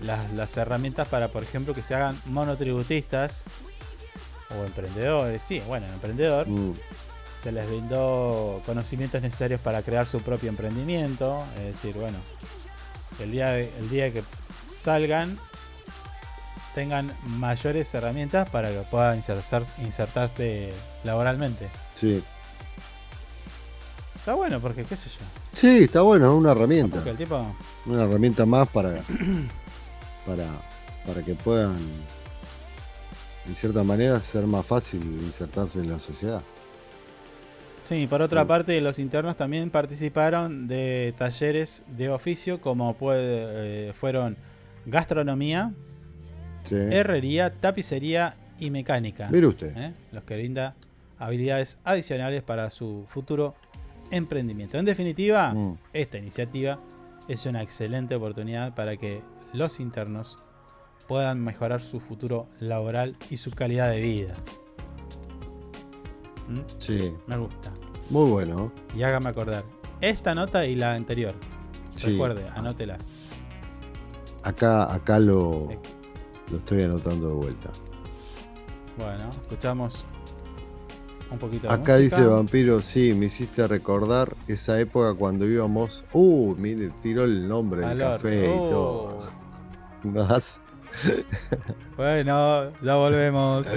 [0.00, 3.44] las, las herramientas para, por ejemplo, que se hagan monotributistas
[4.58, 5.42] o emprendedores.
[5.42, 6.48] Sí, bueno, emprendedor.
[6.48, 6.72] Mm,
[7.36, 11.44] Se les brindó conocimientos necesarios para crear su propio emprendimiento.
[11.58, 12.16] Es decir, bueno,
[13.20, 14.22] el día, de- el día que
[14.70, 15.38] salgan
[16.76, 20.74] tengan mayores herramientas para que puedan insertar, insertarse
[21.04, 21.70] laboralmente.
[21.94, 22.22] Sí.
[24.14, 25.24] Está bueno porque, qué sé yo.
[25.54, 27.02] Sí, está bueno, es una herramienta.
[27.08, 27.46] El tipo.
[27.86, 28.90] Una herramienta más para,
[30.26, 30.44] para,
[31.06, 31.78] para que puedan,
[33.46, 36.42] en cierta manera, ser más fácil insertarse en la sociedad.
[37.84, 43.92] Sí, por otra parte, los internos también participaron de talleres de oficio como puede, eh,
[43.94, 44.36] fueron
[44.84, 45.72] gastronomía,
[46.66, 46.74] Sí.
[46.76, 49.28] herrería, tapicería y mecánica.
[49.30, 49.76] Mire usted.
[49.76, 49.94] ¿eh?
[50.12, 50.74] Los que brinda
[51.18, 53.54] habilidades adicionales para su futuro
[54.10, 54.78] emprendimiento.
[54.78, 55.78] En definitiva, Mm.
[55.92, 56.78] esta iniciativa
[57.28, 59.20] es una excelente oportunidad para que
[59.52, 60.38] los internos
[61.08, 64.34] puedan mejorar su futuro laboral y su calidad de vida.
[66.48, 66.60] ¿Mm?
[66.78, 67.12] Sí.
[67.26, 67.72] Me gusta.
[68.10, 68.72] Muy bueno.
[68.96, 69.64] Y hágame acordar.
[70.00, 71.34] Esta nota y la anterior.
[71.96, 72.12] Sí.
[72.12, 72.98] Recuerde, anótela.
[74.42, 75.68] Acá, acá lo,
[76.50, 77.70] lo estoy anotando de vuelta.
[78.96, 80.04] Bueno, escuchamos
[81.30, 81.98] un poquito de Acá música.
[81.98, 86.04] dice Vampiro, sí, me hiciste recordar esa época cuando íbamos.
[86.12, 89.20] Uh, mire, tiró el nombre del café y todo.
[90.04, 90.60] Más.
[91.96, 93.66] Bueno, ya volvemos.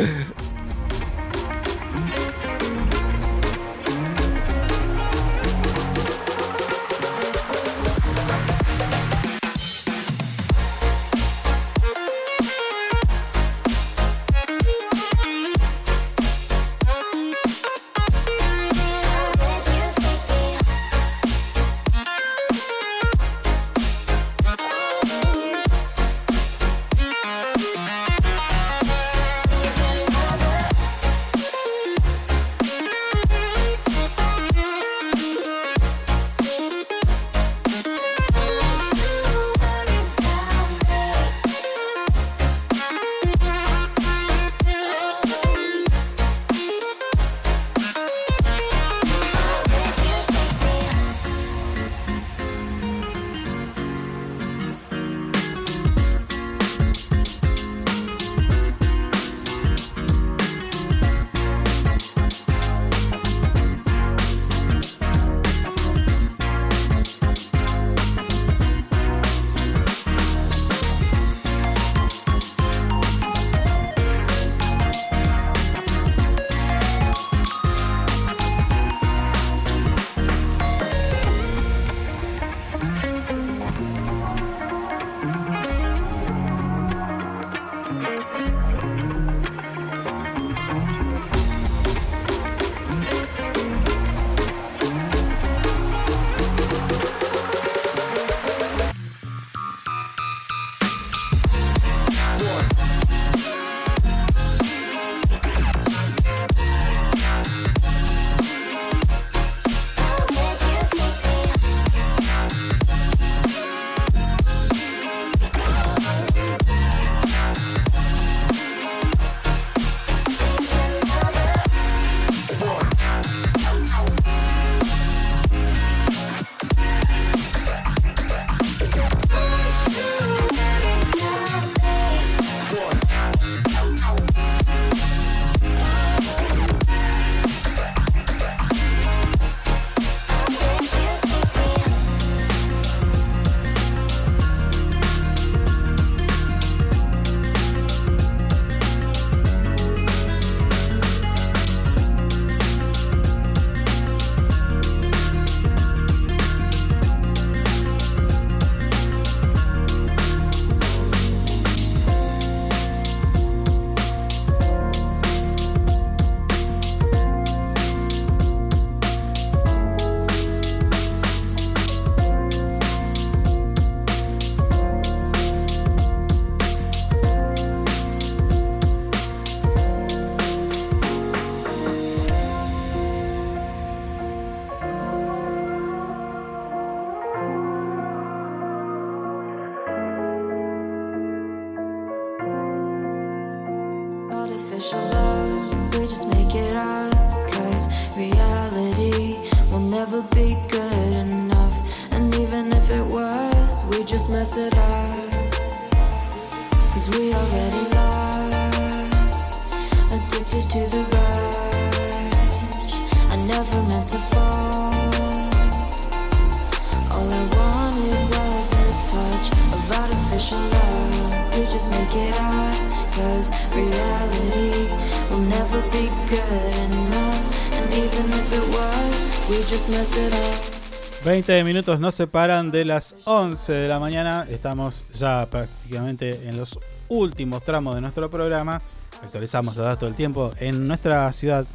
[231.39, 234.45] 20 minutos nos separan de las 11 de la mañana.
[234.49, 238.81] Estamos ya prácticamente en los últimos tramos de nuestro programa.
[239.23, 240.51] Actualizamos los datos del tiempo.
[240.59, 241.65] En nuestra ciudad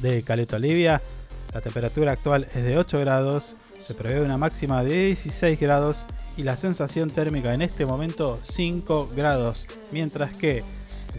[0.00, 1.00] de Caleta Olivia,
[1.54, 3.56] la temperatura actual es de 8 grados.
[3.86, 6.04] Se prevé una máxima de 16 grados
[6.36, 9.66] y la sensación térmica en este momento 5 grados.
[9.92, 10.62] Mientras que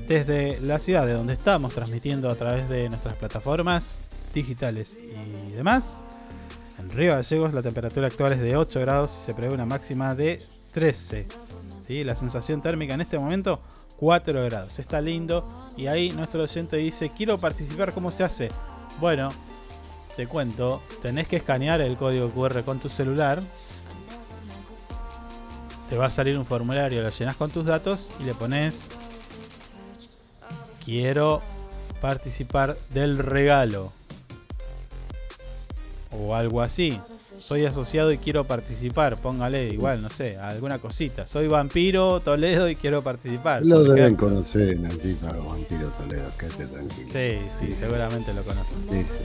[0.07, 4.01] desde la ciudad de donde estamos transmitiendo a través de nuestras plataformas
[4.35, 4.99] digitales
[5.49, 6.03] y demás,
[6.89, 10.15] en Río Gallegos la temperatura actual es de 8 grados y se prevé una máxima
[10.15, 11.27] de 13.
[11.85, 12.03] ¿sí?
[12.03, 13.61] La sensación térmica en este momento
[13.97, 14.80] 4 grados.
[14.80, 15.47] Está lindo.
[15.76, 18.49] Y ahí nuestro oyente dice, quiero participar, ¿cómo se hace?
[18.99, 19.30] Bueno,
[20.15, 23.41] te cuento, tenés que escanear el código QR con tu celular.
[25.89, 28.89] Te va a salir un formulario, lo llenas con tus datos y le pones,
[30.84, 31.41] quiero
[32.01, 33.96] participar del regalo
[36.19, 36.99] o algo así.
[37.39, 39.15] Soy asociado y quiero participar.
[39.18, 41.27] Póngale igual, no sé, alguna cosita.
[41.27, 43.64] Soy vampiro Toledo y quiero participar.
[43.64, 44.30] Lo deben ejemplo.
[44.30, 47.07] conocer, Nachito, Vampiro Toledo, quédate tranquilo.
[47.14, 47.38] Sí,
[47.68, 48.77] sí, seguramente lo conocen.
[48.89, 49.18] Sí, sí.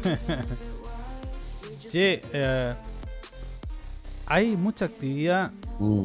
[1.90, 2.72] Che, eh,
[4.26, 5.50] hay mucha actividad
[5.80, 6.02] Mm.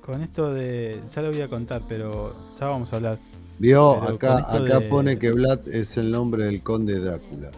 [0.00, 0.98] con esto de.
[1.14, 3.18] Ya lo voy a contar, pero ya vamos a hablar.
[3.58, 7.50] Vio, Pero acá, acá de- pone que Vlad es el nombre del conde Drácula.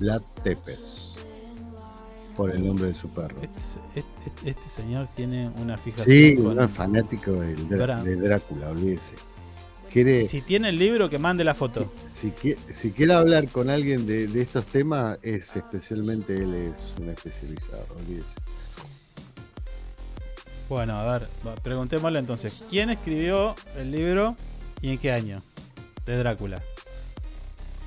[0.00, 1.14] Vlad Tepes.
[2.36, 3.36] Por el nombre de su perro.
[3.40, 3.60] Este,
[3.94, 6.06] este- este señor tiene una fijación.
[6.08, 9.12] Sí, con- es fanático del de Drácula, olvídese.
[9.88, 11.92] Quiere, Si tiene el libro, que mande la foto.
[12.12, 16.94] si, qui- si quiere hablar con alguien de, de estos temas, es especialmente él es
[17.00, 18.34] un especializado, olvídese.
[20.68, 21.28] Bueno, a ver,
[21.62, 22.54] preguntémosle entonces.
[22.70, 24.34] ¿Quién escribió el libro
[24.80, 25.42] y en qué año?
[26.06, 26.60] De Drácula.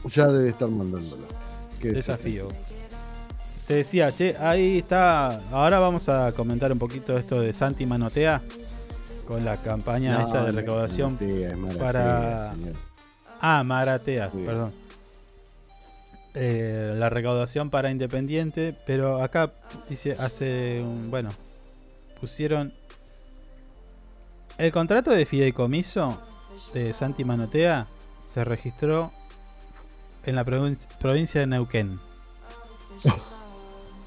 [0.05, 1.27] Ya debe estar mandándolo.
[1.81, 2.49] Qué Desafío.
[3.67, 5.41] Te decía, che, ahí está.
[5.51, 8.41] Ahora vamos a comentar un poquito esto de Santi Manotea
[9.27, 12.53] con la campaña No, esta de recaudación Maratea, es Maratea, para.
[12.53, 12.73] señor.
[13.41, 14.71] Ah, Maratea, perdón.
[16.33, 19.51] Eh, la recaudación para Independiente, pero acá
[19.89, 21.09] dice hace un.
[21.11, 21.29] Bueno,
[22.21, 22.71] pusieron.
[24.57, 26.19] El contrato de fideicomiso
[26.73, 27.87] de Santi Manotea
[28.27, 29.11] se registró
[30.27, 31.99] en la provin- provincia de Neuquén.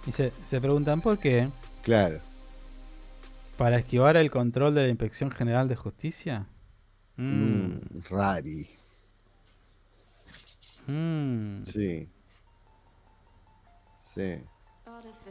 [0.07, 1.49] Y se, se preguntan por qué.
[1.83, 2.21] Claro.
[3.59, 6.47] ¿Para esquivar el control de la Inspección General de Justicia?
[7.17, 7.25] Mm.
[7.25, 8.71] Mm, rari.
[10.87, 11.63] Mm.
[11.65, 12.09] Sí.
[13.95, 14.39] Sí.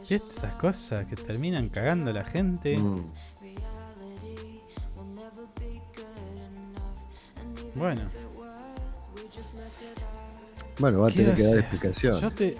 [0.08, 2.76] ¿Viste esas cosas que terminan cagando a la gente?
[2.78, 3.00] Mm.
[7.74, 8.02] Bueno.
[10.80, 12.20] Bueno, va a ¿Qué tener que dar explicación.
[12.20, 12.56] Yo, te-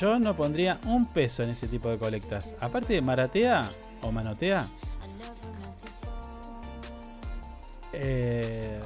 [0.00, 2.56] yo no pondría un peso en ese tipo de colectas.
[2.60, 3.68] Aparte de Maratea
[4.02, 4.66] o Manotea.
[7.92, 8.80] eh,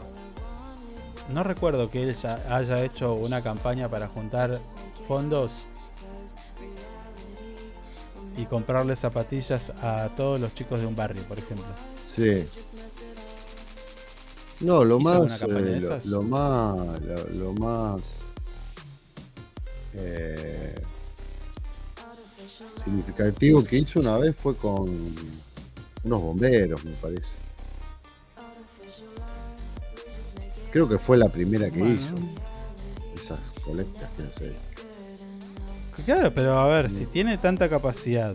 [1.32, 4.58] no recuerdo que él ya haya hecho una campaña para juntar
[5.08, 5.52] fondos
[8.36, 11.66] y comprarle zapatillas a todos los chicos de un barrio, por ejemplo.
[12.06, 12.46] Sí.
[14.60, 18.00] No, lo ¿Hizo alguna más, eh, lo, más, lo, lo más
[19.94, 20.74] eh,
[22.82, 24.88] significativo que hizo una vez fue con
[26.04, 27.28] unos bomberos, me parece.
[30.72, 31.94] Creo que fue la primera que Bueno.
[31.94, 32.14] hizo.
[33.14, 34.52] Esas colectas que hace.
[36.04, 36.96] Claro, pero a ver, Mm.
[36.96, 38.34] si tiene tanta capacidad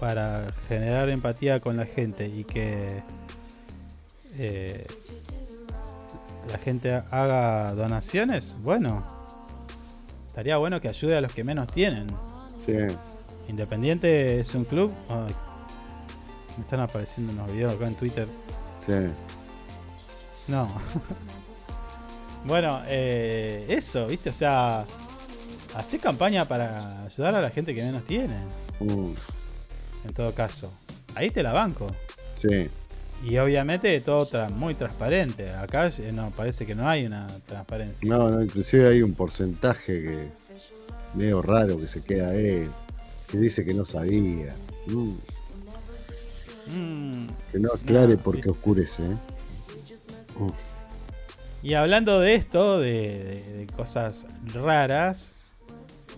[0.00, 3.02] para generar empatía con la gente y que
[4.38, 4.84] eh,
[6.50, 9.04] la gente haga donaciones, bueno,
[10.32, 12.06] estaría bueno que ayude a los que menos tienen.
[12.64, 12.72] Sí.
[13.50, 14.90] Independiente es un club.
[15.10, 15.34] Ay,
[16.56, 18.26] me están apareciendo unos videos acá en Twitter.
[18.86, 18.94] Sí.
[20.48, 20.68] No.
[22.46, 24.30] bueno, eh, eso, ¿viste?
[24.30, 24.86] O sea,
[25.76, 28.36] hacer campaña para ayudar a la gente que menos tiene.
[28.80, 29.12] Mm,
[30.06, 30.72] En todo caso.
[31.14, 31.88] Ahí te la banco.
[32.40, 32.70] sí.
[33.24, 35.50] Y obviamente todo tra- muy transparente.
[35.50, 38.08] Acá eh, no parece que no hay una transparencia.
[38.08, 40.28] No, no, inclusive hay un porcentaje que
[41.14, 42.68] medio raro que se queda ahí,
[43.28, 44.54] que dice que no sabía.
[44.86, 45.12] Mm,
[46.64, 47.26] Mm.
[47.50, 49.02] que no aclare No, por qué oscurece.
[49.04, 49.16] ¿eh?
[51.62, 52.90] Y hablando de esto, de,
[53.44, 55.34] de- de cosas raras,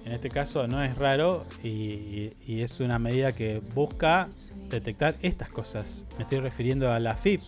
[0.06, 4.28] en este caso no es raro y, y- y es una medida que busca
[4.68, 6.06] detectar estas cosas.
[6.16, 7.42] Me estoy refiriendo a la FIP,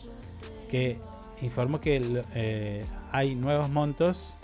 [0.71, 0.99] que
[1.43, 4.37] informó que eh, hay nuevos montos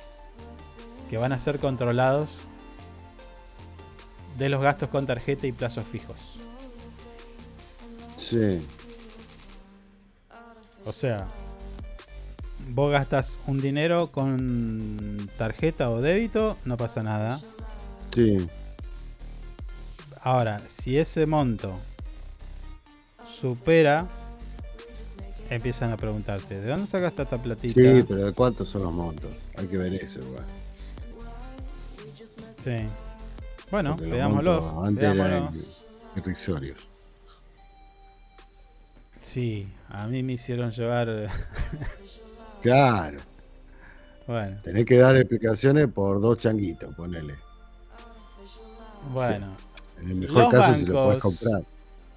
[1.11, 2.31] que van a ser controlados
[4.39, 6.17] de los gastos con tarjeta y plazos fijos.
[8.17, 8.65] Sí,
[10.85, 11.29] O sea,
[12.71, 17.41] vos gastas un dinero con tarjeta o débito, no pasa nada.
[18.15, 18.37] sí.
[20.25, 21.77] Ahora, si ese monto
[23.43, 24.07] supera,
[25.51, 27.75] empiezan a preguntarte, ¿de dónde sacaste esta platita?
[27.75, 29.31] Sí, pero ¿de cuántos son los montos?
[29.57, 30.45] Hay que ver eso igual.
[32.63, 32.87] Sí.
[33.71, 34.65] Bueno, Porque veámoslos.
[34.87, 35.83] antes eran veámoslos.
[36.17, 36.87] irrisorios.
[39.21, 41.29] Sí, a mí me hicieron llevar.
[42.63, 43.19] Claro,
[44.29, 47.35] bueno, tenés que dar explicaciones por dos changuitos, ponele.
[49.13, 49.49] bueno.
[50.01, 51.63] En el mejor Los caso si lo podés bancos- comprar.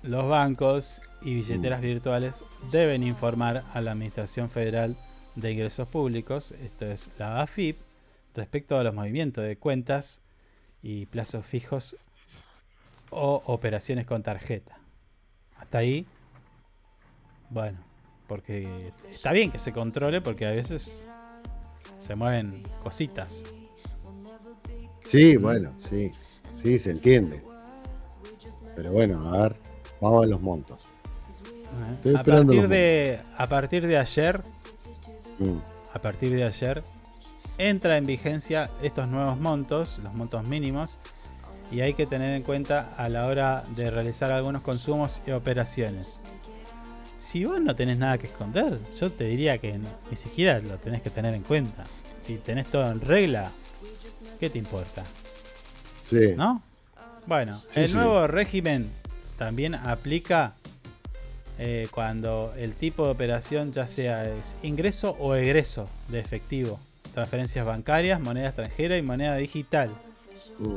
[0.03, 1.35] Los bancos y Mm.
[1.35, 4.95] billeteras virtuales deben informar a la Administración Federal
[5.35, 7.77] de Ingresos Públicos, esto es la AFIP,
[8.35, 10.22] respecto a los movimientos de cuentas
[10.81, 11.97] y plazos fijos
[13.10, 14.77] o operaciones con tarjeta.
[15.57, 16.06] Hasta ahí,
[17.49, 17.80] bueno,
[18.27, 21.07] porque está bien que se controle porque a veces
[21.99, 23.43] se mueven cositas.
[25.06, 26.11] Sí, bueno, sí.
[26.53, 27.43] Sí, se entiende.
[28.76, 29.56] Pero bueno, a ver,
[30.02, 30.85] vamos a los montos.
[31.95, 34.41] Estoy A partir de, a partir de ayer,
[35.39, 35.57] Mm,
[35.93, 36.81] a partir de ayer
[37.57, 40.97] entra en vigencia estos nuevos montos, los montos mínimos,
[41.72, 46.22] y hay que tener en cuenta a la hora de realizar algunos consumos y operaciones.
[47.18, 50.77] Si vos no tenés nada que esconder, yo te diría que no- ni siquiera lo
[50.77, 51.85] tenés que tener en cuenta.
[52.22, 53.52] Si tenés todo en regla,
[54.39, 55.03] ¿qué te importa?
[56.06, 56.34] Sí.
[56.38, 56.61] ¿No?
[57.26, 57.93] Bueno, Sí, el sí.
[57.93, 58.89] nuevo régimen
[59.38, 60.53] también aplica
[61.57, 66.80] eh, cuando el tipo de operación ya sea es ingreso o egreso de efectivo,
[67.14, 69.90] transferencias bancarias, moneda extranjera y moneda digital.
[70.60, 70.76] mm,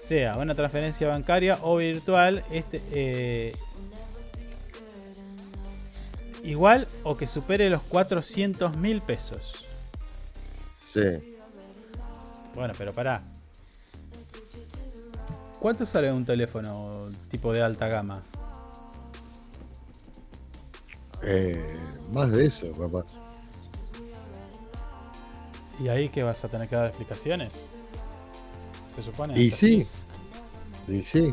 [0.00, 3.56] Sea una transferencia bancaria o virtual, este eh,
[6.42, 9.66] igual o que supere los 400 mil pesos.
[10.76, 11.30] sí.
[12.54, 13.20] Bueno, pero pará.
[15.58, 18.22] ¿Cuánto sale un teléfono tipo de alta gama?
[21.26, 21.76] Eh,
[22.12, 23.06] más de eso, capaz.
[25.80, 27.68] ¿Y ahí que vas a tener que dar explicaciones?
[28.94, 29.38] Se supone.
[29.38, 29.86] Y sí.
[30.86, 31.32] Y sí.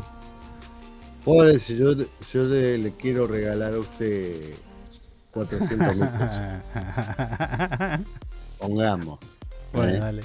[1.24, 1.92] Pobre, si yo,
[2.32, 4.54] yo le, le quiero regalar a usted
[5.30, 6.40] 400 mil pesos.
[8.58, 9.18] Pongamos.
[9.72, 9.98] Bueno, ¿eh?
[9.98, 10.22] dale.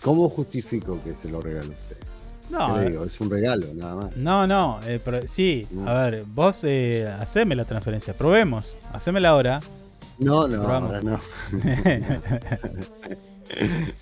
[0.00, 1.96] ¿Cómo justifico que se lo regalo a usted?
[2.52, 3.04] No, ¿Qué le eh, digo?
[3.06, 4.16] Es un regalo, nada más.
[4.16, 9.60] No, no, eh, pero sí, a ver, vos eh, haceme la transferencia, probemos, hacémela ahora.
[10.18, 11.18] No, no, ahora no.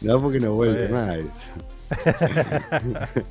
[0.01, 1.45] no, porque no vuelve más eso.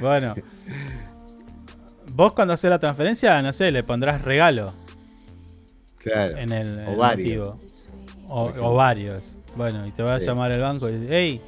[0.00, 0.34] Bueno,
[2.14, 4.72] vos cuando haces la transferencia, no sé, le pondrás regalo
[5.98, 6.38] Claro.
[6.38, 7.54] en el, O el varios.
[8.28, 9.34] O, o varios.
[9.56, 10.26] Bueno, y te va a Sí.
[10.26, 11.40] llamar el banco y dice, hey,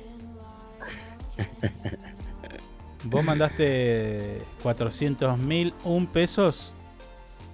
[3.05, 6.75] vos mandaste 400 mil un pesos.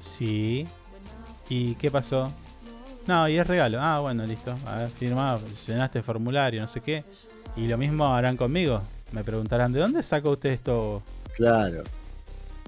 [0.00, 0.66] Sí.
[1.48, 2.32] ¿Y qué pasó?
[3.06, 3.78] No, y es regalo.
[3.80, 4.54] Ah, bueno, listo.
[4.66, 7.04] A ver, firmado, llenaste el formulario, no sé qué.
[7.56, 8.82] Y lo mismo harán conmigo.
[9.12, 11.02] Me preguntarán, ¿de dónde sacó usted esto?
[11.36, 11.82] Claro,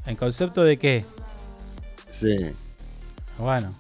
[0.07, 1.05] ¿En concepto de qué?
[2.11, 2.37] sí.
[3.39, 3.75] Bueno.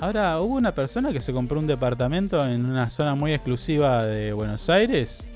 [0.00, 4.32] Ahora, hubo una persona que se compró un departamento en una zona muy exclusiva de
[4.32, 5.28] Buenos Aires.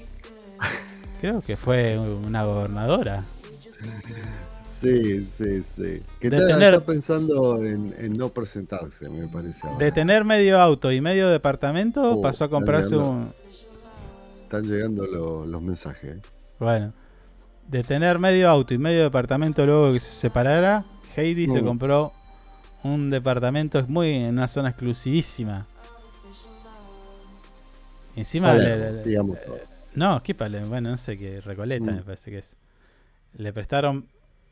[1.21, 3.23] Creo que fue una gobernadora.
[4.63, 6.03] Sí, sí, sí.
[6.21, 9.67] Que De está, tener- está pensando en, en no presentarse, me parece.
[9.67, 9.79] ahora.
[9.79, 13.33] De tener medio auto y medio departamento, Oh, pasó a están comprarse llegando- un...
[14.45, 16.17] Están llegando lo- los mensajes.
[16.17, 16.21] ¿eh?
[16.59, 16.93] Bueno.
[17.69, 20.85] De tener medio auto y medio departamento luego que se separara,
[21.17, 21.67] Heidi se Mm.
[21.67, 22.13] compró
[22.85, 25.67] un departamento muy en una zona exclusivísima.
[28.17, 29.39] Encima le- Palermo, le- le- digamos.
[29.95, 30.69] No, ¿qué Palermo?
[30.69, 31.95] Bueno, no sé qué, Recoleta Mm.
[31.97, 32.57] me parece que es.
[33.37, 34.07] Le prestaron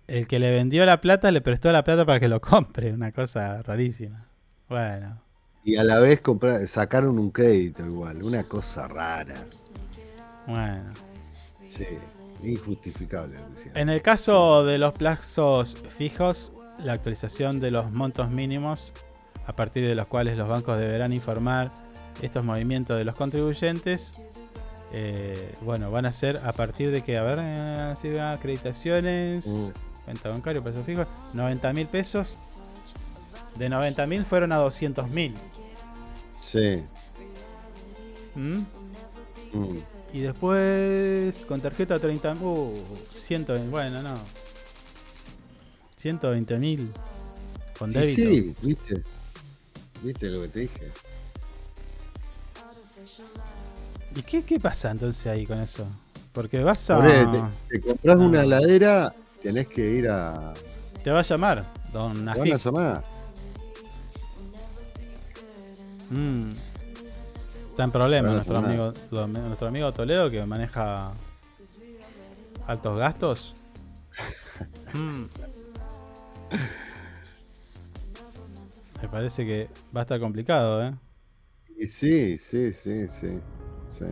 [0.09, 2.92] el que le vendió la plata le prestó la plata para que lo compre.
[2.92, 4.26] Una cosa rarísima.
[4.68, 5.20] Bueno.
[5.64, 9.34] Y a la vez comprar, sacaron un crédito igual, una cosa rara.
[10.46, 10.90] Bueno.
[11.68, 11.86] Sí,
[12.42, 13.36] injustificable.
[13.74, 16.52] En el caso de los plazos fijos,
[16.84, 18.92] la actualización de los montos mínimos,
[19.46, 21.70] a partir de los cuales los bancos deberán informar
[22.20, 24.14] estos movimientos de los contribuyentes,
[24.92, 29.46] eh, bueno, van a ser a partir de que, a ver, eh, si va, acreditaciones,
[29.46, 29.70] Mm.
[30.04, 32.38] cuenta bancaria, pesos fijos, 90 mil pesos.
[33.56, 35.34] De 90 mil fueron a 200 mil.
[36.40, 36.82] Sí.
[38.34, 38.60] ¿Mm?
[39.52, 39.78] mm.
[40.14, 42.74] Y después con tarjeta 30 uh,
[43.18, 44.14] 120, bueno, no.
[46.02, 46.90] 120 mil
[47.78, 48.14] con Y débito.
[48.16, 49.02] sí, viste.
[50.02, 50.90] Viste lo que te dije.
[54.16, 55.86] ¿Y qué, qué pasa entonces ahí con eso?
[56.32, 56.96] Porque vas a.
[56.96, 58.44] Poné, te, te compras una Ah.
[58.44, 60.52] heladera, tenés que ir a.
[61.04, 63.04] Te va a llamar, don Te van a llamar.
[66.10, 66.50] Mm.
[67.70, 68.70] Está en problema nuestro llamar.
[68.70, 71.12] amigo, lo- nuestro amigo Toledo que maneja
[72.66, 73.54] altos gastos.
[74.94, 75.24] Mm.
[79.02, 80.94] Me parece que va a estar complicado, ¿eh?
[81.76, 83.38] Y sí, sí, sí, sí.
[83.88, 84.04] Sí.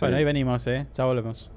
[0.00, 0.86] Bueno, ahí venimos, ¿eh?
[0.94, 1.50] Ya volvemos.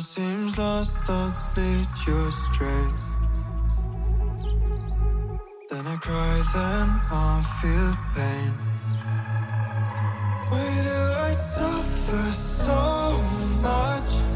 [0.00, 2.86] Seems lost, thoughts lead you astray.
[5.70, 8.52] Then I cry, then I feel pain.
[10.48, 10.98] Why do
[11.28, 13.20] I suffer so
[13.60, 14.29] much?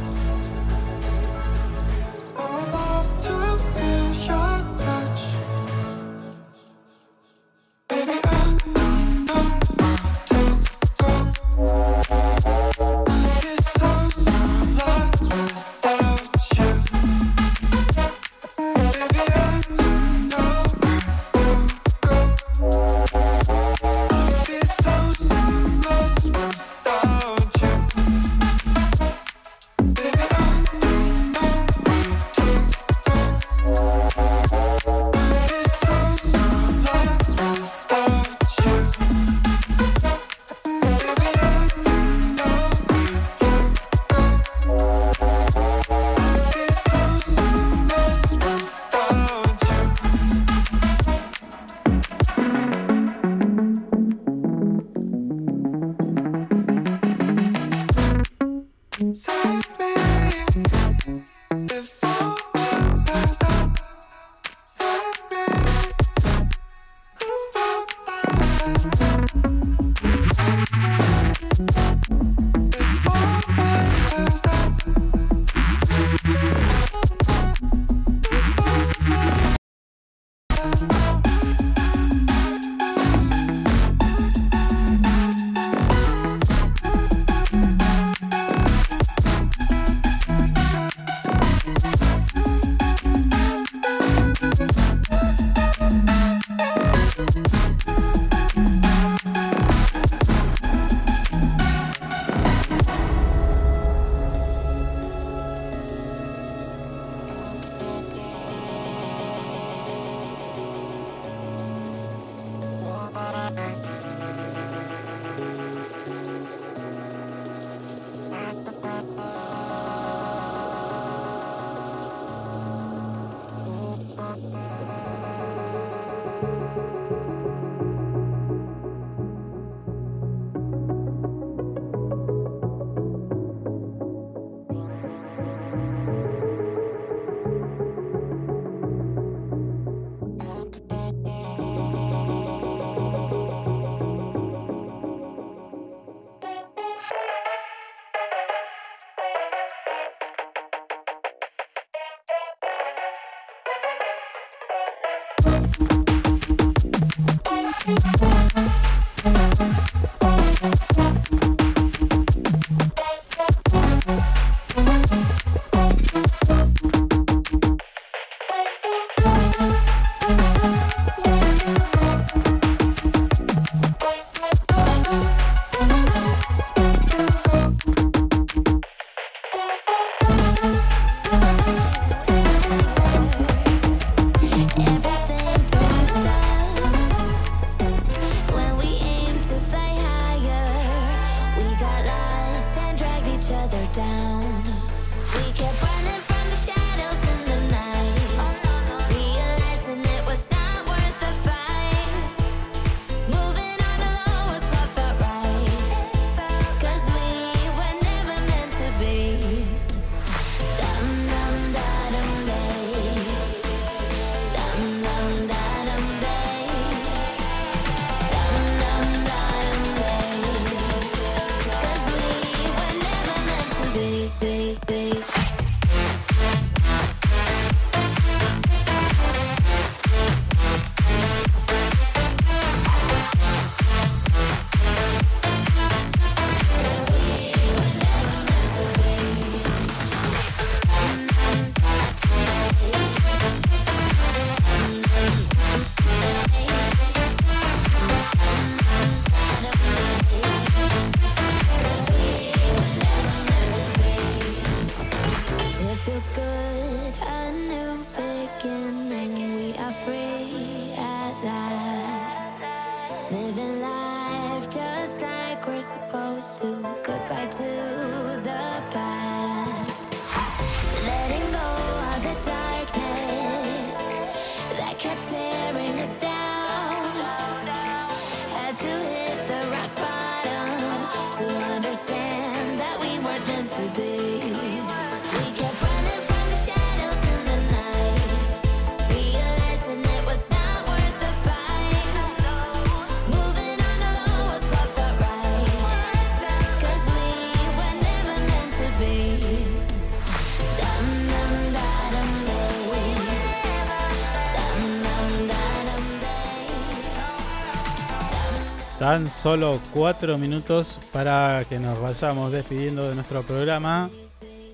[309.04, 314.08] Tan solo cuatro minutos para que nos vayamos despidiendo de nuestro programa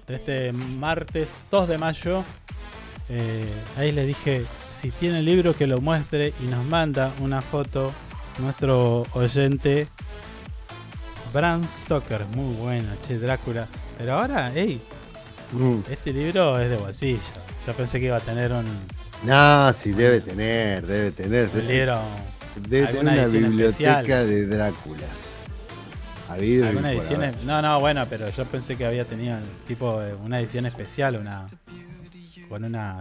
[0.07, 2.23] de este martes 2 de mayo.
[3.09, 3.44] Eh,
[3.77, 7.93] ahí le dije, si tiene el libro que lo muestre y nos manda una foto
[8.39, 9.89] nuestro oyente
[11.35, 12.24] Bram Stoker.
[12.27, 13.66] Muy bueno, che, Drácula.
[13.98, 14.81] Pero ahora, hey,
[15.51, 15.81] Mm.
[15.90, 17.19] este libro es de bolsillo.
[17.66, 18.65] Yo pensé que iba a tener un,
[19.24, 21.51] No, sí, debe tener, debe tener.
[21.52, 21.98] un libro,
[22.69, 24.27] Debe tener una biblioteca especial.
[24.29, 25.37] de Dráculas.
[26.29, 27.23] Habido y alguna edición.
[27.45, 29.37] No, no, bueno, pero yo pensé que había tenido
[29.67, 31.47] tipo una edición especial, una.
[32.49, 32.99] con una.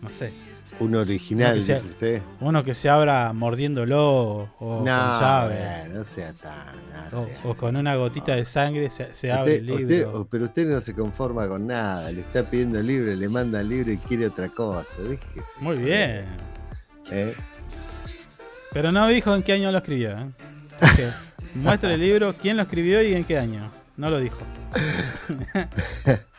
[0.00, 0.32] no sé.
[0.80, 2.22] Un original, dice usted.
[2.40, 5.88] Uno que se abra mordiéndolo o, o con No, llave.
[5.92, 6.66] no sea tan.
[7.12, 7.60] no O, sea o así.
[7.60, 10.26] con una gotita de sangre se, se abre Usted- el usted- libro.
[10.30, 12.10] pero usted no se conforma con nada.
[12.10, 14.88] Le está pidiendo el libro, le manda el libro y quiere otra cosa.
[15.06, 15.42] Déjese.
[15.60, 16.24] Muy bien.
[17.10, 17.34] ¿Eh?
[18.72, 20.10] Pero no dijo en qué año lo escribió.
[20.18, 20.30] ¿eh?
[20.80, 21.08] Dije,
[21.54, 23.70] muestre el libro, quién lo escribió y en qué año.
[23.96, 24.38] No lo dijo.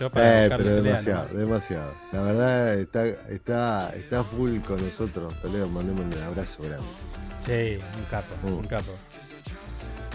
[0.00, 1.92] Yo para Eh, pero demasiado, demasiado.
[2.12, 5.34] La verdad está, está, está full con nosotros.
[5.42, 6.78] Toledo, mandémosle un abrazo grande.
[6.78, 7.42] ¿no?
[7.42, 8.52] Sí, un capo, Mm.
[8.54, 8.92] un capo.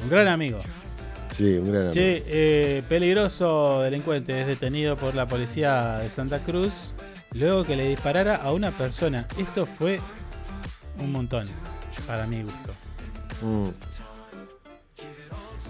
[0.04, 0.60] Un gran amigo.
[1.30, 1.94] Sí, un gran amigo.
[1.98, 6.96] Eh, peligroso delincuente es detenido por la policía de Santa Cruz
[7.34, 9.28] luego que le disparara a una persona.
[9.38, 10.00] Esto fue
[10.99, 11.47] un montón,
[12.07, 12.73] para mi gusto.
[13.41, 13.69] Mm.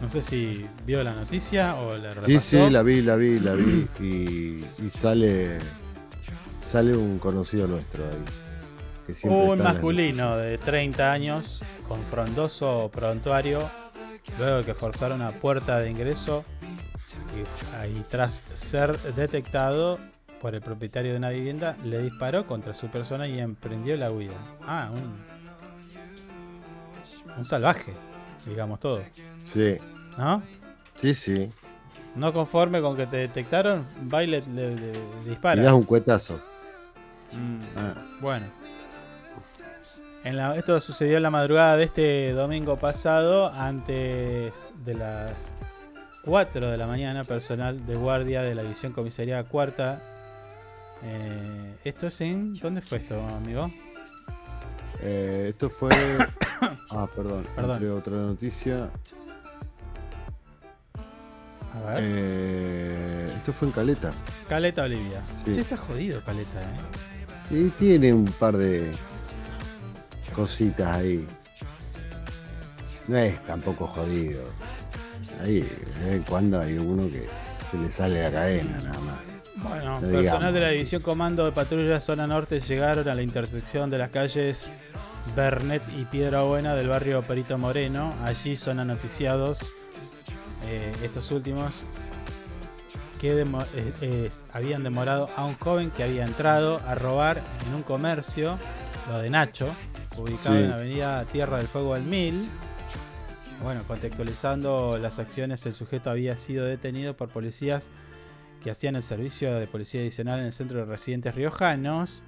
[0.02, 2.28] No sé si vio la noticia o la repasó.
[2.28, 3.88] Sí, sí, la vi, la vi, la vi.
[4.00, 5.60] Y, y sale
[6.76, 8.26] sale un conocido nuestro ahí.
[9.08, 13.70] Que Un masculino de 30 años con frondoso prontuario,
[14.38, 16.44] luego de que forzara una puerta de ingreso
[17.34, 20.00] y, ahí tras ser detectado
[20.46, 24.36] por el propietario de una vivienda, le disparó contra su persona y emprendió la huida.
[24.68, 25.16] Ah, un,
[27.36, 27.92] un salvaje,
[28.46, 29.02] digamos todo.
[29.44, 29.78] Sí.
[30.20, 30.44] ¿No?
[30.98, 31.50] Sí, sí.
[32.16, 34.94] No conforme con que te detectaron, va y le, le- le
[35.28, 35.60] dispara.
[35.62, 36.36] Tirás un cuetazo.
[37.32, 37.94] Mm, Ah.
[38.22, 38.46] Bueno.
[40.26, 44.54] En la- esto sucedió en la madrugada de este domingo pasado, antes
[44.86, 45.54] de las
[46.24, 50.04] 4 de la mañana, personal de guardia de la división comisaría cuarta.
[51.06, 52.56] Eh, esto es en.
[52.56, 53.72] ¿Dónde fue esto, amigo?
[55.02, 55.92] Eh, esto fue.
[56.90, 57.46] ah, perdón.
[57.56, 57.74] Perdón.
[57.74, 58.90] Entre otra noticia.
[61.74, 62.00] A ver.
[62.02, 64.14] Eh, esto fue en Caleta.
[64.50, 65.22] Caleta Olivia.
[65.44, 65.54] sí.
[65.54, 66.66] Che, está jodido Caleta, eh.
[67.52, 68.92] Y tiene un par de
[70.34, 71.28] cositas ahí.
[73.08, 74.42] No es tampoco jodido.
[75.42, 77.28] Ahí, de vez en cuando hay uno que
[77.70, 79.35] se le sale la cadena nada más.
[79.70, 80.70] Bueno, No personal digamos de la.
[80.72, 84.68] División Comando de Patrulla Zona Norte llegaron a la intersección de las calles
[85.36, 88.14] Bernet y Piedra Buena del barrio Perito Moreno.
[88.24, 89.72] Allí son noticiados
[90.68, 91.84] eh, estos últimos
[93.20, 97.74] que demo- eh, eh, habían demorado a un joven que había entrado a robar en
[97.76, 98.58] un comercio,
[99.10, 99.68] lo de Nacho,
[100.18, 100.64] ubicado Sí.
[100.64, 102.48] en la avenida Tierra del Fuego al Mil.
[103.64, 107.90] Bueno, contextualizando las acciones, el sujeto había sido detenido por policías
[108.66, 112.24] que hacían el servicio de policía adicional en el centro de residentes riojanos,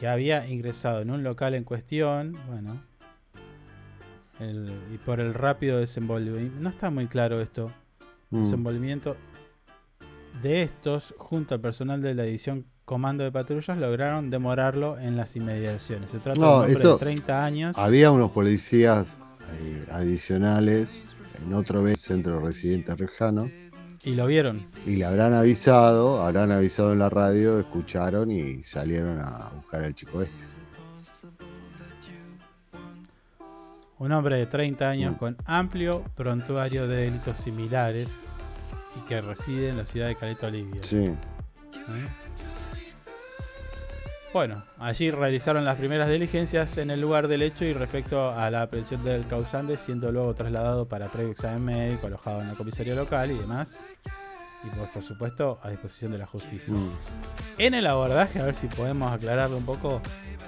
[0.00, 2.80] que había ingresado en un local en cuestión, bueno,
[4.40, 7.70] el- y por el rápido desenvolvimiento, no está muy claro esto,
[8.30, 8.38] Mm.
[8.40, 9.16] desenvolvimiento
[10.42, 15.36] de estos, junto al personal de la división Comando de Patrullas, lograron demorarlo en las
[15.36, 16.10] inmediaciones.
[16.12, 17.76] Se trata No, de un hombre esto- de 30 años.
[17.78, 19.06] Había unos policías
[19.52, 20.98] eh, adicionales
[21.46, 23.50] en otro vez centro residente rejano.
[24.04, 24.60] Y lo vieron.
[24.86, 29.94] Y le habrán avisado, habrán avisado en la radio, escucharon y salieron a buscar al
[29.94, 30.34] chico este.
[33.98, 35.16] Un hombre de 30 años Mm.
[35.18, 38.20] con amplio prontuario de delitos similares
[38.96, 40.82] y que reside en la ciudad de Caleta Olivia.
[40.82, 40.96] Sí.
[40.98, 41.16] ¿Eh?
[44.34, 48.62] Bueno, allí realizaron las primeras diligencias en el lugar del hecho y respecto a la
[48.62, 53.30] aprehensión del causante, siendo luego trasladado para previo examen médico, alojado en la comisaría local
[53.30, 53.84] y demás.
[54.64, 56.74] Y por, por supuesto, a disposición de la justicia.
[56.74, 56.90] Mm.
[57.58, 60.02] En el abordaje, a ver si podemos aclararlo un poco,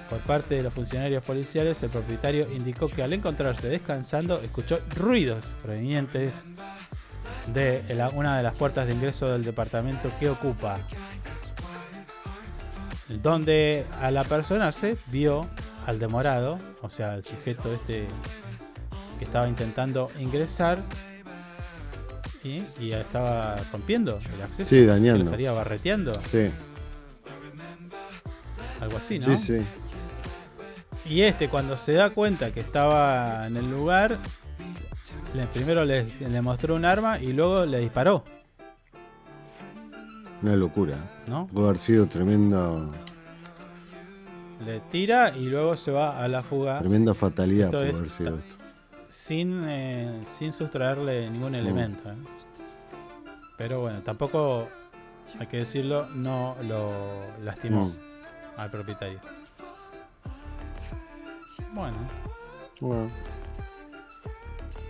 [0.09, 5.55] por parte de los funcionarios policiales, el propietario indicó que al encontrarse descansando, escuchó ruidos
[5.63, 6.33] provenientes
[7.53, 10.77] de la- una de las puertas de ingreso del departamento que ocupa.
[13.09, 15.47] Donde al apersonarse vio
[15.85, 18.05] al demorado, o sea, al sujeto este
[19.19, 20.79] que estaba intentando ingresar
[22.43, 24.69] y, y estaba rompiendo el acceso.
[24.69, 25.23] Sí, dañando.
[25.25, 26.13] Estaría barreteando.
[26.23, 26.47] Sí,
[28.81, 29.25] Algo así, ¿no?
[29.25, 29.65] sí, sí.
[31.09, 34.17] Y este, cuando se da cuenta que estaba en el lugar,
[35.33, 38.23] le- primero le, le mostró un arma y luego le disparó.
[40.41, 40.97] Una locura.
[41.27, 41.47] ¿No?
[41.47, 42.71] Puede haber sido tremenda,
[44.65, 47.65] Le tira y luego se va a la fuga tremenda fatalidad.
[47.67, 48.55] Esto Puede es haber sido ta- esto.
[49.09, 52.09] sin, eh, sin sustraerle ningún elemento.
[52.11, 52.15] ¿eh?
[53.57, 54.67] Pero bueno, tampoco,
[55.39, 56.91] hay que decirlo, no lo
[57.43, 57.91] lastimó
[58.57, 59.19] al propietario.
[61.73, 61.97] Bueno,
[62.79, 63.09] Bueno.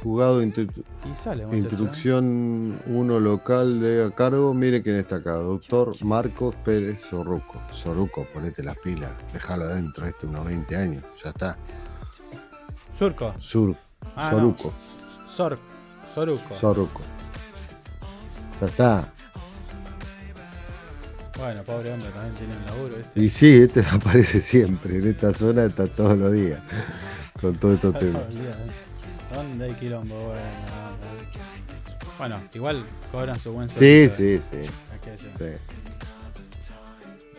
[0.07, 0.71] Jugado de instru-
[1.11, 1.59] y sale, muchacho, ¿eh?
[1.59, 4.53] instrucción 1 local de a cargo.
[4.53, 5.33] Mire quién está acá.
[5.33, 7.59] Doctor Marcos Pérez Sorruco.
[7.73, 9.11] Sorruco, ponete las pilas.
[9.33, 11.03] Déjalo adentro, este unos 20 años.
[11.21, 11.57] Ya está.
[12.97, 13.35] Surco.
[13.39, 13.75] Sur,
[14.15, 14.37] Ah, no.
[14.37, 14.73] Soruco.
[15.35, 15.57] Sor,
[16.15, 16.55] Soruco.
[16.55, 17.01] Sorruco.
[18.61, 19.13] Ya está.
[21.37, 23.19] Bueno, pobre hombre, también tiene un laburo, ¿viste?
[23.21, 24.99] Y sí, este aparece siempre.
[24.99, 26.61] En esta zona está todos los días.
[27.41, 28.23] Son todos estos temas.
[29.33, 30.15] ¿Dónde hay quilombo?
[30.17, 34.69] Bueno, no, bueno, igual cobran su buen Sí, sueldo, sí, ¿eh?
[34.69, 34.95] sí.
[34.95, 35.29] Aquello.
[35.37, 35.73] Sí.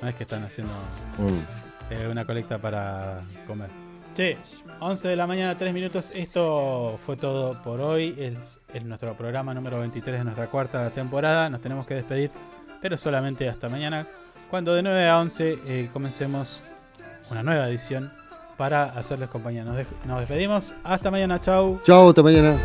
[0.00, 0.72] No es que están haciendo
[1.18, 1.92] Mm.
[1.92, 3.68] eh, una colecta para comer.
[4.14, 4.36] Che,
[4.80, 6.12] 11 de la mañana, 3 minutos.
[6.14, 8.14] Esto fue todo por hoy.
[8.18, 11.48] Es, es nuestro programa número 23 de nuestra cuarta temporada.
[11.50, 12.30] Nos tenemos que despedir,
[12.80, 14.06] pero solamente hasta mañana,
[14.50, 16.62] cuando de 9 a 11 eh, comencemos
[17.30, 18.10] una nueva edición
[18.58, 19.64] para hacerles compañía.
[19.64, 19.76] Nos,
[20.18, 20.74] despedimos.
[20.84, 21.40] Hasta mañana.
[21.40, 21.80] Chau.
[21.86, 22.56] Chao, hasta mañana.